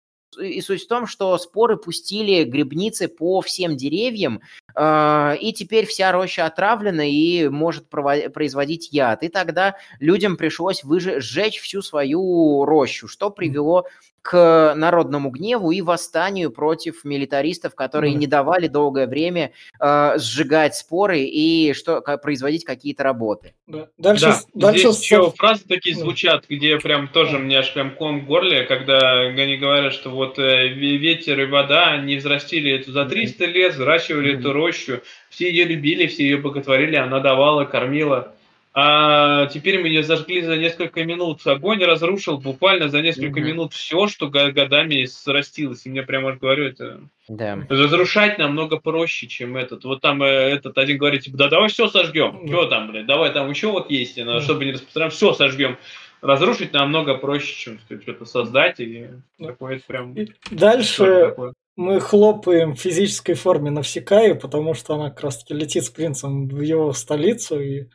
и 0.41 0.61
суть 0.61 0.83
в 0.83 0.87
том, 0.87 1.07
что 1.07 1.37
споры 1.37 1.77
пустили 1.77 2.43
грибницы 2.43 3.07
по 3.07 3.39
всем 3.41 3.77
деревьям, 3.77 4.41
и 4.77 5.53
теперь 5.53 5.85
вся 5.85 6.11
роща 6.11 6.45
отравлена 6.45 7.05
и 7.05 7.47
может 7.47 7.87
производить 7.89 8.89
яд. 8.91 9.23
И 9.23 9.29
тогда 9.29 9.75
людям 9.99 10.37
пришлось 10.37 10.83
выжи- 10.83 11.19
сжечь 11.19 11.59
всю 11.59 11.81
свою 11.81 12.65
рощу, 12.65 13.07
что 13.07 13.29
привело 13.29 13.85
к 14.23 14.73
народному 14.77 15.29
гневу 15.31 15.71
и 15.71 15.81
восстанию 15.81 16.49
против 16.49 17.03
милитаристов, 17.03 17.75
которые 17.75 18.13
не 18.13 18.25
давали 18.25 18.67
долгое 18.67 19.05
время 19.05 19.51
э, 19.81 20.13
сжигать 20.17 20.75
споры 20.75 21.19
и 21.19 21.73
что, 21.73 21.99
ка- 21.99 22.17
производить 22.17 22.63
какие-то 22.63 23.03
работы. 23.03 23.53
да. 23.67 23.89
дальше, 23.97 24.25
Да, 24.53 24.67
дальше 24.67 24.93
здесь 24.93 25.01
еще 25.03 25.33
фразы 25.35 25.65
такие 25.67 25.93
звучат, 25.97 26.45
где 26.47 26.79
прям 26.79 27.09
тоже 27.09 27.37
мне 27.37 27.59
аж 27.59 27.73
прям 27.73 27.91
ком 27.95 28.21
в 28.21 28.25
горле, 28.25 28.63
когда 28.63 29.19
они 29.23 29.57
говорят, 29.57 29.91
что 29.91 30.09
вот 30.09 30.39
э, 30.39 30.69
ве- 30.69 30.95
ветер 30.95 31.41
и 31.41 31.45
вода, 31.45 31.87
они 31.87 32.15
взрастили 32.15 32.71
эту 32.71 32.93
за 32.93 33.03
300 33.03 33.43
лет, 33.47 33.73
взращивали 33.73 34.39
эту 34.39 34.53
рощу, 34.63 35.01
все 35.29 35.49
ее 35.49 35.65
любили, 35.65 36.07
все 36.07 36.23
ее 36.23 36.37
боготворили, 36.37 36.95
она 36.95 37.19
давала, 37.19 37.65
кормила. 37.65 38.33
А 38.75 39.45
теперь 39.53 39.79
мы 39.79 39.87
ее 39.87 40.01
зажгли 40.01 40.41
за 40.41 40.57
несколько 40.57 41.03
минут. 41.03 41.45
Огонь 41.45 41.83
разрушил 41.83 42.39
буквально 42.39 42.89
за 42.89 43.03
несколько 43.03 43.39
Мгм. 43.39 43.47
минут 43.49 43.73
все, 43.73 44.07
что 44.07 44.29
го- 44.29 44.51
годами 44.51 45.05
срастилось. 45.05 45.85
И 45.85 45.89
мне 45.89 46.01
прямо 46.01 46.29
аж 46.29 46.39
говорю, 46.39 46.65
это 46.69 47.01
Да. 47.27 47.59
Разрушать 47.69 48.39
намного 48.39 48.77
проще, 48.77 49.27
чем 49.27 49.57
этот. 49.57 49.83
Вот 49.85 50.01
там 50.01 50.23
э, 50.23 50.27
этот 50.27 50.75
один 50.79 50.97
говорит, 50.97 51.21
типа, 51.21 51.37
да 51.37 51.49
давай 51.49 51.69
все 51.69 51.87
сожгем. 51.87 52.39
Да. 52.41 52.47
Что 52.51 52.65
там, 52.65 52.91
блядь, 52.91 53.05
давай 53.05 53.31
там 53.31 53.47
еще 53.47 53.67
вот 53.67 53.91
есть, 53.91 54.17
но 54.17 54.33
Да. 54.39 54.41
чтобы 54.41 54.65
не 54.65 54.71
распространять, 54.71 55.13
все 55.13 55.33
сожгем. 55.33 55.77
Разрушить 56.23 56.73
намного 56.73 57.13
проще, 57.13 57.53
чем 57.53 57.79
что-то 58.01 58.25
создать. 58.25 58.79
И 58.79 59.05
такое 59.39 59.81
прям... 59.85 60.13
И 60.15 60.29
Дальше. 60.49 61.35
Мы 61.75 61.99
хлопаем 61.99 62.75
в 62.75 62.79
физической 62.79 63.33
форме 63.33 63.71
Навсекаю, 63.71 64.39
потому 64.39 64.73
что 64.73 64.95
она 64.95 65.09
как 65.09 65.21
раз 65.21 65.39
таки 65.39 65.53
летит 65.53 65.85
с 65.85 65.89
принцем 65.89 66.47
в 66.47 66.61
его 66.61 66.93
столицу 66.93 67.59
и 67.59 67.89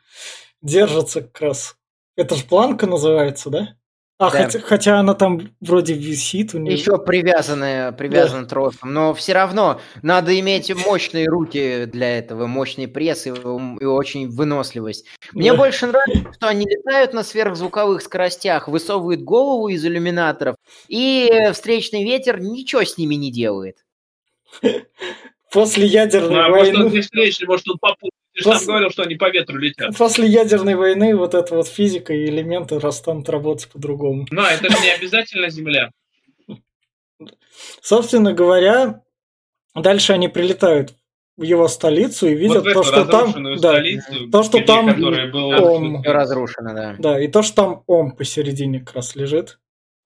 держится 0.61 1.21
как 1.21 1.41
раз. 1.41 1.77
Это 2.15 2.35
же 2.35 2.45
планка 2.45 2.87
называется, 2.87 3.49
да? 3.49 3.78
А, 4.21 4.29
Да. 4.29 4.43
хотя, 4.43 4.59
хотя 4.59 4.99
она 4.99 5.13
там 5.13 5.39
вроде 5.61 5.93
висит 5.93 6.53
у 6.53 6.57
нее. 6.59 6.73
Еще 6.73 6.97
привязанная, 6.97 7.93
привязана 7.93 8.45
тросом, 8.45 8.93
но 8.93 9.13
все 9.13 9.31
равно 9.31 9.79
надо 10.01 10.37
иметь 10.41 10.69
мощные 10.85 11.25
руки 11.29 11.85
для 11.85 12.17
этого, 12.17 12.45
мощный 12.45 12.89
пресс 12.89 13.25
и, 13.27 13.29
и 13.29 13.85
очень 13.85 14.27
выносливость. 14.29 15.05
Мне 15.31 15.53
Да. 15.53 15.57
больше 15.57 15.87
нравится, 15.87 16.33
что 16.33 16.47
они 16.49 16.65
летают 16.65 17.13
на 17.13 17.23
сверхзвуковых 17.23 18.01
скоростях, 18.01 18.67
высовывают 18.67 19.21
голову 19.21 19.69
из 19.69 19.85
иллюминаторов, 19.85 20.57
и 20.89 21.49
встречный 21.53 22.03
ветер 22.03 22.41
ничего 22.41 22.83
с 22.83 22.97
ними 22.97 23.15
не 23.15 23.31
делает. 23.31 23.77
После 25.51 25.85
ядерной 25.87 26.29
Ну, 26.35 26.39
а 26.41 26.49
может 26.49 26.75
он 26.75 26.81
войны... 26.83 26.95
не 26.95 27.01
встречный, 27.01 27.47
может 27.47 27.69
он 27.69 27.77
попутный. 27.79 28.11
Ты 28.43 28.51
же 28.51 28.57
сам 28.57 28.67
говорил, 28.67 28.89
что 28.89 29.03
они 29.03 29.15
по 29.15 29.29
ветру 29.29 29.57
летят. 29.57 29.97
После 29.97 30.27
ядерной 30.27 30.75
войны 30.75 31.15
вот 31.15 31.33
эта 31.33 31.55
вот 31.55 31.67
физика 31.67 32.13
и 32.13 32.25
элементы 32.25 32.79
расстанут 32.79 33.29
работать 33.29 33.69
по-другому. 33.71 34.25
Ну, 34.31 34.41
а 34.41 34.51
это 34.51 34.69
же 34.69 34.81
не 34.81 34.91
обязательно 34.91 35.49
Земля. 35.49 35.91
Собственно 37.81 38.33
говоря, 38.33 39.01
дальше 39.75 40.13
они 40.13 40.27
прилетают 40.27 40.93
в 41.37 41.43
его 41.43 41.67
столицу 41.67 42.27
и 42.27 42.35
видят 42.35 42.63
вот 42.63 42.73
то, 42.73 42.81
эту 42.81 42.83
что 42.83 43.05
там... 43.05 43.21
разрушенную 43.21 43.59
Да, 43.59 43.69
столицу, 43.69 44.29
То, 44.29 44.43
что 44.43 44.59
там 44.59 44.93
Все 44.93 46.11
разрушено, 46.11 46.73
да. 46.73 46.95
да, 46.99 47.23
и 47.23 47.27
то, 47.29 47.43
что 47.43 47.55
там 47.55 47.83
ом 47.87 48.11
посередине 48.11 48.81
как 48.81 48.95
раз 48.95 49.15
лежит. 49.15 49.57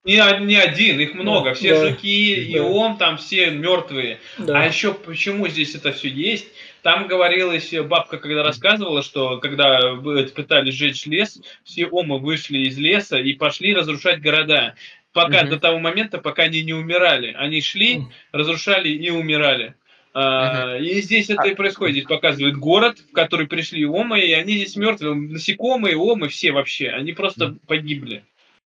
Не, 0.03 0.45
не 0.45 0.55
один, 0.55 0.99
их 0.99 1.15
много. 1.15 1.49
Да, 1.49 1.53
все 1.55 1.73
да, 1.73 1.89
жуки 1.89 2.35
и 2.35 2.57
да. 2.57 2.63
он 2.65 2.97
там 2.97 3.17
все 3.17 3.49
мертвые. 3.51 4.19
Да. 4.37 4.61
А 4.61 4.65
еще 4.65 4.93
почему 4.93 5.47
здесь 5.47 5.75
это 5.75 5.93
все 5.93 6.09
есть? 6.09 6.47
Там 6.83 7.07
говорилось, 7.07 7.73
бабка 7.87 8.17
когда 8.17 8.43
рассказывала, 8.43 9.01
что 9.01 9.39
когда 9.39 9.95
пытались 10.35 10.75
сжечь 10.75 11.05
лес, 11.05 11.41
все 11.63 11.87
омы 11.87 12.19
вышли 12.19 12.59
из 12.67 12.77
леса 12.77 13.17
и 13.17 13.33
пошли 13.33 13.73
разрушать 13.73 14.21
города. 14.21 14.75
Пока 15.13 15.41
Мгм. 15.41 15.49
до 15.51 15.59
того 15.59 15.79
момента, 15.79 16.17
пока 16.17 16.43
они 16.43 16.61
не 16.61 16.73
умирали. 16.73 17.33
Они 17.37 17.61
шли, 17.61 18.03
разрушали 18.31 18.89
и 18.89 19.09
умирали. 19.09 19.75
А, 20.13 20.77
и 20.77 21.01
здесь 21.01 21.29
это 21.29 21.47
и 21.47 21.55
происходит. 21.55 21.95
Здесь 21.95 22.07
показывает 22.07 22.57
город, 22.57 22.99
в 22.99 23.13
который 23.13 23.47
пришли 23.47 23.85
омы, 23.85 24.19
и 24.19 24.33
они 24.33 24.57
здесь 24.57 24.75
мертвые. 24.75 25.15
Насекомые, 25.15 25.95
омы, 25.95 26.27
все 26.27 26.51
вообще. 26.51 26.89
Они 26.89 27.13
просто 27.13 27.55
погибли. 27.65 28.23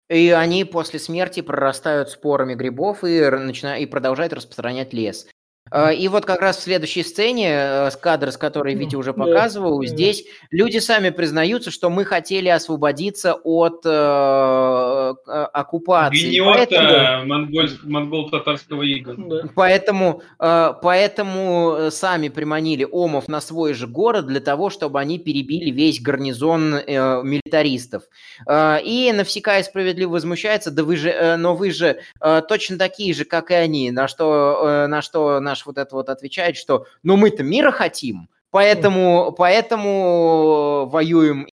И 0.09 0.31
они 0.31 0.65
после 0.65 0.99
смерти 0.99 1.43
прорастают 1.43 2.09
спорами 2.09 2.55
грибов 2.55 3.05
и, 3.05 3.21
начина- 3.31 3.79
и 3.79 3.85
продолжают 3.85 4.33
распространять 4.33 4.95
лес. 4.95 5.29
Э, 5.71 5.95
И 5.95 6.09
вот 6.09 6.25
как 6.25 6.41
раз 6.41 6.57
в 6.59 6.63
следующей 6.63 7.03
сцене, 7.03 7.51
э, 7.53 7.91
с 7.91 7.97
кадра, 7.97 8.31
с 8.31 8.37
которой 8.37 8.75
Витя 8.75 8.97
уже 8.97 9.13
показывал, 9.13 9.81
да. 9.81 9.87
здесь 9.87 10.25
люди 10.51 10.79
сами 10.79 11.11
признаются, 11.11 11.71
что 11.71 11.91
мы 11.91 12.05
хотели 12.05 12.49
освободиться 12.49 13.35
от 13.35 13.83
э, 13.85 13.89
э, 13.91 15.43
оккупации. 15.53 16.29
Гнета 16.39 16.67
Поэтому- 16.69 17.27
монгольск- 17.27 17.79
монгол-татарского 17.85 18.83
ига. 18.83 19.15
Да. 19.17 19.49
Поэтому, 19.55 20.23
э, 20.39 20.73
поэтому 20.83 21.89
сами 21.91 22.29
приманили 22.29 22.87
омов 22.91 23.29
на 23.29 23.41
свой 23.41 23.75
же 23.75 23.87
город 23.87 24.27
для 24.27 24.41
того, 24.41 24.71
чтобы 24.71 25.01
они 25.01 25.19
перебили 25.19 25.71
весь 25.71 26.01
гарнизон 26.01 26.75
э, 26.75 27.23
милитаристов. 27.23 28.05
Э, 28.47 28.79
и 28.83 29.13
Навсекая 29.13 29.63
справедливо 29.63 30.13
возмущается, 30.13 30.71
да 30.71 30.85
вы 30.85 30.97
же, 30.97 31.11
э, 31.11 31.37
но 31.37 31.55
вы 31.55 31.71
же 31.71 31.99
э, 32.21 32.43
точно 32.49 32.79
такие 32.79 33.15
же, 33.15 33.25
как 33.25 33.51
и 33.51 33.55
они. 33.55 33.91
На 33.91 34.09
что, 34.09 34.61
э, 34.65 34.87
на 34.87 35.03
что 35.03 35.41
наш 35.41 35.58
вот 35.67 35.79
это 35.79 35.95
вот 35.95 36.09
отвечает, 36.09 36.57
что 36.57 36.87
ну 37.03 37.17
мы-то 37.17 37.43
мира 37.43 37.71
хотим, 37.71 38.29
поэтому, 38.51 39.35
поэтому 39.37 40.89
воюем 40.91 41.49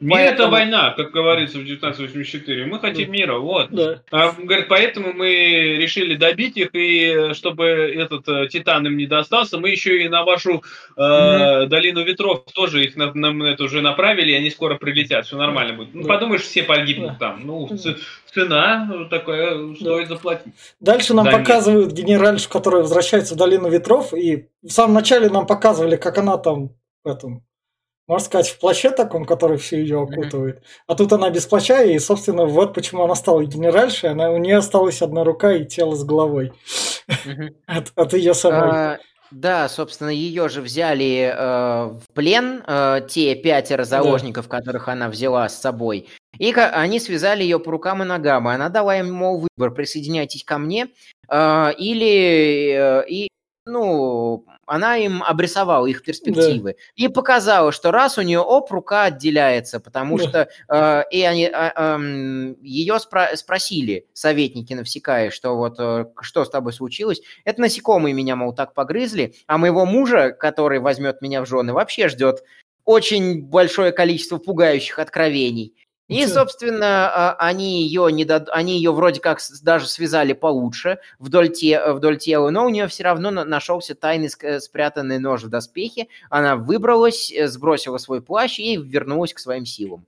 Мир 0.00 0.12
Поэтому... 0.12 0.34
это 0.34 0.50
война, 0.50 0.90
как 0.90 1.10
говорится 1.10 1.58
в 1.58 1.62
1984. 1.62 2.66
Мы 2.66 2.78
хотим 2.78 3.06
да. 3.06 3.12
мира, 3.12 3.38
вот. 3.38 3.70
Да. 3.70 4.00
А, 4.12 4.30
говорит, 4.30 4.68
поэтому 4.68 5.12
мы 5.12 5.76
решили 5.76 6.14
добить 6.14 6.56
их, 6.56 6.68
и 6.72 7.32
чтобы 7.34 7.64
этот 7.64 8.28
э, 8.28 8.46
Титан 8.46 8.86
им 8.86 8.96
не 8.96 9.06
достался, 9.06 9.58
мы 9.58 9.70
еще 9.70 10.04
и 10.04 10.08
на 10.08 10.22
вашу 10.22 10.62
э, 10.96 11.00
mm-hmm. 11.00 11.66
долину 11.66 12.04
ветров 12.04 12.44
тоже 12.54 12.84
их 12.84 12.94
на, 12.94 13.12
на, 13.12 13.48
это 13.48 13.64
уже 13.64 13.80
направили, 13.80 14.30
и 14.30 14.36
они 14.36 14.50
скоро 14.50 14.76
прилетят, 14.76 15.26
все 15.26 15.36
нормально 15.36 15.74
будет. 15.74 15.92
Ну, 15.94 16.04
подумаешь, 16.04 16.42
все 16.42 16.62
погибнут 16.62 17.18
да. 17.18 17.30
там. 17.30 17.40
Ну, 17.44 17.68
цена 18.32 19.08
такая, 19.10 19.74
стоит 19.74 20.08
да. 20.08 20.14
заплатить. 20.14 20.52
Дальше 20.78 21.12
нам 21.12 21.24
да, 21.24 21.32
показывают 21.32 21.92
нет. 21.92 22.06
генеральшу, 22.06 22.48
которая 22.48 22.82
возвращается 22.82 23.34
в 23.34 23.36
долину 23.36 23.68
ветров, 23.68 24.14
и 24.14 24.46
в 24.62 24.70
самом 24.70 24.94
начале 24.94 25.28
нам 25.28 25.44
показывали, 25.44 25.96
как 25.96 26.18
она 26.18 26.38
там 26.38 26.70
в 27.02 27.08
этом 27.08 27.42
можно 28.08 28.24
сказать, 28.24 28.48
в 28.48 28.58
плаще 28.58 28.90
таком, 28.90 29.26
который 29.26 29.58
все 29.58 29.80
ее 29.80 30.00
окутывает. 30.00 30.62
А 30.86 30.94
тут 30.94 31.12
она 31.12 31.28
без 31.28 31.46
плаща, 31.46 31.82
и, 31.82 31.98
собственно, 31.98 32.46
вот 32.46 32.74
почему 32.74 33.04
она 33.04 33.14
стала 33.14 33.44
генеральшей. 33.44 34.10
Она, 34.10 34.30
у 34.30 34.38
нее 34.38 34.56
осталась 34.56 35.02
одна 35.02 35.24
рука 35.24 35.52
и 35.52 35.66
тело 35.66 35.94
с 35.94 36.04
головой. 36.04 36.52
От, 37.66 37.92
от 37.94 38.12
ее 38.14 38.34
самой. 38.34 38.70
А, 38.70 38.98
да, 39.30 39.68
собственно, 39.68 40.08
ее 40.08 40.48
же 40.48 40.62
взяли 40.62 41.32
э, 41.34 41.36
в 41.36 42.02
плен, 42.14 42.62
э, 42.66 43.00
те 43.08 43.34
пятеро 43.34 43.84
заложников, 43.84 44.48
да. 44.48 44.58
которых 44.58 44.88
она 44.88 45.08
взяла 45.08 45.48
с 45.48 45.60
собой. 45.60 46.08
И 46.38 46.52
они 46.52 46.98
связали 47.00 47.42
ее 47.42 47.58
по 47.58 47.70
рукам 47.70 48.02
и 48.02 48.06
ногам. 48.06 48.48
И 48.48 48.54
она 48.54 48.70
дала 48.70 48.98
им, 48.98 49.12
мол, 49.12 49.46
выбор, 49.56 49.74
присоединяйтесь 49.74 50.44
ко 50.44 50.58
мне, 50.58 50.88
э, 51.28 51.72
или, 51.76 53.02
э, 53.02 53.08
и, 53.08 53.28
ну, 53.66 54.46
она 54.68 54.96
им 54.96 55.22
обрисовала 55.22 55.86
их 55.86 56.02
перспективы 56.02 56.72
да. 56.72 56.78
и 56.96 57.08
показала, 57.08 57.72
что 57.72 57.90
раз 57.90 58.18
у 58.18 58.22
нее 58.22 58.40
оп, 58.40 58.70
рука 58.70 59.04
отделяется, 59.04 59.80
потому 59.80 60.18
да. 60.18 60.24
что 60.24 60.48
э, 60.68 61.02
и 61.10 61.22
они 61.22 61.44
э, 61.44 61.50
э, 61.52 62.54
ее 62.62 62.94
спро- 62.94 63.34
спросили 63.36 64.06
советники 64.12 64.72
Навсекая, 64.72 65.30
что 65.30 65.56
вот 65.56 65.76
э, 65.78 66.06
что 66.20 66.44
с 66.44 66.50
тобой 66.50 66.72
случилось. 66.72 67.20
Это 67.44 67.60
насекомые 67.60 68.12
меня, 68.14 68.36
мол, 68.36 68.54
так 68.54 68.74
погрызли, 68.74 69.34
а 69.46 69.58
моего 69.58 69.86
мужа, 69.86 70.30
который 70.30 70.78
возьмет 70.78 71.20
меня 71.22 71.42
в 71.42 71.46
жены, 71.46 71.72
вообще 71.72 72.08
ждет 72.08 72.44
очень 72.84 73.42
большое 73.42 73.92
количество 73.92 74.38
пугающих 74.38 74.98
откровений. 74.98 75.74
И, 76.08 76.26
собственно, 76.26 77.10
а, 77.10 77.34
они 77.34 77.82
ее, 77.82 78.10
не 78.10 78.24
дад... 78.24 78.48
они 78.48 78.76
ее 78.76 78.92
вроде 78.92 79.20
как 79.20 79.40
даже 79.62 79.86
связали 79.86 80.32
получше 80.32 81.00
вдоль, 81.18 81.50
те... 81.52 81.92
вдоль 81.92 82.16
тела, 82.16 82.48
но 82.48 82.64
у 82.64 82.70
нее 82.70 82.86
все 82.88 83.04
равно 83.04 83.30
нашелся 83.30 83.94
тайный 83.94 84.30
спрятанный 84.30 85.18
нож 85.18 85.44
в 85.44 85.50
доспехе. 85.50 86.08
Она 86.30 86.56
выбралась, 86.56 87.30
э, 87.30 87.46
сбросила 87.46 87.98
свой 87.98 88.22
плащ 88.22 88.58
и 88.58 88.76
вернулась 88.76 89.34
к 89.34 89.38
своим 89.38 89.66
силам. 89.66 90.06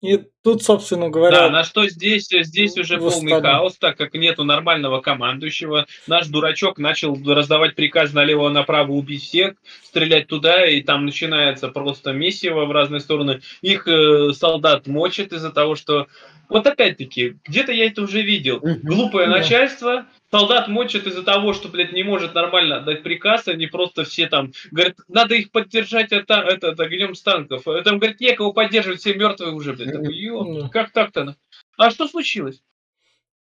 И 0.00 0.28
тут, 0.44 0.62
собственно 0.62 1.08
говоря... 1.08 1.36
Да, 1.36 1.50
на 1.50 1.64
что 1.64 1.88
здесь, 1.88 2.28
здесь 2.28 2.76
уже 2.76 2.98
полный 2.98 3.40
хаос, 3.40 3.76
так 3.78 3.96
как 3.96 4.14
нету 4.14 4.44
нормального 4.44 5.00
командующего. 5.00 5.86
Наш 6.06 6.28
дурачок 6.28 6.78
начал 6.78 7.18
раздавать 7.26 7.74
приказ 7.74 8.12
налево-направо 8.12 8.92
убить 8.92 9.22
всех, 9.22 9.54
стрелять 9.82 10.28
туда, 10.28 10.66
и 10.66 10.82
там 10.82 11.06
начинается 11.06 11.68
просто 11.68 12.12
месиво 12.12 12.66
в 12.66 12.72
разные 12.72 13.00
стороны. 13.00 13.40
Их 13.62 13.88
э, 13.88 14.32
солдат 14.34 14.86
мочит 14.86 15.32
из-за 15.32 15.50
того, 15.50 15.74
что... 15.74 16.06
Вот 16.50 16.66
опять-таки, 16.66 17.38
где-то 17.46 17.72
я 17.72 17.86
это 17.86 18.02
уже 18.02 18.20
видел. 18.20 18.60
Глупое 18.60 19.28
начальство 19.28 20.06
солдат 20.34 20.66
мочат 20.66 21.06
из-за 21.06 21.22
того, 21.22 21.52
что, 21.52 21.68
блядь, 21.68 21.92
не 21.92 22.02
может 22.02 22.34
нормально 22.34 22.78
отдать 22.78 23.04
приказ, 23.04 23.46
они 23.46 23.68
просто 23.68 24.02
все 24.02 24.26
там, 24.26 24.50
говорят, 24.72 24.96
надо 25.06 25.36
их 25.36 25.52
поддержать 25.52 26.10
это, 26.10 26.34
это, 26.34 26.68
это 26.68 26.82
огнем 26.82 27.14
с 27.14 27.22
танков. 27.22 27.68
Э, 27.68 27.82
там, 27.82 27.98
говорит, 27.98 28.20
некого 28.20 28.50
поддерживать, 28.50 28.98
все 28.98 29.14
мертвые 29.14 29.52
уже, 29.52 29.74
блядь. 29.74 29.92
Такой, 29.92 30.12
ё, 30.34 30.68
как 30.68 30.92
так-то? 30.92 31.36
А 31.78 31.90
что 31.90 32.08
случилось? 32.08 32.62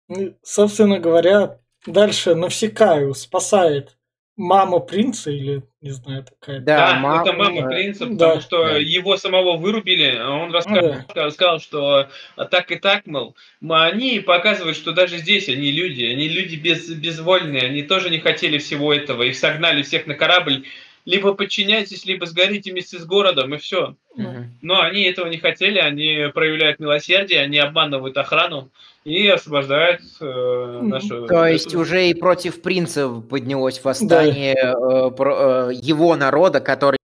Ну, 0.08 0.36
собственно 0.42 1.00
говоря, 1.00 1.60
дальше 1.86 2.36
Навсекаю 2.36 3.14
спасает 3.14 3.98
мама 4.38 4.80
принца 4.80 5.32
или 5.32 5.64
не 5.82 5.90
знаю 5.90 6.24
такая. 6.24 6.60
Да, 6.60 6.94
да 6.94 7.00
мама, 7.00 7.22
это 7.24 7.34
мама 7.34 7.68
принца, 7.68 8.06
потому 8.06 8.36
да, 8.36 8.42
что 8.42 8.64
да. 8.64 8.78
его 8.78 9.18
самого 9.18 9.58
вырубили, 9.58 10.16
а 10.16 10.30
он 10.32 10.54
рассказал, 10.54 11.04
да. 11.14 11.32
сказал, 11.32 11.60
что 11.60 12.10
так 12.52 12.72
и 12.72 12.76
так, 12.76 13.08
мол, 13.08 13.36
они 13.68 14.20
показывают, 14.20 14.78
что 14.78 14.92
даже 14.92 15.18
здесь 15.18 15.50
они 15.50 15.72
люди, 15.72 16.04
они 16.06 16.30
люди 16.30 16.56
без, 16.56 16.90
безвольные, 16.90 17.64
они 17.64 17.82
тоже 17.84 18.10
не 18.10 18.20
хотели 18.20 18.60
всего 18.60 18.94
этого, 18.94 19.24
их 19.24 19.36
согнали 19.36 19.82
всех 19.82 20.06
на 20.06 20.14
корабль, 20.14 20.66
либо 21.08 21.34
подчиняйтесь, 21.34 22.06
либо 22.06 22.26
сгорите 22.26 22.72
вместе 22.72 23.00
с 23.00 23.06
городом, 23.06 23.56
и 23.56 23.58
все. 23.58 23.96
Угу. 24.16 24.46
Но 24.62 24.82
они 24.82 25.04
этого 25.04 25.28
не 25.28 25.38
хотели, 25.38 25.80
они 25.80 26.28
проявляют 26.34 26.80
милосердие, 26.80 27.40
они 27.40 27.58
обманывают 27.60 28.18
охрану, 28.18 28.70
и 29.06 29.26
освобождает 29.30 30.02
э, 30.20 30.80
нашу... 30.84 31.26
То 31.28 31.48
есть 31.48 31.74
уже 31.74 32.10
и 32.10 32.14
против 32.14 32.62
принца 32.62 33.08
поднялось 33.08 33.82
восстание 33.82 34.56
да. 34.62 35.08
э, 35.08 35.12
про, 35.12 35.70
э, 35.70 35.74
его 35.76 36.14
народа, 36.18 36.60
который 36.60 36.98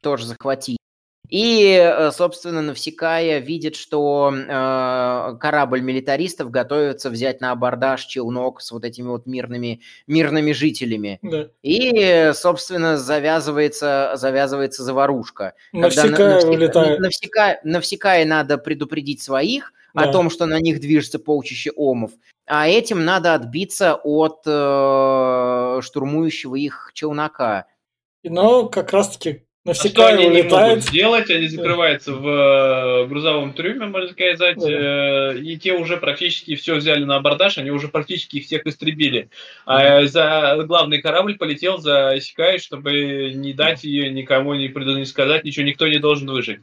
тоже 0.00 0.24
захватили. 0.24 0.78
И, 1.28 1.74
э, 1.82 2.10
собственно, 2.12 2.60
Навсекая 2.60 3.38
видит, 3.38 3.76
что 3.76 4.32
э, 4.32 5.36
корабль 5.40 5.80
милитаристов 5.80 6.50
готовится 6.50 7.10
взять 7.10 7.40
на 7.40 7.50
абордаж 7.50 8.04
челнок 8.04 8.60
с 8.60 8.70
вот 8.70 8.84
этими 8.84 9.08
вот 9.08 9.26
мирными, 9.26 9.80
мирными 10.06 10.52
жителями. 10.52 11.18
Да. 11.22 11.48
И, 11.62 12.32
собственно, 12.34 12.98
завязывается, 12.98 14.12
завязывается 14.16 14.82
заварушка. 14.82 15.54
Навсекая 15.72 16.40
Когда 16.40 16.48
улетает. 16.48 17.00
Навсекая, 17.00 17.60
Навсекая 17.64 18.24
надо 18.26 18.58
предупредить 18.58 19.22
своих, 19.22 19.72
да. 19.94 20.02
о 20.02 20.12
том, 20.12 20.28
что 20.28 20.46
на 20.46 20.60
них 20.60 20.80
движется 20.80 21.18
полчище 21.18 21.70
омов, 21.74 22.10
а 22.46 22.68
этим 22.68 23.04
надо 23.04 23.34
отбиться 23.34 23.94
от 23.94 24.42
э, 24.44 25.80
штурмующего 25.82 26.56
их 26.56 26.90
челнока. 26.94 27.66
Но 28.22 28.68
как 28.68 28.92
раз-таки 28.92 29.44
навсегда 29.64 30.08
а 30.08 30.10
что 30.10 30.16
они 30.16 30.26
улетает. 30.26 30.50
не 30.50 30.58
могут 30.58 30.84
сделать, 30.84 31.30
они 31.30 31.48
закрываются 31.48 32.12
в 32.12 32.28
э, 32.28 33.06
грузовом 33.06 33.54
трюме, 33.54 33.86
можно 33.86 34.10
сказать, 34.10 34.58
да. 34.58 35.32
э, 35.32 35.38
и 35.38 35.56
те 35.56 35.72
уже 35.72 35.96
практически 35.96 36.54
все 36.56 36.74
взяли 36.74 37.04
на 37.04 37.16
абордаж, 37.16 37.58
они 37.58 37.70
уже 37.70 37.88
практически 37.88 38.36
их 38.36 38.46
всех 38.46 38.66
истребили. 38.66 39.28
А 39.64 40.04
за 40.04 40.62
главный 40.66 41.00
корабль 41.00 41.36
полетел 41.36 41.78
за 41.78 42.18
Исикай, 42.18 42.58
чтобы 42.58 43.32
не 43.34 43.52
дать 43.52 43.84
ее 43.84 44.10
никому 44.10 44.54
не, 44.54 44.68
не 44.68 45.06
сказать, 45.06 45.44
ничего, 45.44 45.64
никто 45.64 45.88
не 45.88 45.98
должен 45.98 46.30
выжить. 46.30 46.60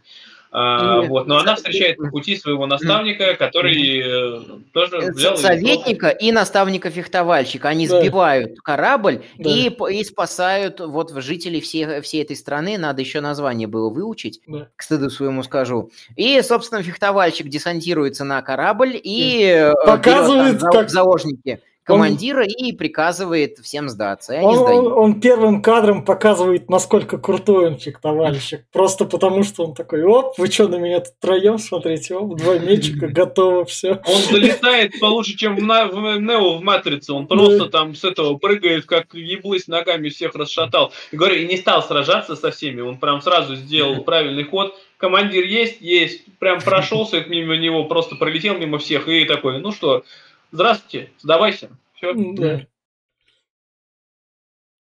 А, 0.53 1.01
вот, 1.03 1.27
но 1.27 1.37
она 1.37 1.55
встречает 1.55 1.95
по 1.95 2.09
пути 2.09 2.35
своего 2.35 2.65
наставника, 2.65 3.35
который 3.35 4.01
э, 4.03 4.41
тоже 4.73 4.97
взял... 5.11 5.37
Советника 5.37 6.09
и, 6.09 6.33
наставника-фехтовальщика. 6.33 7.69
Они 7.69 7.87
да. 7.87 8.01
сбивают 8.01 8.59
корабль 8.59 9.23
да. 9.37 9.49
и, 9.49 9.69
и 9.91 10.03
спасают 10.03 10.81
вот 10.81 11.11
жителей 11.23 11.61
всей, 11.61 12.01
всей 12.01 12.23
этой 12.23 12.35
страны. 12.35 12.77
Надо 12.77 13.01
еще 13.01 13.21
название 13.21 13.69
было 13.69 13.89
выучить, 13.89 14.41
да. 14.45 14.67
к 14.75 14.83
стыду 14.83 15.09
своему 15.09 15.41
скажу. 15.43 15.89
И, 16.17 16.41
собственно, 16.41 16.83
фехтовальщик 16.83 17.47
десантируется 17.47 18.25
на 18.25 18.41
корабль 18.41 18.99
и 19.01 19.45
э, 19.45 19.73
показывает, 19.85 20.55
берет, 20.57 20.59
там, 20.59 20.71
как... 20.71 20.89
заложники 20.89 21.61
командира 21.83 22.41
он, 22.41 22.47
и 22.47 22.71
приказывает 22.73 23.57
всем 23.59 23.89
сдаться. 23.89 24.33
Он, 24.41 24.57
он, 24.59 24.93
он 24.93 25.21
первым 25.21 25.61
кадром 25.61 26.05
показывает, 26.05 26.69
насколько 26.69 27.17
крутой 27.17 27.67
он 27.67 27.77
фехтовальщик. 27.77 28.65
Просто 28.71 29.05
потому, 29.05 29.43
что 29.43 29.65
он 29.65 29.73
такой, 29.73 30.03
оп, 30.03 30.37
вы 30.37 30.47
что, 30.47 30.67
на 30.67 30.75
меня 30.75 30.99
тут 30.99 31.13
троем 31.19 31.57
смотрите, 31.57 32.15
оп, 32.15 32.35
два 32.35 32.57
мечика, 32.59 33.07
готово, 33.09 33.65
все. 33.65 34.01
Он 34.05 34.21
залетает 34.29 34.99
получше, 34.99 35.35
чем 35.35 35.55
в, 35.55 35.59
в 35.59 36.19
Нео 36.19 36.57
в 36.57 36.61
Матрице. 36.61 37.13
Он 37.13 37.27
просто 37.27 37.65
там 37.65 37.95
с 37.95 38.03
этого 38.03 38.37
прыгает, 38.37 38.85
как 38.85 39.13
еблысь 39.13 39.67
ногами 39.67 40.09
всех 40.09 40.35
расшатал. 40.35 40.93
И 41.11 41.17
говорю, 41.17 41.35
и 41.35 41.47
не 41.47 41.57
стал 41.57 41.83
сражаться 41.83 42.35
со 42.35 42.51
всеми, 42.51 42.81
он 42.81 42.97
прям 42.97 43.21
сразу 43.21 43.55
сделал 43.55 44.03
правильный 44.03 44.43
ход. 44.43 44.75
Командир 44.97 45.45
есть? 45.45 45.81
Есть. 45.81 46.25
Прям 46.37 46.61
прошелся 46.61 47.23
мимо 47.27 47.57
него, 47.57 47.85
просто 47.85 48.15
пролетел 48.15 48.57
мимо 48.57 48.77
всех 48.77 49.07
и 49.07 49.25
такой, 49.25 49.59
ну 49.59 49.71
что, 49.71 50.03
Здравствуйте, 50.51 51.11
сдавайся. 51.19 51.69
Все. 51.93 52.13
Да. 52.13 52.61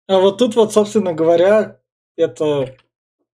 А 0.08 0.20
вот 0.20 0.38
тут 0.38 0.56
вот, 0.56 0.72
собственно 0.72 1.14
говоря, 1.14 1.80
это 2.16 2.76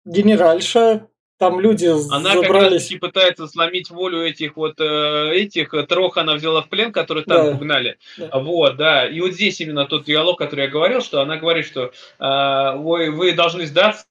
генеральша, 0.05 1.09
там 1.41 1.59
люди 1.59 1.87
она 1.87 2.35
забрались... 2.35 2.47
как 2.47 2.73
раз 2.73 2.83
таки 2.83 2.99
пытается 2.99 3.47
сломить 3.49 3.89
волю 3.89 4.23
этих 4.23 4.57
вот 4.57 4.79
э, 4.79 5.33
этих 5.33 5.75
трох 5.89 6.19
она 6.19 6.35
взяла 6.35 6.61
в 6.61 6.69
плен, 6.69 6.93
которые 6.93 7.25
там 7.25 7.47
да. 7.47 7.53
угнали. 7.53 7.97
Да. 8.19 8.39
Вот, 8.41 8.77
да. 8.77 9.09
И 9.09 9.19
вот 9.21 9.33
здесь 9.33 9.59
именно 9.63 9.87
тот 9.87 10.05
диалог, 10.05 10.39
который 10.39 10.67
я 10.67 10.71
говорил, 10.71 11.01
что 11.01 11.23
она 11.23 11.39
говорит, 11.39 11.65
что 11.65 11.93
э, 12.19 12.77
вы, 12.77 13.11
вы 13.11 13.33
должны 13.33 13.65
сдаться, 13.67 14.05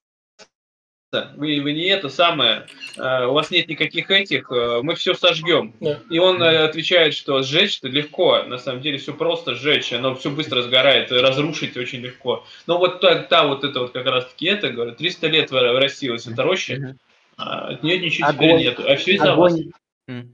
вы, 1.12 1.60
вы 1.60 1.72
не 1.72 1.86
это 1.86 2.08
самое, 2.08 2.66
э, 2.96 3.24
у 3.26 3.32
вас 3.32 3.50
нет 3.50 3.68
никаких 3.68 4.10
этих, 4.10 4.50
э, 4.50 4.80
мы 4.82 4.94
все 4.94 5.14
сожгем. 5.14 5.74
Да. 5.80 5.98
И 6.08 6.18
он 6.18 6.40
э, 6.42 6.64
отвечает, 6.64 7.14
что 7.14 7.42
сжечь-то 7.42 7.88
легко, 7.88 8.44
на 8.44 8.58
самом 8.58 8.80
деле 8.80 8.98
все 8.98 9.12
просто 9.12 9.54
сжечь, 9.54 9.92
оно 9.92 10.14
все 10.14 10.30
быстро 10.30 10.62
сгорает, 10.62 11.10
разрушить 11.10 11.76
очень 11.76 12.00
легко. 12.00 12.44
Но 12.66 12.78
вот 12.78 13.00
та, 13.00 13.16
та 13.22 13.46
вот 13.46 13.64
это 13.64 13.80
вот 13.80 13.92
как 13.92 14.06
раз 14.06 14.26
таки 14.26 14.46
это, 14.46 14.70
говорю, 14.70 14.92
300 14.92 15.26
лет 15.26 15.50
в 15.50 15.78
России 15.78 16.08
вот 16.08 16.24
эта 16.24 16.42
роща, 16.42 16.96
А 17.36 17.68
от 17.68 17.82
нее 17.82 17.98
ничего 17.98 18.28
огонь, 18.28 18.48
теперь 18.48 18.58
нет. 18.58 18.80
А 18.80 18.96
все 18.96 19.14
из-за 19.14 19.34
вас. 19.34 19.54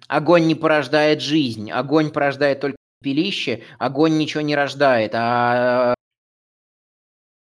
Огонь 0.09 0.47
не 0.47 0.55
порождает 0.55 1.21
жизнь. 1.21 1.71
Огонь 1.71 2.11
порождает 2.11 2.61
только 2.61 2.77
пилище. 3.03 3.63
Огонь 3.79 4.17
ничего 4.17 4.41
не 4.41 4.57
рождает. 4.57 5.13
А 5.15 5.96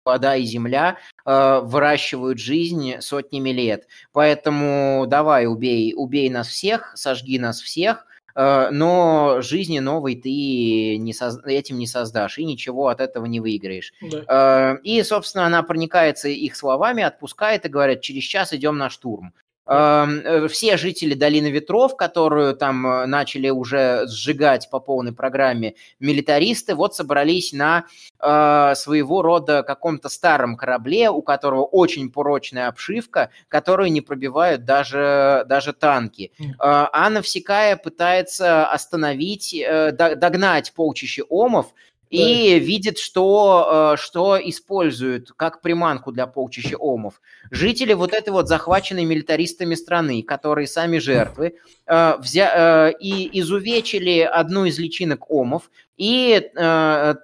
вода 0.07 0.37
и 0.37 0.45
земля 0.45 0.97
э, 1.25 1.61
выращивают 1.63 2.39
жизнь 2.39 3.01
сотнями 3.01 3.51
лет. 3.51 3.89
Поэтому 4.13 5.05
давай, 5.07 5.47
убей, 5.47 5.93
убей 5.95 6.31
нас 6.31 6.49
всех, 6.49 6.93
сожги 6.97 7.39
нас 7.39 7.61
всех, 7.61 8.07
э, 8.35 8.71
но 8.71 9.43
жизни 9.43 9.81
новой 9.81 10.15
ты 10.15 10.97
не 10.97 11.13
соз... 11.13 11.45
этим 11.45 11.79
не 11.79 11.87
создашь 11.87 12.39
и 12.39 12.45
ничего 12.45 12.89
от 12.89 13.01
этого 13.01 13.27
не 13.27 13.41
выиграешь. 13.41 13.93
Да. 14.01 14.77
Э, 14.77 14.79
и, 14.83 15.03
собственно, 15.03 15.47
она 15.47 15.63
проникается 15.63 16.29
их 16.29 16.57
словами, 16.57 17.03
отпускает 17.03 17.67
и 17.67 17.69
говорит, 17.69 18.01
через 18.01 18.23
час 18.23 18.53
идем 18.53 18.79
на 18.79 18.89
штурм. 18.89 19.35
Э, 19.67 20.47
все 20.49 20.77
жители 20.77 21.15
Долины 21.15 21.49
Ветров, 21.49 21.97
которую 21.97 22.55
там 22.55 22.87
э, 22.87 23.07
начали 23.07 23.49
уже 23.51 24.07
сжигать 24.07 24.69
по 24.71 24.79
полной 24.79 25.13
программе 25.13 25.75
милитаристы, 25.99 26.75
вот 26.75 26.95
собрались 26.95 27.53
на 27.53 27.87
э, 28.21 28.75
своего 28.77 29.23
рода 29.23 29.63
каком-то 29.63 30.09
старом 30.09 30.57
корабле, 30.57 31.11
у 31.11 31.23
которого 31.23 31.65
очень 31.65 32.11
прочная 32.11 32.69
обшивка, 32.69 33.31
которую 33.49 33.91
не 33.91 34.01
пробивают 34.01 34.65
даже, 34.65 35.45
даже 35.49 35.73
танки. 35.73 36.33
Э, 36.39 36.45
а 36.59 37.11
Навсекая 37.11 37.77
пытается 37.77 38.67
остановить, 38.67 39.53
э, 39.55 39.91
догнать 39.93 40.73
полчище 40.75 41.25
омов, 41.29 41.73
и 42.11 42.59
видит, 42.59 42.99
что, 42.99 43.95
э, 43.95 43.97
что 44.01 44.39
используют 44.43 45.33
как 45.37 45.61
приманку 45.61 46.13
для 46.13 46.27
полчища 46.27 46.77
омов. 46.77 47.21
Жители 47.51 47.95
вот 47.95 48.13
этой 48.13 48.31
вот 48.31 48.49
захваченной 48.49 49.05
милитаристами 49.05 49.75
страны, 49.75 50.23
которые 50.23 50.67
сами 50.67 50.99
жертвы, 50.99 51.57
э, 51.87 52.17
взя... 52.19 52.53
Э, 52.55 52.93
и 53.01 53.41
изувечили 53.41 54.21
одну 54.21 54.65
из 54.65 54.79
личинок 54.79 55.31
омов, 55.31 55.71
и 55.97 56.51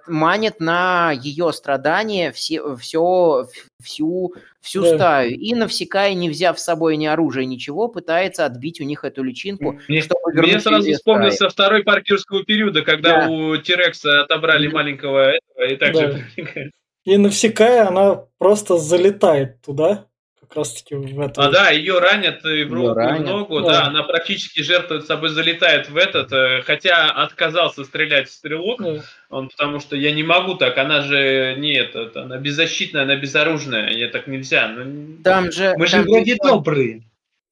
манит 0.07 0.59
на 0.59 1.11
ее 1.11 1.53
страдания 1.53 2.31
все, 2.31 2.75
все, 2.75 3.47
всю, 3.81 4.33
всю 4.63 4.81
да. 4.81 4.95
стаю. 4.95 5.31
И 5.31 5.53
Навсекая, 5.53 6.13
не 6.13 6.29
взяв 6.29 6.57
с 6.59 6.63
собой 6.63 6.97
ни 6.97 7.05
оружия, 7.05 7.45
ничего, 7.45 7.89
пытается 7.89 8.45
отбить 8.45 8.79
у 8.81 8.85
них 8.85 9.03
эту 9.03 9.21
личинку, 9.21 9.79
мне, 9.87 10.01
чтобы 10.01 10.21
Мне 10.33 10.59
сразу 10.59 10.91
вспомнился 10.93 11.49
второй 11.49 11.83
паркирского 11.83 12.43
периода, 12.43 12.81
когда 12.81 13.25
да. 13.25 13.29
у 13.29 13.57
Терекса 13.57 14.21
отобрали 14.21 14.69
mm 14.69 14.73
маленького 14.73 15.33
этого, 15.33 15.65
и 15.67 15.75
также... 15.75 16.25
Да. 16.37 16.61
И 17.05 17.17
Навсекая, 17.17 17.89
она 17.89 18.23
просто 18.37 18.77
залетает 18.77 19.61
туда, 19.61 20.07
как 20.47 20.57
раз 20.57 20.73
таки 20.73 20.95
в 20.95 21.19
этом. 21.19 21.43
А 21.43 21.49
да, 21.49 21.69
ее 21.69 21.99
ранят 21.99 22.45
и 22.45 22.63
в 22.63 22.73
руку, 22.73 22.93
ранят. 22.93 23.21
и 23.21 23.23
в 23.23 23.25
ногу, 23.25 23.61
да. 23.61 23.67
да, 23.67 23.83
она 23.85 24.03
практически 24.03 24.61
жертвует 24.61 25.05
собой, 25.05 25.29
залетает 25.29 25.89
в 25.89 25.97
этот, 25.97 26.31
э, 26.31 26.61
хотя 26.63 27.09
отказался 27.09 27.83
стрелять 27.83 28.29
в 28.29 28.31
стрелок, 28.31 28.81
да. 28.81 29.01
он 29.29 29.49
потому 29.49 29.79
что 29.79 29.95
я 29.95 30.11
не 30.11 30.23
могу 30.23 30.55
так, 30.55 30.77
она 30.77 31.01
же 31.01 31.55
не 31.57 31.73
этот, 31.73 32.17
она 32.17 32.37
беззащитная, 32.37 33.03
она 33.03 33.15
безоружная, 33.15 33.91
я 33.91 34.09
так 34.09 34.27
нельзя. 34.27 34.67
Ну, 34.67 35.23
там 35.23 35.51
же, 35.51 35.73
мы 35.77 35.87
же 35.87 35.97
там 35.97 36.05
вроде 36.05 36.35
добрые. 36.35 37.03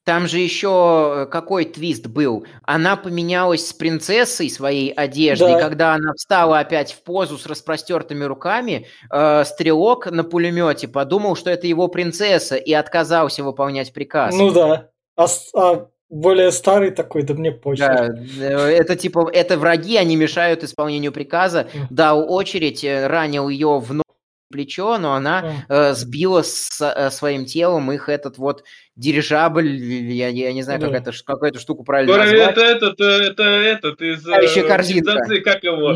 Там 0.03 0.27
же 0.27 0.39
еще 0.39 1.25
э, 1.25 1.25
какой 1.27 1.65
твист 1.65 2.07
был? 2.07 2.45
Она 2.63 2.95
поменялась 2.95 3.67
с 3.67 3.73
принцессой 3.73 4.49
своей 4.49 4.91
одеждой, 4.91 5.53
да. 5.53 5.59
когда 5.59 5.93
она 5.93 6.13
встала 6.13 6.59
опять 6.59 6.93
в 6.93 7.03
позу 7.03 7.37
с 7.37 7.45
распростертыми 7.45 8.23
руками, 8.23 8.87
э, 9.11 9.43
стрелок 9.45 10.09
на 10.09 10.23
пулемете 10.23 10.87
подумал, 10.87 11.35
что 11.35 11.51
это 11.51 11.67
его 11.67 11.87
принцесса, 11.87 12.55
и 12.55 12.73
отказался 12.73 13.43
выполнять 13.43 13.93
приказ. 13.93 14.35
Ну 14.35 14.51
да. 14.51 14.89
А, 15.15 15.27
а 15.55 15.87
более 16.09 16.51
старый 16.51 16.89
такой, 16.89 17.21
да 17.21 17.35
мне 17.35 17.51
почти. 17.51 17.85
Да, 17.85 18.09
э, 18.39 18.47
это 18.71 18.95
типа, 18.95 19.29
это 19.31 19.57
враги, 19.57 19.97
они 19.97 20.15
мешают 20.15 20.63
исполнению 20.63 21.11
приказа. 21.11 21.67
Дал 21.91 22.31
очередь, 22.31 22.83
э, 22.83 23.05
ранил 23.05 23.49
ее 23.49 23.77
в 23.79 23.93
ногу 23.93 24.11
плечо, 24.51 24.97
но 24.97 25.13
она 25.13 25.65
э, 25.67 25.93
сбила 25.93 26.43
с 26.43 26.79
э, 26.81 27.09
своим 27.09 27.45
телом 27.45 27.91
их 27.91 28.09
этот 28.09 28.37
вот 28.37 28.63
дирижабль, 29.01 29.67
я, 29.67 30.27
я 30.29 30.53
не 30.53 30.61
знаю, 30.61 30.79
да. 30.79 30.87
как, 30.87 31.01
это, 31.01 31.11
как 31.25 31.43
эту 31.43 31.59
штуку 31.59 31.83
правильно 31.83 32.13
Скоро 32.13 32.25
назвать. 32.25 32.51
Это 32.51 32.61
этот, 32.61 33.01
это 33.01 33.43
этот 33.43 34.01
из... 34.01 34.27
А 34.27 34.41
еще 34.41 34.63
корзинка. 34.63 35.17
как 35.43 35.63
его? 35.63 35.93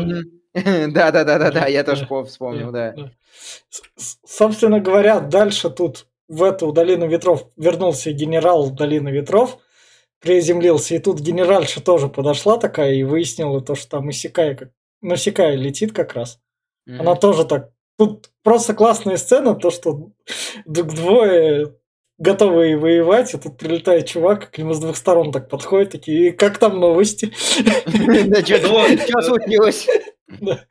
Да-да-да-да, 0.54 1.66
я 1.68 1.84
тоже 1.84 2.06
вспомнил, 2.26 2.72
да. 2.72 2.94
Собственно 4.26 4.80
говоря, 4.80 5.20
дальше 5.20 5.70
тут 5.70 6.06
в 6.28 6.42
эту 6.42 6.72
долину 6.72 7.06
ветров 7.06 7.48
вернулся 7.56 8.10
генерал 8.10 8.70
долины 8.70 9.10
ветров, 9.10 9.58
приземлился, 10.20 10.96
и 10.96 10.98
тут 10.98 11.20
генеральша 11.20 11.80
тоже 11.80 12.08
подошла 12.08 12.58
такая 12.58 12.94
и 12.94 13.04
выяснила 13.04 13.60
то, 13.60 13.76
что 13.76 13.88
там 13.90 14.10
Исекая, 14.10 14.56
как... 14.56 14.70
ну, 15.00 15.14
Исекая 15.14 15.54
летит 15.54 15.92
как 15.92 16.14
раз. 16.14 16.40
Mm-hmm. 16.88 16.98
Она 16.98 17.14
тоже 17.14 17.44
так 17.44 17.70
Тут 17.98 18.30
просто 18.42 18.74
классная 18.74 19.16
сцена, 19.16 19.54
то, 19.54 19.70
что 19.70 20.10
двое 20.66 21.74
готовые 22.18 22.78
воевать, 22.78 23.34
и 23.34 23.38
тут 23.38 23.58
прилетает 23.58 24.06
чувак, 24.06 24.50
к 24.50 24.58
нему 24.58 24.72
с 24.74 24.80
двух 24.80 24.96
сторон 24.96 25.32
так 25.32 25.48
подходит, 25.48 25.92
такие, 25.92 26.32
как 26.32 26.58
там 26.58 26.80
новости? 26.80 27.32
Что 27.36 29.22
случилось? 29.22 29.86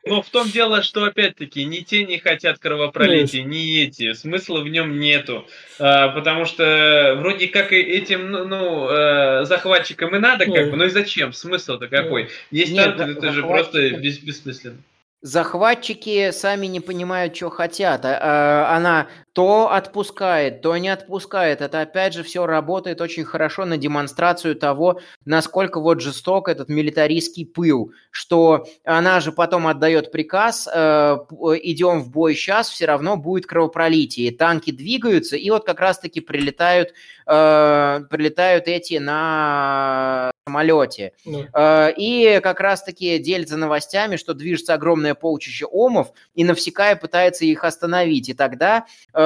Но 0.04 0.22
в 0.22 0.28
том 0.28 0.50
дело, 0.50 0.82
что 0.82 1.04
опять-таки 1.04 1.64
ни 1.64 1.78
те 1.78 2.04
не 2.04 2.18
хотят 2.18 2.58
кровопролития, 2.58 3.42
ни 3.42 3.82
эти. 3.82 4.12
Смысла 4.12 4.60
в 4.60 4.68
нем 4.68 5.00
нету. 5.00 5.46
А, 5.78 6.08
потому 6.08 6.44
что 6.44 7.16
вроде 7.18 7.48
как 7.48 7.72
и 7.72 7.76
этим 7.76 8.30
ну, 8.30 8.44
ну 8.44 8.88
э, 8.90 9.44
захватчикам 9.46 10.14
и 10.14 10.18
надо, 10.18 10.44
как 10.44 10.70
бы, 10.70 10.76
ну 10.76 10.84
и 10.84 10.90
зачем? 10.90 11.32
Смысл-то 11.32 11.88
какой? 11.88 12.28
Есть 12.50 12.76
там, 12.76 13.00
это 13.00 13.32
же 13.32 13.42
просто 13.42 13.90
бессмысленно 13.92 14.78
захватчики 15.22 16.30
сами 16.30 16.66
не 16.66 16.80
понимают, 16.80 17.36
что 17.36 17.50
хотят. 17.50 18.04
А, 18.04 18.18
а, 18.20 18.76
она 18.76 19.08
то 19.36 19.70
отпускает, 19.70 20.62
то 20.62 20.74
не 20.78 20.88
отпускает. 20.88 21.60
Это 21.60 21.82
опять 21.82 22.14
же 22.14 22.22
все 22.22 22.46
работает 22.46 23.02
очень 23.02 23.24
хорошо 23.24 23.66
на 23.66 23.76
демонстрацию 23.76 24.56
того, 24.56 25.00
насколько 25.26 25.78
вот 25.78 26.00
жесток 26.00 26.48
этот 26.48 26.70
милитаристский 26.70 27.44
пыл, 27.44 27.92
что 28.10 28.66
она 28.82 29.20
же 29.20 29.32
потом 29.32 29.66
отдает 29.66 30.10
приказ, 30.10 30.66
э, 30.72 31.18
идем 31.62 32.00
в 32.00 32.10
бой 32.10 32.34
сейчас, 32.34 32.70
все 32.70 32.86
равно 32.86 33.18
будет 33.18 33.44
кровопролитие. 33.44 34.32
Танки 34.32 34.70
двигаются, 34.70 35.36
и 35.36 35.50
вот 35.50 35.66
как 35.66 35.80
раз-таки 35.80 36.20
прилетают, 36.20 36.94
э, 37.26 38.00
прилетают 38.08 38.68
эти 38.68 38.94
на 38.94 40.30
самолете. 40.46 41.12
Да. 41.26 41.88
Э, 41.88 41.92
и 41.94 42.40
как 42.42 42.60
раз-таки 42.60 43.18
делится 43.18 43.58
новостями, 43.58 44.16
что 44.16 44.32
движется 44.32 44.72
огромное 44.72 45.14
полчище 45.14 45.66
омов, 45.66 46.12
и 46.34 46.42
Навсекая 46.42 46.96
пытается 46.96 47.44
их 47.44 47.64
остановить. 47.64 48.30
И 48.30 48.32
тогда 48.32 48.86
э, 49.12 49.25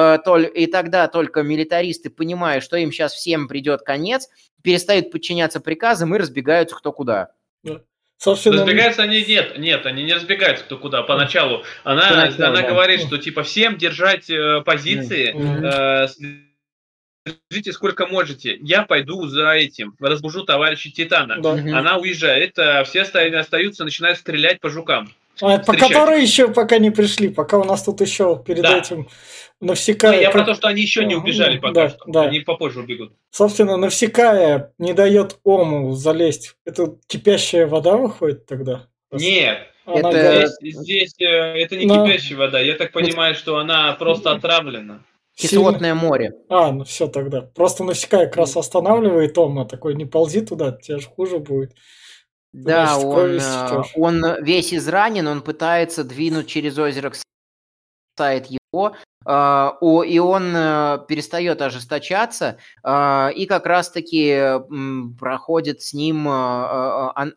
и 0.53 0.67
тогда 0.67 1.07
только 1.07 1.43
милитаристы, 1.43 2.09
понимая, 2.09 2.61
что 2.61 2.77
им 2.77 2.91
сейчас 2.91 3.13
всем 3.13 3.47
придет 3.47 3.81
конец, 3.81 4.29
перестают 4.63 5.11
подчиняться 5.11 5.59
приказам 5.59 6.15
и 6.15 6.19
разбегаются 6.19 6.75
кто 6.75 6.91
куда. 6.91 7.29
Собственно... 8.17 8.61
Разбегаются 8.61 9.01
они 9.01 9.23
нет, 9.23 9.57
нет, 9.57 9.85
они 9.87 10.03
не 10.03 10.13
разбегаются 10.13 10.63
кто 10.63 10.77
куда. 10.77 11.01
Поначалу 11.01 11.63
она, 11.83 12.07
Поначалу, 12.07 12.51
она 12.51 12.61
да. 12.61 12.69
говорит, 12.69 13.01
что 13.01 13.17
типа 13.17 13.41
всем 13.41 13.77
держать 13.77 14.29
э, 14.29 14.61
позиции, 14.63 15.33
mm-hmm. 15.33 16.07
э, 16.23 16.47
Держите 17.49 17.71
сколько 17.71 18.07
можете. 18.07 18.57
Я 18.61 18.81
пойду 18.83 19.27
за 19.27 19.51
этим, 19.51 19.95
разбужу 19.99 20.43
товарища 20.43 20.89
Титана. 20.91 21.39
Да. 21.39 21.51
Она 21.51 21.97
уезжает, 21.97 22.57
а 22.57 22.83
все 22.83 23.01
остаются, 23.01 23.83
начинают 23.83 24.17
стрелять 24.17 24.59
по 24.59 24.69
жукам. 24.69 25.13
А, 25.39 25.59
по 25.59 25.73
которой 25.73 26.21
еще 26.21 26.47
пока 26.47 26.79
не 26.79 26.89
пришли, 26.89 27.29
пока 27.29 27.57
у 27.57 27.63
нас 27.63 27.83
тут 27.83 28.01
еще 28.01 28.41
перед 28.45 28.63
да. 28.63 28.79
этим 28.79 29.07
Навсекая... 29.61 30.19
я 30.19 30.31
про 30.31 30.43
то, 30.43 30.55
что 30.55 30.67
они 30.67 30.81
еще 30.81 31.05
не 31.05 31.15
убежали 31.15 31.59
пока 31.59 31.73
да, 31.73 31.89
что. 31.89 31.99
Да. 32.07 32.23
Они 32.23 32.39
попозже 32.39 32.79
убегут. 32.79 33.13
Собственно, 33.29 33.77
Навсекая 33.77 34.73
не 34.79 34.93
дает 34.93 35.39
Ому 35.43 35.93
залезть. 35.93 36.55
Это 36.65 36.95
кипящая 37.07 37.67
вода 37.67 37.95
выходит 37.95 38.47
тогда? 38.47 38.87
Нет. 39.11 39.59
Она 39.85 40.09
это... 40.09 40.47
Здесь, 40.47 40.75
здесь 40.77 41.15
э, 41.19 41.25
это 41.25 41.77
не 41.77 41.85
Но... 41.85 42.05
кипящая 42.05 42.37
вода. 42.37 42.59
Я 42.59 42.75
так 42.75 42.91
понимаю, 42.91 43.35
что 43.35 43.57
она 43.57 43.93
просто 43.93 44.31
отравлена. 44.31 45.03
Кислотное 45.35 45.93
море. 45.93 46.33
А, 46.49 46.71
ну 46.71 46.83
все 46.83 47.07
тогда. 47.07 47.41
Просто 47.41 47.83
Навсекая 47.83 48.25
как 48.25 48.37
раз 48.37 48.57
останавливает 48.57 49.37
Ома. 49.37 49.65
Такой, 49.65 49.93
не 49.93 50.05
ползи 50.05 50.41
туда, 50.41 50.71
тебе 50.71 50.99
же 50.99 51.07
хуже 51.07 51.37
будет. 51.37 51.73
Да, 52.51 52.97
он, 52.97 53.39
э, 53.39 53.81
он 53.95 54.43
весь 54.43 54.73
изранен, 54.73 55.27
он 55.27 55.41
пытается 55.41 56.03
двинуть 56.03 56.47
через 56.47 56.77
озеро 56.77 57.11
к 57.11 57.15
спасает 58.13 58.47
его, 58.47 58.95
а, 59.23 59.77
и 59.81 60.19
он 60.19 60.53
э, 60.55 60.99
перестает 61.07 61.61
ожесточаться, 61.61 62.57
а, 62.83 63.29
и 63.35 63.45
как 63.45 63.65
раз-таки 63.65 64.59
проходит 65.19 65.81
с 65.81 65.93
ним, 65.93 66.27
а, 66.27 67.29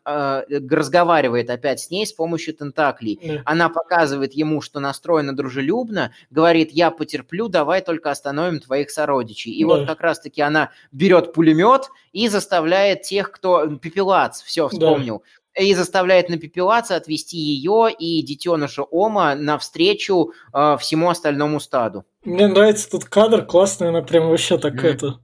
разговаривает 0.47 1.49
опять 1.49 1.79
с 1.79 1.89
ней 1.91 2.07
с 2.07 2.13
помощью 2.13 2.55
тентаклей. 2.55 3.41
Она 3.45 3.69
показывает 3.69 4.33
ему, 4.33 4.61
что 4.61 4.79
настроена 4.79 5.35
дружелюбно, 5.35 6.11
говорит, 6.29 6.71
я 6.71 6.91
потерплю, 6.91 7.47
давай 7.47 7.81
только 7.81 8.11
остановим 8.11 8.59
твоих 8.59 8.89
сородичей. 8.89 9.51
И 9.51 9.63
да. 9.63 9.67
вот 9.67 9.87
как 9.87 10.01
раз-таки 10.01 10.41
она 10.41 10.71
берет 10.91 11.33
пулемет 11.33 11.89
и 12.13 12.27
заставляет 12.29 13.03
тех, 13.03 13.31
кто... 13.31 13.67
Пепелац, 13.75 14.41
все, 14.41 14.67
вспомнил. 14.67 15.19
Да 15.19 15.44
и 15.59 15.73
заставляет 15.73 16.29
на 16.29 16.37
пепелаца 16.37 16.95
отвести 16.95 17.37
ее 17.37 17.89
и 17.97 18.21
детеныша 18.21 18.83
Ома 18.83 19.35
навстречу 19.35 20.33
э, 20.53 20.77
всему 20.79 21.09
остальному 21.09 21.59
стаду. 21.59 22.05
Мне 22.23 22.47
нравится 22.47 22.89
тут 22.89 23.05
кадр 23.05 23.45
классный, 23.45 23.89
она 23.89 24.01
прям 24.01 24.29
вообще 24.29 24.57
так 24.57 24.75
mm. 24.75 24.87
это... 24.87 25.19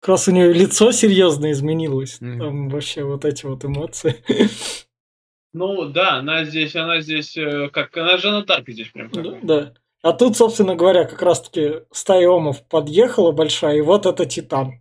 Как 0.00 0.10
раз 0.10 0.28
у 0.28 0.32
нее 0.32 0.52
лицо 0.52 0.92
серьезно 0.92 1.50
изменилось. 1.50 2.18
Mm. 2.20 2.38
Там 2.38 2.68
вообще 2.68 3.02
вот 3.02 3.24
эти 3.24 3.46
вот 3.46 3.64
эмоции. 3.64 4.22
Ну 5.52 5.86
да, 5.86 6.18
она 6.18 6.44
здесь, 6.44 6.76
она 6.76 7.00
здесь, 7.00 7.36
э, 7.36 7.68
как 7.70 7.96
она 7.96 8.16
же 8.18 8.30
на 8.30 8.42
Тарк 8.42 8.68
здесь 8.68 8.88
прям. 8.88 9.10
Да, 9.10 9.38
да. 9.42 9.74
А 10.02 10.12
тут, 10.12 10.36
собственно 10.36 10.76
говоря, 10.76 11.04
как 11.04 11.20
раз-таки 11.22 11.80
стая 11.90 12.28
омов 12.28 12.62
подъехала 12.68 13.32
большая, 13.32 13.78
и 13.78 13.80
вот 13.80 14.06
это 14.06 14.26
Титан 14.26 14.80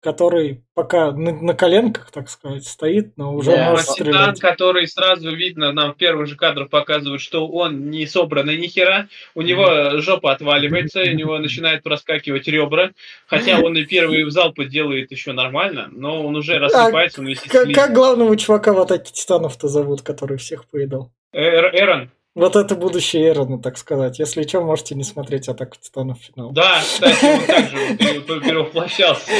который 0.00 0.62
пока 0.74 1.10
на, 1.10 1.32
на 1.32 1.54
коленках, 1.54 2.10
так 2.12 2.30
сказать, 2.30 2.64
стоит, 2.64 3.16
но 3.16 3.34
уже 3.34 3.50
да, 3.50 3.70
может 3.70 3.88
Титан, 3.96 4.36
который 4.36 4.86
сразу 4.86 5.34
видно, 5.34 5.72
нам 5.72 5.94
в 5.94 5.96
первых 5.96 6.28
же 6.28 6.36
кадрах 6.36 6.70
показывают, 6.70 7.20
что 7.20 7.48
он 7.48 7.90
не 7.90 8.06
собранный 8.06 8.58
ни 8.58 8.68
хера, 8.68 9.08
у 9.34 9.42
него 9.42 9.98
жопа 10.00 10.32
отваливается, 10.32 11.00
у 11.00 11.14
него 11.14 11.38
начинает 11.38 11.82
проскакивать 11.82 12.46
ребра, 12.46 12.90
хотя 13.26 13.58
он 13.60 13.76
и 13.76 13.84
первый 13.84 14.24
в 14.24 14.30
залпы 14.30 14.66
делает 14.66 15.10
еще 15.10 15.32
нормально, 15.32 15.88
но 15.90 16.24
он 16.24 16.36
уже 16.36 16.58
рассыпается, 16.58 17.20
а, 17.20 17.24
он 17.24 17.34
как, 17.48 17.72
как 17.72 17.92
главного 17.92 18.36
чувака 18.36 18.72
в 18.72 18.78
атаке 18.78 19.12
титанов-то 19.12 19.66
зовут, 19.66 20.02
который 20.02 20.38
всех 20.38 20.66
поедал? 20.66 21.10
Эрон. 21.32 22.10
Вот 22.38 22.56
это 22.56 22.74
будущее 22.76 23.28
Эрона, 23.28 23.60
так 23.60 23.76
сказать. 23.76 24.18
Если 24.18 24.46
что, 24.46 24.62
можете 24.62 24.94
не 24.94 25.04
смотреть 25.04 25.48
«Атаку 25.48 25.76
Титанов» 25.80 26.18
финал. 26.18 26.52
Да, 26.52 26.78
кстати, 26.80 27.24
он 27.24 27.46
также 27.46 27.96
перевоплощался. 28.40 29.30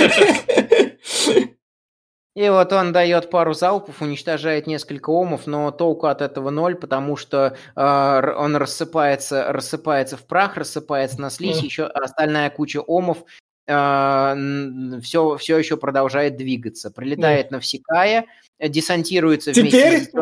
И 2.35 2.49
вот 2.51 2.73
он 2.73 2.93
дает 2.93 3.31
пару 3.31 3.53
залпов, 3.53 4.01
уничтожает 4.01 4.69
несколько 4.69 5.11
омов, 5.11 5.47
но 5.47 5.73
толку 5.73 6.07
от 6.07 6.23
этого 6.23 6.51
ноль, 6.51 6.77
потому 6.77 7.17
что 7.17 7.57
э, 7.75 8.33
он 8.37 8.55
рассыпается, 8.55 9.53
рассыпается 9.53 10.17
в 10.17 10.25
прах, 10.25 10.57
рассыпается 10.57 11.21
на 11.21 11.31
слизь, 11.31 11.61
еще 11.61 11.85
остальная 11.87 12.51
куча 12.51 12.81
омов 12.81 13.25
все, 13.69 15.37
все 15.37 15.59
еще 15.59 15.77
продолжает 15.77 16.37
двигаться. 16.39 16.91
Прилетает 16.91 17.49
да. 17.51 17.57
Навсекая, 17.57 18.25
десантируется 18.61 19.53
Теперь 19.53 19.89
вместе 19.91 20.11
с 20.11 20.13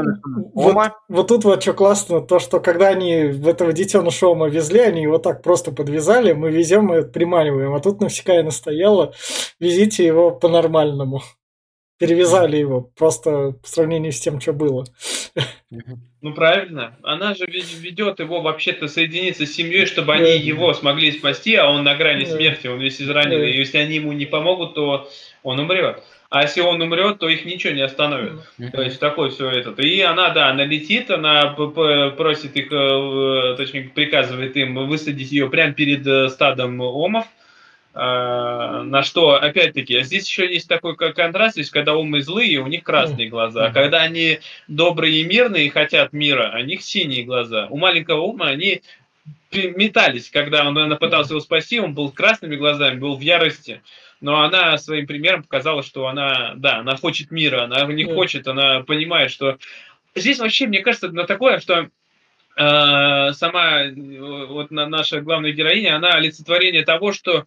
вот, 0.55 0.93
вот 1.09 1.29
тут 1.29 1.45
вот 1.45 1.63
что 1.63 1.73
классно, 1.73 2.21
то, 2.21 2.39
что 2.39 2.61
когда 2.61 2.89
они 2.89 3.25
в 3.27 3.49
этого 3.49 3.73
детеныша 3.73 4.27
Ома 4.27 4.49
везли, 4.49 4.81
они 4.81 5.03
его 5.03 5.19
так 5.19 5.43
просто 5.43 5.73
подвязали, 5.73 6.33
мы 6.33 6.51
везем 6.51 6.93
и 6.95 7.03
приманиваем. 7.03 7.75
А 7.75 7.81
тут 7.81 8.01
Навсекая 8.01 8.43
настояла, 8.43 9.15
везите 9.59 10.05
его 10.05 10.31
по-нормальному 10.31 11.23
перевязали 11.99 12.57
его, 12.57 12.83
просто 12.97 13.55
по 13.63 13.69
сравнению 13.69 14.13
с 14.13 14.21
тем, 14.21 14.41
что 14.41 14.53
было. 14.53 14.85
Ну 16.21 16.35
правильно, 16.35 16.97
она 17.03 17.35
же 17.35 17.47
ведет 17.47 18.21
его 18.21 18.41
вообще-то 18.41 18.89
соединиться 18.89 19.47
с 19.47 19.53
семьей, 19.53 19.87
чтобы 19.87 20.15
они 20.15 20.39
его 20.39 20.75
смогли 20.75 21.13
спасти, 21.13 21.55
а 21.55 21.71
он 21.71 21.85
на 21.85 21.95
грани 21.95 22.25
смерти, 22.25 22.67
он 22.67 22.81
весь 22.81 23.01
израненный. 23.01 23.53
И 23.53 23.59
если 23.59 23.79
они 23.79 23.97
ему 23.97 24.13
не 24.13 24.27
помогут, 24.27 24.75
то 24.75 25.09
он 25.43 25.59
умрет. 25.59 26.03
А 26.29 26.43
если 26.43 26.61
он 26.61 26.83
умрет, 26.83 27.19
то 27.19 27.29
их 27.29 27.45
ничего 27.45 27.73
не 27.73 27.83
остановит. 27.83 28.33
То 28.73 28.83
есть 28.83 28.99
такой 28.99 29.31
все 29.31 29.49
это. 29.49 29.71
И 29.81 30.01
она, 30.01 30.31
да, 30.31 30.49
она 30.49 30.65
летит, 30.65 31.11
она 31.11 31.51
просит 31.53 32.57
их, 32.57 32.73
э, 32.73 33.55
точнее, 33.57 33.91
приказывает 33.95 34.57
им 34.57 34.89
высадить 34.89 35.31
ее 35.31 35.49
прямо 35.49 35.73
перед 35.73 36.07
э, 36.07 36.29
стадом 36.29 36.81
омов. 36.81 37.27
На 37.97 39.03
что, 39.05 39.37
опять-таки, 39.37 40.03
здесь 40.03 40.29
еще 40.29 40.53
есть 40.53 40.69
такой 40.69 40.97
контраст, 40.97 41.57
есть, 41.57 41.71
когда 41.71 41.97
умы 41.97 42.21
злые, 42.21 42.59
у 42.61 42.67
них 42.67 42.83
красные 42.83 43.29
глаза, 43.29 43.67
а 43.67 43.73
когда 43.73 44.03
они 44.03 44.41
добрые 44.69 45.23
и 45.23 45.25
мирные 45.25 45.67
и 45.67 45.71
хотят 45.71 46.13
мира, 46.13 46.55
у 46.55 46.63
них 46.63 46.83
синие 46.83 47.25
глаза. 47.25 47.69
У 47.71 47.79
маленького 47.79 48.21
ума 48.21 48.49
они 48.49 48.83
метались, 49.53 50.29
когда 50.31 50.69
он, 50.69 50.77
она 50.77 50.97
пытался 50.97 51.33
его 51.33 51.41
спасти, 51.41 51.81
он 51.81 51.95
был 51.95 52.11
красными 52.11 52.57
глазами, 52.57 52.99
был 52.99 53.17
в 53.17 53.21
ярости. 53.21 53.81
Но 54.21 54.43
она 54.43 54.77
своим 54.77 55.07
примером 55.07 55.43
показала, 55.43 55.83
что 55.83 56.07
она, 56.07 56.53
да, 56.57 56.79
она 56.79 56.97
хочет 56.97 57.31
мира, 57.31 57.65
она 57.65 57.85
не 57.87 58.05
хочет, 58.05 58.47
она 58.47 58.81
понимает, 58.81 59.31
что... 59.31 59.59
Здесь 60.15 60.39
вообще, 60.39 60.67
мне 60.67 60.81
кажется, 60.81 61.09
на 61.09 61.25
такое, 61.25 61.61
что 61.61 61.89
э, 62.57 63.33
сама 63.33 63.83
вот 64.49 64.71
наша 64.71 65.21
главная 65.21 65.53
героиня, 65.53 65.97
она 65.97 66.13
олицетворение 66.13 66.85
того, 66.85 67.13
что 67.13 67.45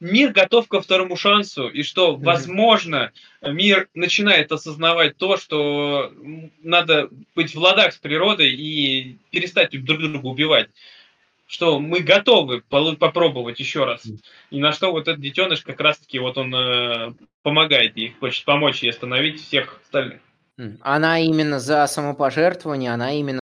мир 0.00 0.32
готов 0.32 0.68
ко 0.68 0.80
второму 0.80 1.16
шансу, 1.16 1.68
и 1.68 1.82
что, 1.82 2.16
возможно, 2.16 3.12
мир 3.42 3.88
начинает 3.94 4.52
осознавать 4.52 5.16
то, 5.16 5.36
что 5.36 6.12
надо 6.62 7.08
быть 7.34 7.54
в 7.54 7.58
ладах 7.58 7.92
с 7.92 7.96
природой 7.96 8.52
и 8.52 9.18
перестать 9.30 9.70
друг 9.84 10.00
друга 10.00 10.26
убивать. 10.26 10.68
Что 11.46 11.78
мы 11.78 12.00
готовы 12.00 12.60
попробовать 12.60 13.60
еще 13.60 13.84
раз. 13.84 14.04
И 14.50 14.58
на 14.58 14.72
что 14.72 14.90
вот 14.90 15.06
этот 15.06 15.20
детеныш 15.20 15.62
как 15.62 15.80
раз-таки 15.80 16.18
вот 16.18 16.36
он 16.38 16.52
э, 16.52 17.14
помогает 17.42 17.96
ей, 17.96 18.16
хочет 18.18 18.44
помочь 18.44 18.82
ей 18.82 18.90
остановить 18.90 19.40
всех 19.40 19.80
остальных. 19.84 20.20
Она 20.80 21.20
именно 21.20 21.60
за 21.60 21.86
самопожертвование, 21.86 22.92
она 22.92 23.12
именно 23.12 23.40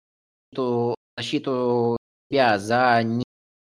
за 0.51 0.95
защиту 1.17 1.97
себя, 2.29 2.59
за 2.59 3.01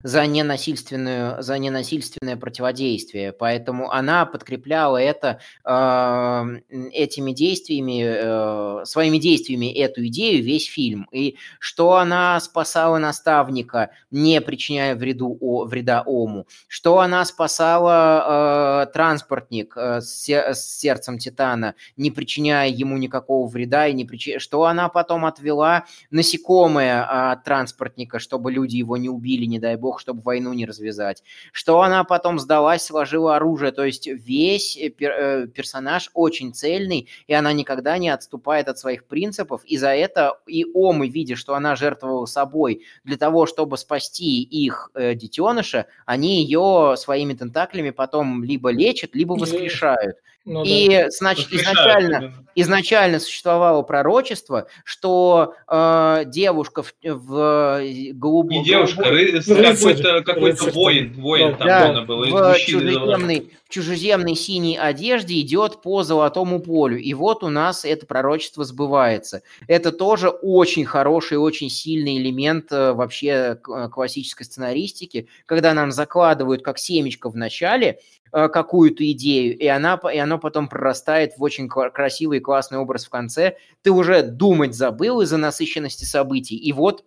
за 0.01 0.25
ненасильственную, 0.25 1.41
за 1.43 1.57
ненасильственное 1.57 2.37
противодействие. 2.37 3.33
Поэтому 3.33 3.91
она 3.91 4.25
подкрепляла 4.25 4.97
это 4.97 5.39
э, 5.65 6.59
этими 6.93 7.33
действиями, 7.33 8.81
э, 8.81 8.85
своими 8.85 9.17
действиями 9.17 9.73
эту 9.73 10.05
идею 10.07 10.43
весь 10.43 10.67
фильм. 10.67 11.07
И 11.11 11.35
что 11.59 11.95
она 11.95 12.39
спасала 12.39 12.97
наставника, 12.97 13.91
не 14.09 14.39
причиняя 14.39 14.95
вреду, 14.95 15.37
о, 15.41 15.65
вреда 15.65 16.03
Ому, 16.05 16.47
что 16.67 16.99
она 16.99 17.25
спасала 17.25 18.85
э, 18.85 18.93
транспортник 18.93 19.73
э, 19.75 19.99
с, 19.99 20.53
сердцем 20.53 21.17
Титана, 21.17 21.75
не 21.97 22.09
причиняя 22.09 22.69
ему 22.69 22.97
никакого 22.97 23.47
вреда, 23.49 23.87
и 23.87 23.93
не 23.93 24.05
причиняя, 24.05 24.39
что 24.39 24.63
она 24.63 24.87
потом 24.87 25.25
отвела 25.25 25.85
насекомое 26.09 27.31
от 27.31 27.43
транспортника, 27.43 28.19
чтобы 28.19 28.51
люди 28.53 28.77
его 28.77 28.95
не 28.95 29.09
убили, 29.09 29.43
не 29.43 29.59
дай 29.59 29.75
бог, 29.75 29.88
бог, 29.89 29.99
чтобы 29.99 30.21
войну 30.21 30.53
не 30.53 30.65
развязать. 30.65 31.23
Что 31.51 31.81
она 31.81 32.03
потом 32.03 32.39
сдалась, 32.39 32.83
сложила 32.83 33.35
оружие. 33.35 33.71
То 33.71 33.83
есть 33.83 34.07
весь 34.07 34.77
э, 34.77 34.89
пер, 34.89 35.11
э, 35.11 35.47
персонаж 35.47 36.11
очень 36.13 36.53
цельный, 36.53 37.07
и 37.27 37.33
она 37.33 37.53
никогда 37.53 37.97
не 37.97 38.09
отступает 38.09 38.67
от 38.67 38.77
своих 38.77 39.05
принципов. 39.05 39.61
И 39.65 39.77
за 39.77 39.89
это 39.89 40.39
и 40.47 40.65
Омы, 40.73 41.07
видя, 41.09 41.35
что 41.35 41.55
она 41.55 41.75
жертвовала 41.75 42.27
собой 42.27 42.83
для 43.03 43.17
того, 43.17 43.47
чтобы 43.47 43.77
спасти 43.77 44.43
их 44.43 44.91
э, 44.93 45.15
детеныша, 45.15 45.87
они 46.05 46.43
ее 46.43 46.95
своими 46.97 47.33
тентаклями 47.33 47.89
потом 47.89 48.43
либо 48.43 48.71
лечат, 48.71 49.15
либо 49.15 49.33
воскрешают. 49.33 50.17
Ну, 50.49 50.63
и 50.63 50.89
да. 50.89 51.09
значит, 51.11 51.53
изначально, 51.53 52.33
изначально 52.55 53.19
существовало 53.19 53.83
пророчество, 53.83 54.65
что 54.83 55.53
э, 55.67 56.23
девушка 56.25 56.81
в, 56.81 56.93
в 57.03 57.81
голубом... 58.13 58.49
Не 58.49 58.65
девушка, 58.65 59.03
какой-то 59.03 60.23
какой 60.23 60.53
воин, 60.71 61.13
воин 61.21 61.55
там 61.55 61.67
да, 61.67 62.01
был. 62.01 62.23
В 62.23 62.57
чужеземной, 62.57 63.51
в 63.63 63.69
чужеземной 63.69 64.33
синей 64.33 64.75
одежде 64.75 65.39
идет 65.39 65.83
по 65.83 66.01
золотому 66.01 66.59
полю. 66.61 66.97
И 66.97 67.13
вот 67.13 67.43
у 67.43 67.49
нас 67.49 67.85
это 67.85 68.07
пророчество 68.07 68.63
сбывается. 68.63 69.43
Это 69.67 69.91
тоже 69.91 70.29
очень 70.29 70.85
хороший, 70.85 71.37
очень 71.37 71.69
сильный 71.69 72.17
элемент 72.17 72.71
э, 72.71 72.93
вообще 72.93 73.55
классической 73.91 74.45
сценаристики, 74.45 75.27
когда 75.45 75.75
нам 75.75 75.91
закладывают 75.91 76.63
как 76.63 76.79
семечко 76.79 77.29
в 77.29 77.35
начале, 77.35 77.99
Э, 78.28 78.28
какую-то 78.31 79.09
идею, 79.11 79.57
и, 79.57 79.67
она, 79.67 79.99
и 80.13 80.17
оно 80.17 80.39
потом 80.39 80.67
прорастает 80.67 81.37
в 81.37 81.43
очень 81.43 81.67
красивый 81.67 82.39
и 82.39 82.41
классный 82.41 82.77
образ 82.77 83.05
в 83.05 83.09
конце. 83.09 83.57
Ты 83.81 83.91
уже 83.91 84.23
думать 84.23 84.75
забыл 84.75 85.21
из-за 85.21 85.37
насыщенности 85.37 86.05
событий, 86.05 86.55
и 86.55 86.71
вот 86.73 87.03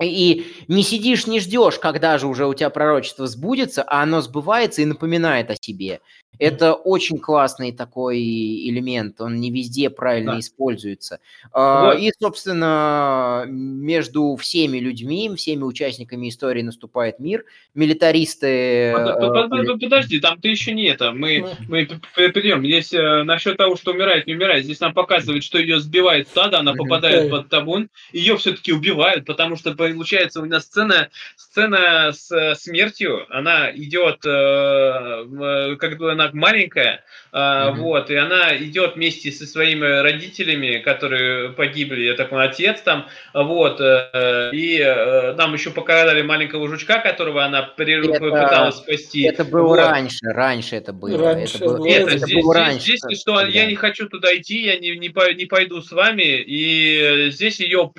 и 0.00 0.46
не 0.68 0.82
сидишь, 0.82 1.26
не 1.26 1.40
ждешь, 1.40 1.78
когда 1.78 2.18
же 2.18 2.26
уже 2.26 2.46
у 2.46 2.54
тебя 2.54 2.70
пророчество 2.70 3.26
сбудется, 3.26 3.82
а 3.82 4.02
оно 4.02 4.20
сбывается 4.20 4.82
и 4.82 4.86
напоминает 4.86 5.50
о 5.50 5.56
себе. 5.56 6.00
Это 6.38 6.72
очень 6.74 7.18
классный 7.18 7.72
такой 7.72 8.18
элемент, 8.18 9.20
он 9.20 9.38
не 9.38 9.50
везде 9.50 9.90
правильно 9.90 10.32
Да. 10.32 10.40
используется. 10.40 11.20
А, 11.52 11.86
Вот. 11.86 11.98
И, 12.00 12.10
собственно, 12.18 13.44
между 13.46 14.34
всеми 14.36 14.78
людьми, 14.78 15.30
всеми 15.36 15.62
участниками 15.62 16.28
истории 16.28 16.62
наступает 16.62 17.18
мир. 17.20 17.44
Милитаристы... 17.74 18.46
Э, 18.46 19.76
Подожди, 19.80 20.20
там 20.20 20.40
ты 20.40 20.48
еще 20.48 20.72
не 20.72 20.86
это. 20.86 21.12
Мы, 21.12 21.40
Ну. 21.40 21.50
мы 21.68 21.86
придем. 22.14 22.64
Здесь 22.64 22.92
э, 22.92 23.22
насчет 23.24 23.56
того, 23.58 23.76
что 23.76 23.92
умирает, 23.92 24.26
не 24.26 24.34
умирает. 24.34 24.64
Здесь 24.64 24.80
нам 24.80 24.94
показывают, 24.94 25.44
что 25.44 25.58
ее 25.58 25.80
сбивает 25.80 26.28
стадо, 26.28 26.58
она 26.60 26.74
попадает 26.74 27.30
Да. 27.30 27.36
под 27.36 27.48
табун. 27.50 27.88
Ее 28.12 28.36
все-таки 28.36 28.72
убивают, 28.72 29.26
потому 29.26 29.56
что 29.56 29.74
получается 29.74 30.40
у 30.40 30.46
нас 30.46 30.64
сцена, 30.64 31.08
сцена 31.36 32.12
с 32.12 32.30
э, 32.32 32.54
смертью. 32.54 33.26
Она 33.30 33.70
идет, 33.74 34.22
как 34.22 35.98
бы 35.98 36.12
она 36.12 36.21
маленькая, 36.32 37.04
э, 37.32 37.70
Мгм. 37.70 37.80
вот, 37.80 38.10
и 38.10 38.14
она 38.14 38.56
идет 38.56 38.94
вместе 38.96 39.30
со 39.32 39.46
своими 39.46 40.02
родителями, 40.02 40.78
которые 40.78 41.50
погибли, 41.50 42.02
я 42.04 42.14
так 42.14 42.30
отец 42.32 42.80
там, 42.82 43.06
вот, 43.34 43.80
э, 43.80 44.50
и 44.52 44.78
э, 44.78 45.34
нам 45.34 45.52
еще 45.54 45.70
показали 45.70 46.22
маленького 46.22 46.68
жучка, 46.68 46.98
которого 47.00 47.44
она 47.44 47.62
Это- 47.62 48.20
попыталась 48.20 48.76
спасти. 48.76 49.22
Это 49.22 49.44
было 49.44 49.66
Вот. 49.68 49.76
раньше, 49.78 50.18
раньше 50.26 50.76
это 50.76 50.92
было. 50.92 51.18
Раньше 51.18 51.56
это 51.56 51.64
было, 51.64 51.76
было. 51.78 51.86
Нет, 51.86 52.02
это 52.08 52.18
здесь, 52.18 52.42
было 52.42 52.54
здесь- 52.54 52.66
раньше. 52.66 52.96
здесь, 52.96 53.20
что 53.20 53.40
я 53.46 53.66
не 53.66 53.74
хочу 53.74 54.08
туда 54.08 54.34
идти, 54.36 54.62
я 54.64 54.78
не, 54.78 54.96
не, 54.96 55.08
по- 55.08 55.32
не 55.32 55.46
пойду 55.46 55.80
с 55.82 55.90
вами, 55.92 56.42
и 56.46 57.28
здесь 57.30 57.60
ее 57.60 57.90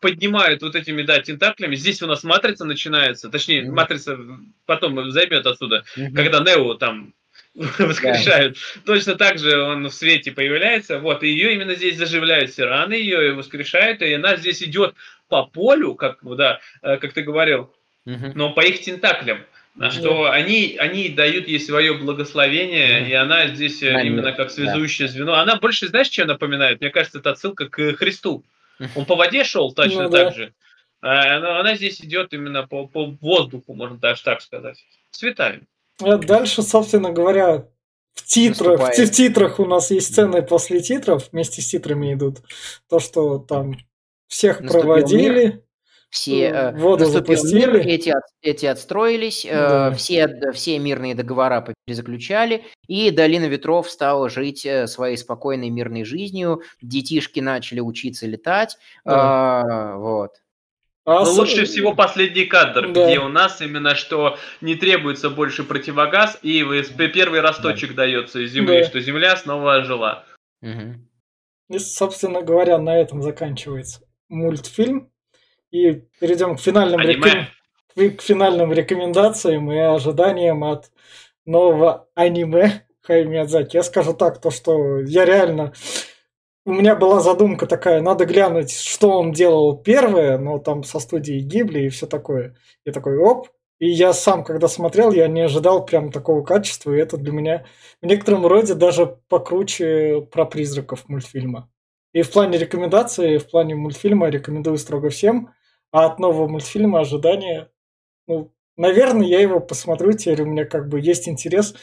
поднимают 0.00 0.62
вот 0.62 0.74
этими, 0.74 1.02
да, 1.02 1.18
тентаклями. 1.20 1.74
Здесь 1.76 2.02
у 2.02 2.06
нас 2.06 2.24
матрица 2.24 2.64
начинается, 2.64 3.28
точнее, 3.28 3.62
Мгм. 3.62 3.74
матрица 3.74 4.18
потом 4.66 5.10
займет 5.10 5.46
отсюда, 5.46 5.84
Мгм. 5.96 6.14
когда 6.14 6.40
Нео 6.40 6.74
там 6.74 7.12
воскрешают. 7.78 8.58
Точно 8.84 9.14
так 9.14 9.38
же 9.38 9.58
он 9.60 9.88
в 9.88 9.94
свете 9.94 10.32
появляется. 10.32 10.98
Вот, 10.98 11.22
и 11.22 11.28
ее 11.28 11.54
именно 11.54 11.74
здесь 11.74 11.96
заживляют 11.96 12.50
все 12.50 12.64
раны, 12.64 12.94
ее 12.94 13.32
воскрешают, 13.32 14.02
и 14.02 14.12
она 14.12 14.36
здесь 14.36 14.62
идет 14.62 14.94
по 15.28 15.44
полю, 15.46 15.94
как, 15.94 16.18
да, 16.22 16.60
э, 16.82 16.98
как 16.98 17.12
ты 17.14 17.22
говорил, 17.22 17.72
Мгм. 18.04 18.32
но 18.34 18.52
по 18.52 18.60
их 18.60 18.82
тентаклям. 18.82 19.44
На 19.74 19.86
Да. 19.86 19.90
что 19.90 20.30
они, 20.30 20.76
они 20.78 21.10
дают 21.10 21.48
ей 21.48 21.60
свое 21.60 21.92
благословение, 21.94 23.00
Мгм. 23.00 23.10
и 23.10 23.12
она 23.12 23.46
здесь 23.48 23.82
э, 23.82 23.92
На 23.92 24.02
мир, 24.02 24.12
именно 24.12 24.32
как 24.32 24.48
да. 24.48 24.54
связующее 24.54 25.08
звено. 25.08 25.34
Она 25.34 25.56
больше, 25.56 25.88
знаешь, 25.88 26.10
что 26.10 26.24
напоминает? 26.24 26.80
Мне 26.80 26.90
кажется, 26.90 27.18
это 27.18 27.30
отсылка 27.30 27.68
к 27.68 27.94
Христу. 27.94 28.44
Он 28.94 29.04
по 29.06 29.16
воде 29.16 29.44
шел 29.44 29.72
точно 29.72 30.04
Ну 30.04 30.08
да. 30.10 30.24
так 30.26 30.34
же. 30.36 30.52
А 31.02 31.36
она, 31.36 31.60
она 31.60 31.74
здесь 31.76 32.00
идет 32.00 32.32
именно 32.32 32.66
по, 32.66 32.86
по 32.86 33.04
воздуху, 33.20 33.74
можно 33.74 33.96
даже 33.98 34.22
так 34.22 34.40
сказать. 34.40 34.82
Цветами. 35.10 35.62
А 36.02 36.16
дальше, 36.18 36.62
собственно 36.62 37.10
говоря, 37.12 37.68
в 38.14 38.24
титрах, 38.24 38.80
в, 38.80 38.98
в 38.98 39.10
титрах 39.10 39.60
у 39.60 39.64
нас 39.64 39.90
есть 39.90 40.12
сцены 40.12 40.42
после 40.42 40.80
титров, 40.80 41.28
вместе 41.32 41.62
с 41.62 41.68
титрами 41.68 42.14
идут. 42.14 42.38
То, 42.88 42.98
что 42.98 43.38
там 43.38 43.76
всех 44.26 44.60
Наступил 44.60 44.82
проводили. 44.82 45.62
Все 46.08 46.44
э, 46.44 46.72
Воду 46.78 47.04
наступил 47.04 47.34
мир, 47.44 47.66
запустили. 47.72 47.82
эти, 47.92 48.08
от- 48.10 48.22
эти 48.40 48.64
отстроились, 48.66 49.44
э, 49.44 49.50
Да. 49.52 49.90
все, 49.92 50.28
д- 50.28 50.52
все 50.52 50.78
мирные 50.78 51.14
договора 51.16 51.74
перезаключали, 51.84 52.64
и 52.86 53.10
Долина 53.10 53.46
Ветров 53.46 53.90
стала 53.90 54.30
жить 54.30 54.64
э, 54.64 54.86
своей 54.86 55.16
спокойной 55.16 55.68
мирной 55.68 56.04
жизнью, 56.04 56.62
детишки 56.80 57.40
начали 57.40 57.80
учиться 57.80 58.26
летать, 58.26 58.78
Да. 59.04 59.62
а, 59.62 59.96
вот. 59.96 60.30
А 61.08 61.20
Но 61.20 61.24
с- 61.24 61.38
лучше 61.38 61.64
всего 61.66 61.94
последний 61.94 62.46
кадр, 62.46 62.90
Да. 62.92 63.06
где 63.06 63.20
у 63.20 63.28
нас 63.28 63.60
именно 63.60 63.94
что 63.94 64.38
не 64.60 64.74
требуется 64.74 65.30
больше 65.30 65.62
противогаз, 65.62 66.36
и 66.42 66.64
вы- 66.64 66.82
первый 66.82 67.40
росточек 67.40 67.94
дается 67.94 68.40
из 68.40 68.50
земли, 68.50 68.80
Да. 68.80 68.84
что 68.86 69.00
земля 69.00 69.36
снова 69.36 69.76
ожила. 69.76 70.24
Мгм. 70.62 71.08
И, 71.70 71.78
собственно 71.78 72.42
говоря, 72.42 72.78
на 72.78 72.98
этом 73.00 73.22
заканчивается 73.22 74.00
мультфильм. 74.28 75.10
И 75.70 75.92
перейдем 76.20 76.56
к 76.56 76.60
финальным, 76.60 77.00
реком- 77.00 77.46
к 77.94 78.20
финальным 78.22 78.72
рекомендациям 78.72 79.70
и 79.70 79.78
ожиданиям 79.78 80.64
от 80.64 80.86
нового 81.44 82.08
аниме 82.16 82.82
Хай 83.02 83.24
Миядзаки. 83.24 83.76
Я 83.76 83.84
скажу 83.84 84.12
так, 84.14 84.40
то 84.40 84.50
что 84.50 84.98
я 85.02 85.24
реально... 85.24 85.72
У 86.66 86.72
меня 86.72 86.96
была 86.96 87.20
задумка 87.20 87.68
такая, 87.68 88.02
надо 88.02 88.24
глянуть, 88.24 88.72
что 88.72 89.10
он 89.20 89.30
делал 89.30 89.76
первое, 89.76 90.36
но 90.36 90.58
там 90.58 90.82
со 90.82 90.98
студией 90.98 91.38
Гибли 91.38 91.82
и 91.82 91.88
все 91.90 92.08
такое. 92.08 92.56
И 92.84 92.90
такой, 92.90 93.18
оп, 93.18 93.50
и 93.78 93.88
я 93.88 94.12
сам, 94.12 94.42
когда 94.42 94.66
смотрел, 94.66 95.12
я 95.12 95.28
не 95.28 95.42
ожидал 95.42 95.86
прям 95.86 96.10
такого 96.10 96.42
качества, 96.42 96.92
и 96.92 96.98
это 96.98 97.18
для 97.18 97.30
меня 97.30 97.66
в 98.02 98.06
некотором 98.06 98.44
роде 98.44 98.74
даже 98.74 99.06
покруче 99.28 100.26
про 100.32 100.44
призраков 100.44 101.08
мультфильма. 101.08 101.70
И 102.12 102.22
в 102.22 102.32
плане 102.32 102.58
рекомендаций, 102.58 103.38
в 103.38 103.48
плане 103.48 103.76
мультфильма 103.76 104.28
рекомендую 104.28 104.78
строго 104.78 105.08
всем. 105.08 105.50
А 105.92 106.06
от 106.06 106.18
нового 106.18 106.48
мультфильма 106.48 106.98
ожидания, 106.98 107.70
ну, 108.26 108.52
наверное, 108.76 109.28
я 109.28 109.40
его 109.40 109.60
посмотрю, 109.60 110.14
теперь 110.14 110.42
у 110.42 110.46
меня 110.46 110.64
как 110.64 110.88
бы 110.88 110.98
есть 110.98 111.28
интерес, 111.28 111.76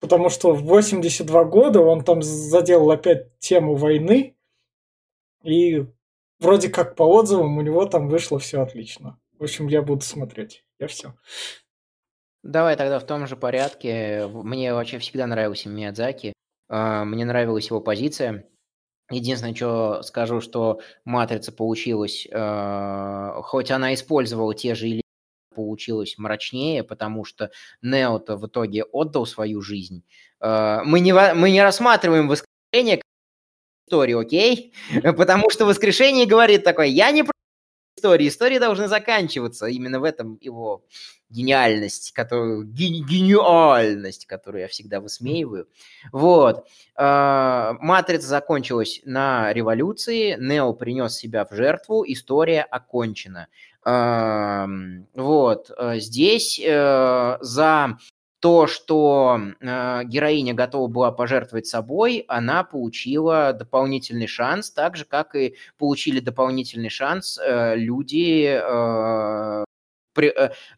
потому 0.00 0.28
что 0.28 0.52
в 0.52 0.62
82 0.62 1.44
года 1.44 1.80
он 1.80 2.04
там 2.04 2.22
заделал 2.22 2.90
опять 2.90 3.38
тему 3.38 3.74
войны, 3.74 4.36
и 5.42 5.86
вроде 6.40 6.68
как 6.68 6.96
по 6.96 7.02
отзывам 7.02 7.58
у 7.58 7.60
него 7.60 7.86
там 7.86 8.08
вышло 8.08 8.38
все 8.38 8.60
отлично. 8.60 9.18
В 9.38 9.44
общем, 9.44 9.68
я 9.68 9.82
буду 9.82 10.02
смотреть. 10.02 10.64
Я 10.78 10.88
все. 10.88 11.14
Давай 12.42 12.76
тогда 12.76 12.98
в 12.98 13.06
том 13.06 13.26
же 13.26 13.36
порядке. 13.36 14.26
Мне 14.26 14.72
вообще 14.72 14.98
всегда 14.98 15.26
нравился 15.26 15.68
Миядзаки. 15.68 16.32
А, 16.68 17.04
Мне 17.04 17.24
нравилась 17.24 17.68
его 17.68 17.80
позиция. 17.80 18.48
Единственное, 19.10 19.54
что 19.54 20.02
скажу, 20.02 20.40
что 20.40 20.80
«Матрица» 21.04 21.50
получилась, 21.50 22.26
э, 22.30 23.32
хоть 23.42 23.70
она 23.70 23.94
использовала 23.94 24.54
те 24.54 24.74
же 24.74 25.00
элементы, 25.58 25.88
получилась 25.88 26.18
мрачнее, 26.18 26.82
потому 26.82 27.24
что 27.24 27.50
Нео-то 27.82 28.36
в 28.36 28.46
итоге 28.46 28.84
отдал 28.84 29.26
свою 29.26 29.60
жизнь. 29.60 30.02
Э, 30.40 30.80
Мы 30.84 31.00
не, 31.00 31.12
мы 31.12 31.50
не 31.50 31.62
рассматриваем 31.62 32.28
воскрешение 32.28 32.98
как 32.98 33.04
историю, 33.86 34.18
окей? 34.18 34.72
Потому 35.16 35.50
что 35.50 35.66
воскрешение 35.66 36.26
говорит 36.26 36.64
такое, 36.64 36.86
я 36.86 37.10
не 37.10 37.24
истории, 37.98 38.28
истории 38.28 38.58
должны 38.58 38.88
заканчиваться. 38.88 39.66
Именно 39.66 40.00
в 40.00 40.04
этом 40.04 40.38
его 40.40 40.84
гениальность, 41.30 42.12
которую, 42.12 42.64
ге- 42.64 43.00
гениальность, 43.00 44.26
которую 44.26 44.62
я 44.62 44.68
всегда 44.68 45.00
высмеиваю. 45.00 45.66
Вот. 46.12 46.66
А, 46.94 47.74
Матрица 47.80 48.28
закончилась 48.28 49.00
на 49.04 49.52
революции, 49.52 50.36
Нео 50.38 50.72
принес 50.72 51.16
себя 51.16 51.44
в 51.44 51.52
жертву, 51.54 52.04
история 52.06 52.62
окончена. 52.62 53.48
Вот. 55.14 55.70
э, 55.78 55.98
Здесь 55.98 56.60
э, 56.62 57.38
за 57.40 57.98
то, 58.40 58.66
что 58.66 59.40
э, 59.60 60.04
героиня 60.04 60.52
готова 60.52 60.88
была 60.88 61.10
пожертвовать 61.10 61.66
собой, 61.66 62.24
она 62.28 62.64
получила 62.64 63.54
дополнительный 63.54 64.26
шанс, 64.26 64.70
так 64.70 64.96
же, 64.96 65.06
как 65.06 65.34
и 65.34 65.54
получили 65.78 66.20
дополнительный 66.20 66.90
шанс 66.90 67.40
люди, 67.42 68.60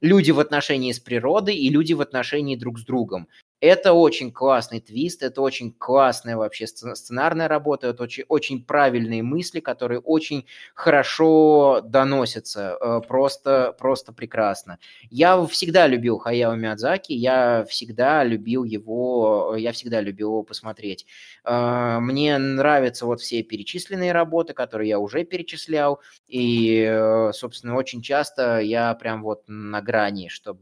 люди 0.01 0.31
в 0.31 0.39
отношении 0.41 0.93
с 0.93 1.01
природой 1.01 1.57
и 1.57 1.69
люди 1.69 1.95
в 1.95 2.01
отношении 2.01 2.57
друг 2.57 2.79
с 2.79 2.85
другом. 2.85 3.27
Это 3.63 3.93
очень 3.93 4.33
классный 4.33 4.81
твист, 4.81 5.23
это 5.23 5.43
очень 5.43 5.71
классная 5.73 6.39
вообще 6.39 6.65
сцен- 6.65 6.95
сценарная 6.95 7.47
работа, 7.47 7.89
это 7.89 8.03
очень, 8.05 8.25
очень 8.29 8.65
правильные 8.65 9.23
мысли, 9.23 9.61
которые 9.61 10.01
очень 10.01 10.47
хорошо 10.75 11.83
доносятся, 11.85 12.79
э, 12.81 13.01
просто, 13.07 13.75
просто 13.79 14.15
прекрасно. 14.15 14.79
Я 15.11 15.45
всегда 15.47 15.87
любил 15.87 16.17
Хаяо 16.19 16.55
Миядзаки, 16.57 17.13
я 17.13 17.67
всегда 17.69 18.25
любил 18.25 18.65
его, 18.65 19.55
я 19.59 19.73
всегда 19.73 20.01
любил 20.01 20.29
его 20.31 20.43
посмотреть. 20.43 21.05
Э, 21.45 21.99
Мне 22.01 22.39
нравятся 22.39 23.05
вот 23.05 23.21
все 23.21 23.43
перечисленные 23.43 24.13
работы, 24.13 24.55
которые 24.55 24.89
я 24.89 24.99
уже 24.99 25.25
перечислял, 25.25 26.01
и, 26.29 26.83
э, 26.89 27.33
собственно, 27.35 27.77
очень 27.77 28.01
часто 28.01 28.61
я 28.61 28.95
прям 28.95 29.23
вот 29.23 29.43
на 29.49 29.83
грани, 29.83 30.29
чтобы 30.29 30.61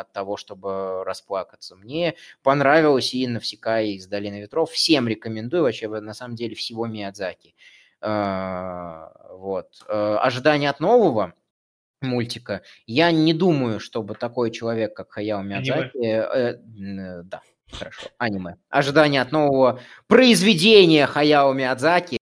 от 0.00 0.12
того, 0.12 0.36
чтобы 0.36 1.04
расплакаться. 1.04 1.76
Мне 1.76 2.14
понравилось 2.42 3.14
и 3.14 3.26
Навсекай 3.26 3.90
из 3.90 4.06
Долины 4.06 4.40
Ветров. 4.40 4.70
Всем 4.70 5.08
рекомендую, 5.08 5.62
вообще, 5.64 5.88
на 5.88 6.14
самом 6.14 6.36
деле, 6.36 6.54
всего 6.54 6.86
Миядзаки. 6.86 7.54
Э, 8.00 9.08
Вот. 9.30 9.84
Э, 9.88 10.16
Ожидание 10.20 10.70
от 10.70 10.80
нового 10.80 11.34
мультика. 12.00 12.62
Я 12.86 13.10
не 13.10 13.34
думаю, 13.34 13.80
чтобы 13.80 14.14
такой 14.14 14.50
человек, 14.50 14.94
как 14.94 15.10
Хаяо 15.12 15.42
Миядзаки... 15.42 15.98
э, 15.98 17.22
Да, 17.24 17.42
хорошо, 17.72 18.08
аниме. 18.18 18.56
Ожидание 18.70 19.20
от 19.22 19.32
нового 19.32 19.80
произведения 20.06 21.06
Хаяо 21.06 21.52
Миядзаки. 21.52 22.17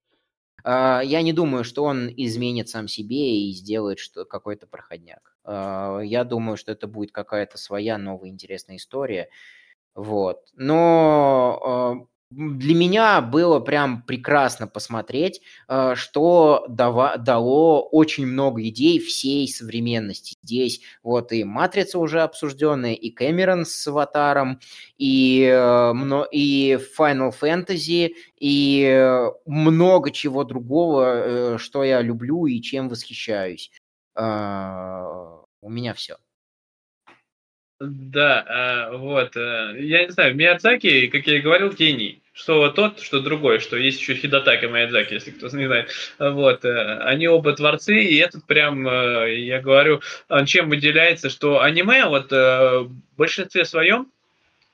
Э, 0.67 1.01
Я 1.05 1.23
не 1.23 1.33
думаю, 1.33 1.65
что 1.65 1.85
он 1.85 2.09
изменит 2.17 2.69
сам 2.69 2.89
себе 2.89 3.41
и 3.49 3.53
сделает 3.53 3.99
что 4.01 4.25
какой-то 4.27 4.67
проходняк. 4.67 5.37
Э, 5.45 6.01
Я 6.05 6.25
думаю, 6.25 6.57
что 6.59 6.73
это 6.73 6.89
будет 6.89 7.13
какая-то 7.13 7.59
своя 7.59 7.99
новая 7.99 8.31
интересная 8.31 8.77
история. 8.77 9.31
Вот. 9.95 10.41
Но 10.55 12.09
для 12.31 12.75
меня 12.75 13.21
было 13.21 13.61
прям 13.61 14.03
прекрасно 14.03 14.67
посмотреть, 14.67 15.41
э, 15.69 15.95
что 15.97 16.65
дава- 16.69 17.17
дало 17.19 17.83
очень 17.83 18.27
много 18.27 18.63
идей 18.69 18.99
всей 18.99 19.49
современности. 19.49 20.37
Здесь 20.43 20.81
вот 21.03 21.33
и 21.33 21.45
«Матрица» 21.45 21.99
уже 21.99 22.23
обсужденная, 22.23 22.95
и 22.95 23.11
Кэмерон 23.11 23.65
с 23.65 23.87
«Аватаром», 23.87 24.59
и, 24.99 25.43
э, 25.53 25.93
и 26.33 26.79
Final 26.99 27.33
Fantasy, 27.41 28.11
и 28.39 28.83
э, 28.85 29.31
много 29.47 30.11
чего 30.11 30.45
другого, 30.45 31.57
что 31.59 31.85
я 31.85 32.03
люблю 32.03 32.47
и 32.47 32.61
чем 32.61 32.89
восхищаюсь. 32.89 33.71
У 35.61 35.71
меня 35.71 35.95
все. 35.95 36.17
Да, 37.79 38.45
а, 38.49 38.97
вот. 38.97 39.37
Э, 39.37 39.75
я 39.79 40.05
не 40.05 40.11
знаю, 40.11 40.35
Миядзаки, 40.35 41.09
как 41.09 41.27
я 41.27 41.37
и 41.37 41.41
говорил, 41.41 41.73
гений. 41.73 42.23
Что 42.33 42.71
тот, 42.71 43.01
что 43.01 43.21
другой, 43.21 43.61
что 43.61 43.77
есть 43.77 44.01
еще 44.01 44.15
Хидатака 44.15 44.69
Миядзаки, 44.69 45.15
если 45.15 45.31
кто-то 45.31 45.57
не 45.57 45.67
знает. 45.67 45.91
Вот. 46.19 46.65
Э, 46.65 47.01
они 47.03 47.29
оба 47.29 47.53
творцы, 47.53 48.03
и 48.03 48.17
этот 48.17 48.47
прям, 48.47 48.89
э, 48.89 49.41
я 49.41 49.61
говорю, 49.61 50.01
он 50.31 50.47
чем 50.47 50.71
выделяется, 50.71 51.29
что 51.29 51.61
аниме 51.61 52.07
вот 52.07 52.31
в 52.31 52.89
большинстве 53.19 53.67
своем, 53.67 54.11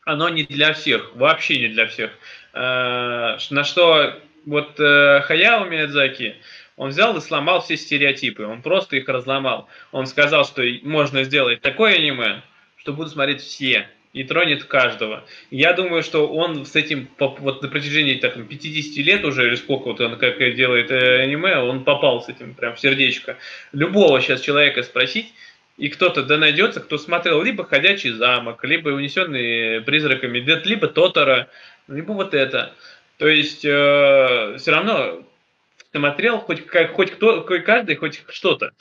оно 0.05 0.29
не 0.29 0.45
для 0.45 0.73
всех, 0.73 1.15
вообще 1.17 1.59
не 1.59 1.69
для 1.69 1.87
всех. 1.87 2.11
На 2.53 3.65
что 3.65 4.15
вот 4.47 4.77
Хаяо 4.77 5.65
Миядзаки, 5.65 6.37
он 6.77 6.91
взял 6.91 7.17
и 7.17 7.21
сломал 7.21 7.63
все 7.63 7.77
стереотипы, 7.77 8.45
он 8.45 8.63
просто 8.63 8.97
их 8.97 9.09
разломал. 9.09 9.69
Он 9.93 10.07
сказал, 10.07 10.45
что 10.45 10.63
можно 10.83 11.23
сделать 11.23 11.61
такое 11.63 11.95
аниме, 11.95 12.43
что 12.83 12.93
будут 12.93 13.13
смотреть 13.13 13.41
все 13.41 13.87
и 14.13 14.25
тронет 14.25 14.65
каждого. 14.65 15.25
Я 15.53 15.73
думаю, 15.73 16.03
что 16.03 16.27
он 16.27 16.67
с 16.67 16.75
этим 16.75 17.09
вот 17.19 17.63
на 17.63 17.69
протяжении 17.69 18.15
так, 18.15 18.35
50 18.35 18.97
лет 19.07 19.25
уже, 19.25 19.47
или 19.47 19.55
сколько 19.55 19.85
вот 19.85 20.01
он 20.01 20.19
как 20.19 20.39
делает 20.55 20.91
э, 20.91 21.23
аниме, 21.23 21.59
он 21.59 21.85
попал 21.85 22.21
с 22.23 22.29
этим 22.29 22.55
прям 22.55 22.75
в 22.75 22.81
сердечко. 22.81 23.39
Любого 23.73 24.21
сейчас 24.21 24.41
человека 24.41 24.83
спросить, 24.83 25.33
и 25.79 25.89
кто-то 25.89 26.25
да 26.25 26.37
найдется, 26.39 26.81
кто 26.81 26.99
смотрел 26.99 27.41
либо 27.41 27.65
«Ходячий 27.65 28.11
замок», 28.11 28.65
либо 28.65 28.89
«Унесенный 28.89 29.81
призраками», 29.81 30.41
либо 30.41 30.89
«Тотора», 30.89 31.49
либо 31.87 32.13
вот 32.13 32.35
это. 32.35 32.75
То 33.19 33.29
есть 33.29 33.65
э, 33.65 34.57
все 34.59 34.71
равно 34.73 35.25
смотрел 35.93 36.39
хоть, 36.39 36.69
хоть 36.69 37.13
кто, 37.13 37.43
хоть 37.47 37.65
каждый, 37.65 37.95
хоть 37.95 38.25
что-то. 38.29 38.73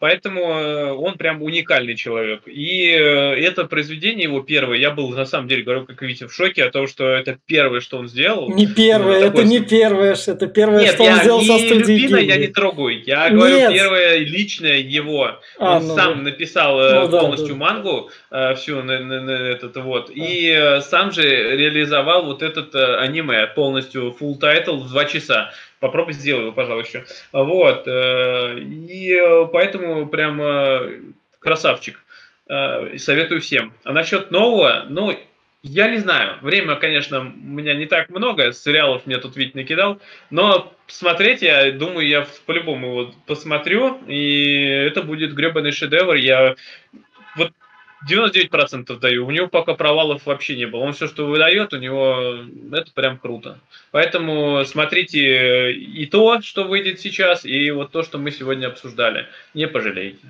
Поэтому 0.00 0.40
э, 0.40 0.92
он 0.92 1.18
прям 1.18 1.42
уникальный 1.42 1.94
человек. 1.94 2.40
И 2.46 2.90
э, 2.90 3.34
это 3.36 3.66
произведение 3.66 4.24
его 4.24 4.40
первое, 4.40 4.78
я 4.78 4.90
был 4.90 5.10
на 5.10 5.26
самом 5.26 5.46
деле, 5.46 5.62
говорю, 5.62 5.84
как 5.84 6.00
видите, 6.00 6.26
в 6.26 6.32
шоке 6.32 6.64
от 6.64 6.72
того, 6.72 6.86
что 6.86 7.06
это 7.06 7.36
первое, 7.44 7.80
что 7.80 7.98
он 7.98 8.08
сделал. 8.08 8.50
Не 8.50 8.66
первое, 8.66 9.18
это 9.18 9.26
такой... 9.26 9.44
не 9.44 9.60
первое, 9.60 10.14
это 10.14 10.46
первое, 10.46 10.80
Нет, 10.80 10.94
что 10.94 11.02
он 11.04 11.16
сделал 11.16 11.42
со 11.42 11.58
студией 11.58 11.98
Любина 12.00 12.16
я 12.16 12.36
не 12.38 12.46
трогаю, 12.46 13.02
я 13.04 13.28
Нет. 13.28 13.34
говорю 13.34 13.72
первое 13.72 14.16
личное 14.16 14.78
его. 14.78 15.38
А, 15.58 15.76
он 15.76 15.86
ну, 15.88 15.94
сам 15.94 16.24
написал 16.24 16.80
э, 16.80 17.00
ну, 17.00 17.10
полностью 17.10 17.54
да, 17.54 17.54
мангу, 17.56 18.10
всю 18.56 18.82
на, 18.82 19.00
на, 19.00 19.20
на 19.20 19.30
этот 19.32 19.76
вот, 19.76 20.08
а. 20.08 20.12
и 20.14 20.80
сам 20.80 21.12
же 21.12 21.22
реализовал 21.22 22.24
вот 22.24 22.42
этот 22.42 22.74
аниме 22.74 23.48
полностью, 23.48 24.16
full 24.18 24.40
title 24.40 24.78
в 24.78 24.88
два 24.88 25.04
часа. 25.04 25.52
Попробуй 25.80 26.12
сделай 26.12 26.42
его, 26.42 26.52
пожалуй, 26.52 26.84
еще. 26.84 27.04
Вот. 27.32 27.88
Э, 27.88 28.58
и 28.58 29.14
э, 29.14 29.46
поэтому 29.50 30.06
прям 30.06 30.40
э, 30.40 31.00
красавчик. 31.40 32.04
Советую 32.96 33.40
всем. 33.40 33.72
А 33.84 33.92
насчет 33.92 34.32
нового, 34.32 34.84
ну, 34.88 35.16
я 35.62 35.88
не 35.88 35.98
знаю. 35.98 36.38
Время, 36.42 36.74
конечно, 36.74 37.20
у 37.20 37.22
меня 37.22 37.74
не 37.74 37.86
так 37.86 38.10
много. 38.10 38.52
Сериалов 38.52 39.06
мне 39.06 39.18
тут 39.18 39.36
ведь 39.36 39.54
накидал. 39.54 40.00
Но 40.30 40.72
смотреть, 40.88 41.42
я 41.42 41.70
думаю, 41.70 42.08
я 42.08 42.26
по-любому 42.46 42.88
его 42.88 43.14
посмотрю. 43.26 44.00
И 44.08 44.64
это 44.64 45.02
будет 45.02 45.32
гребаный 45.32 45.70
шедевр. 45.70 46.16
Я 46.16 46.56
99% 48.08 48.98
даю. 48.98 49.26
У 49.26 49.30
него 49.30 49.48
пока 49.48 49.74
провалов 49.74 50.26
вообще 50.26 50.56
не 50.56 50.66
было. 50.66 50.80
Он 50.80 50.92
все, 50.92 51.06
что 51.06 51.26
выдает, 51.26 51.72
у 51.72 51.78
него 51.78 52.44
это 52.72 52.92
прям 52.94 53.18
круто. 53.18 53.58
Поэтому 53.90 54.64
смотрите 54.64 55.72
и 55.72 56.06
то, 56.06 56.40
что 56.40 56.64
выйдет 56.64 57.00
сейчас, 57.00 57.44
и 57.44 57.70
вот 57.70 57.92
то, 57.92 58.02
что 58.02 58.18
мы 58.18 58.30
сегодня 58.30 58.68
обсуждали. 58.68 59.26
Не 59.54 59.68
пожалеете. 59.68 60.26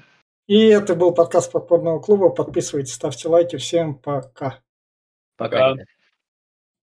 И 0.46 0.66
это 0.66 0.96
был 0.96 1.14
подкаст 1.14 1.52
Подпорного 1.52 2.00
клуба. 2.00 2.30
Подписывайтесь, 2.30 2.94
ставьте 2.94 3.28
лайки. 3.28 3.56
Всем 3.56 3.94
пока. 3.94 4.58
Пока. 5.36 5.70
пока. 5.70 5.84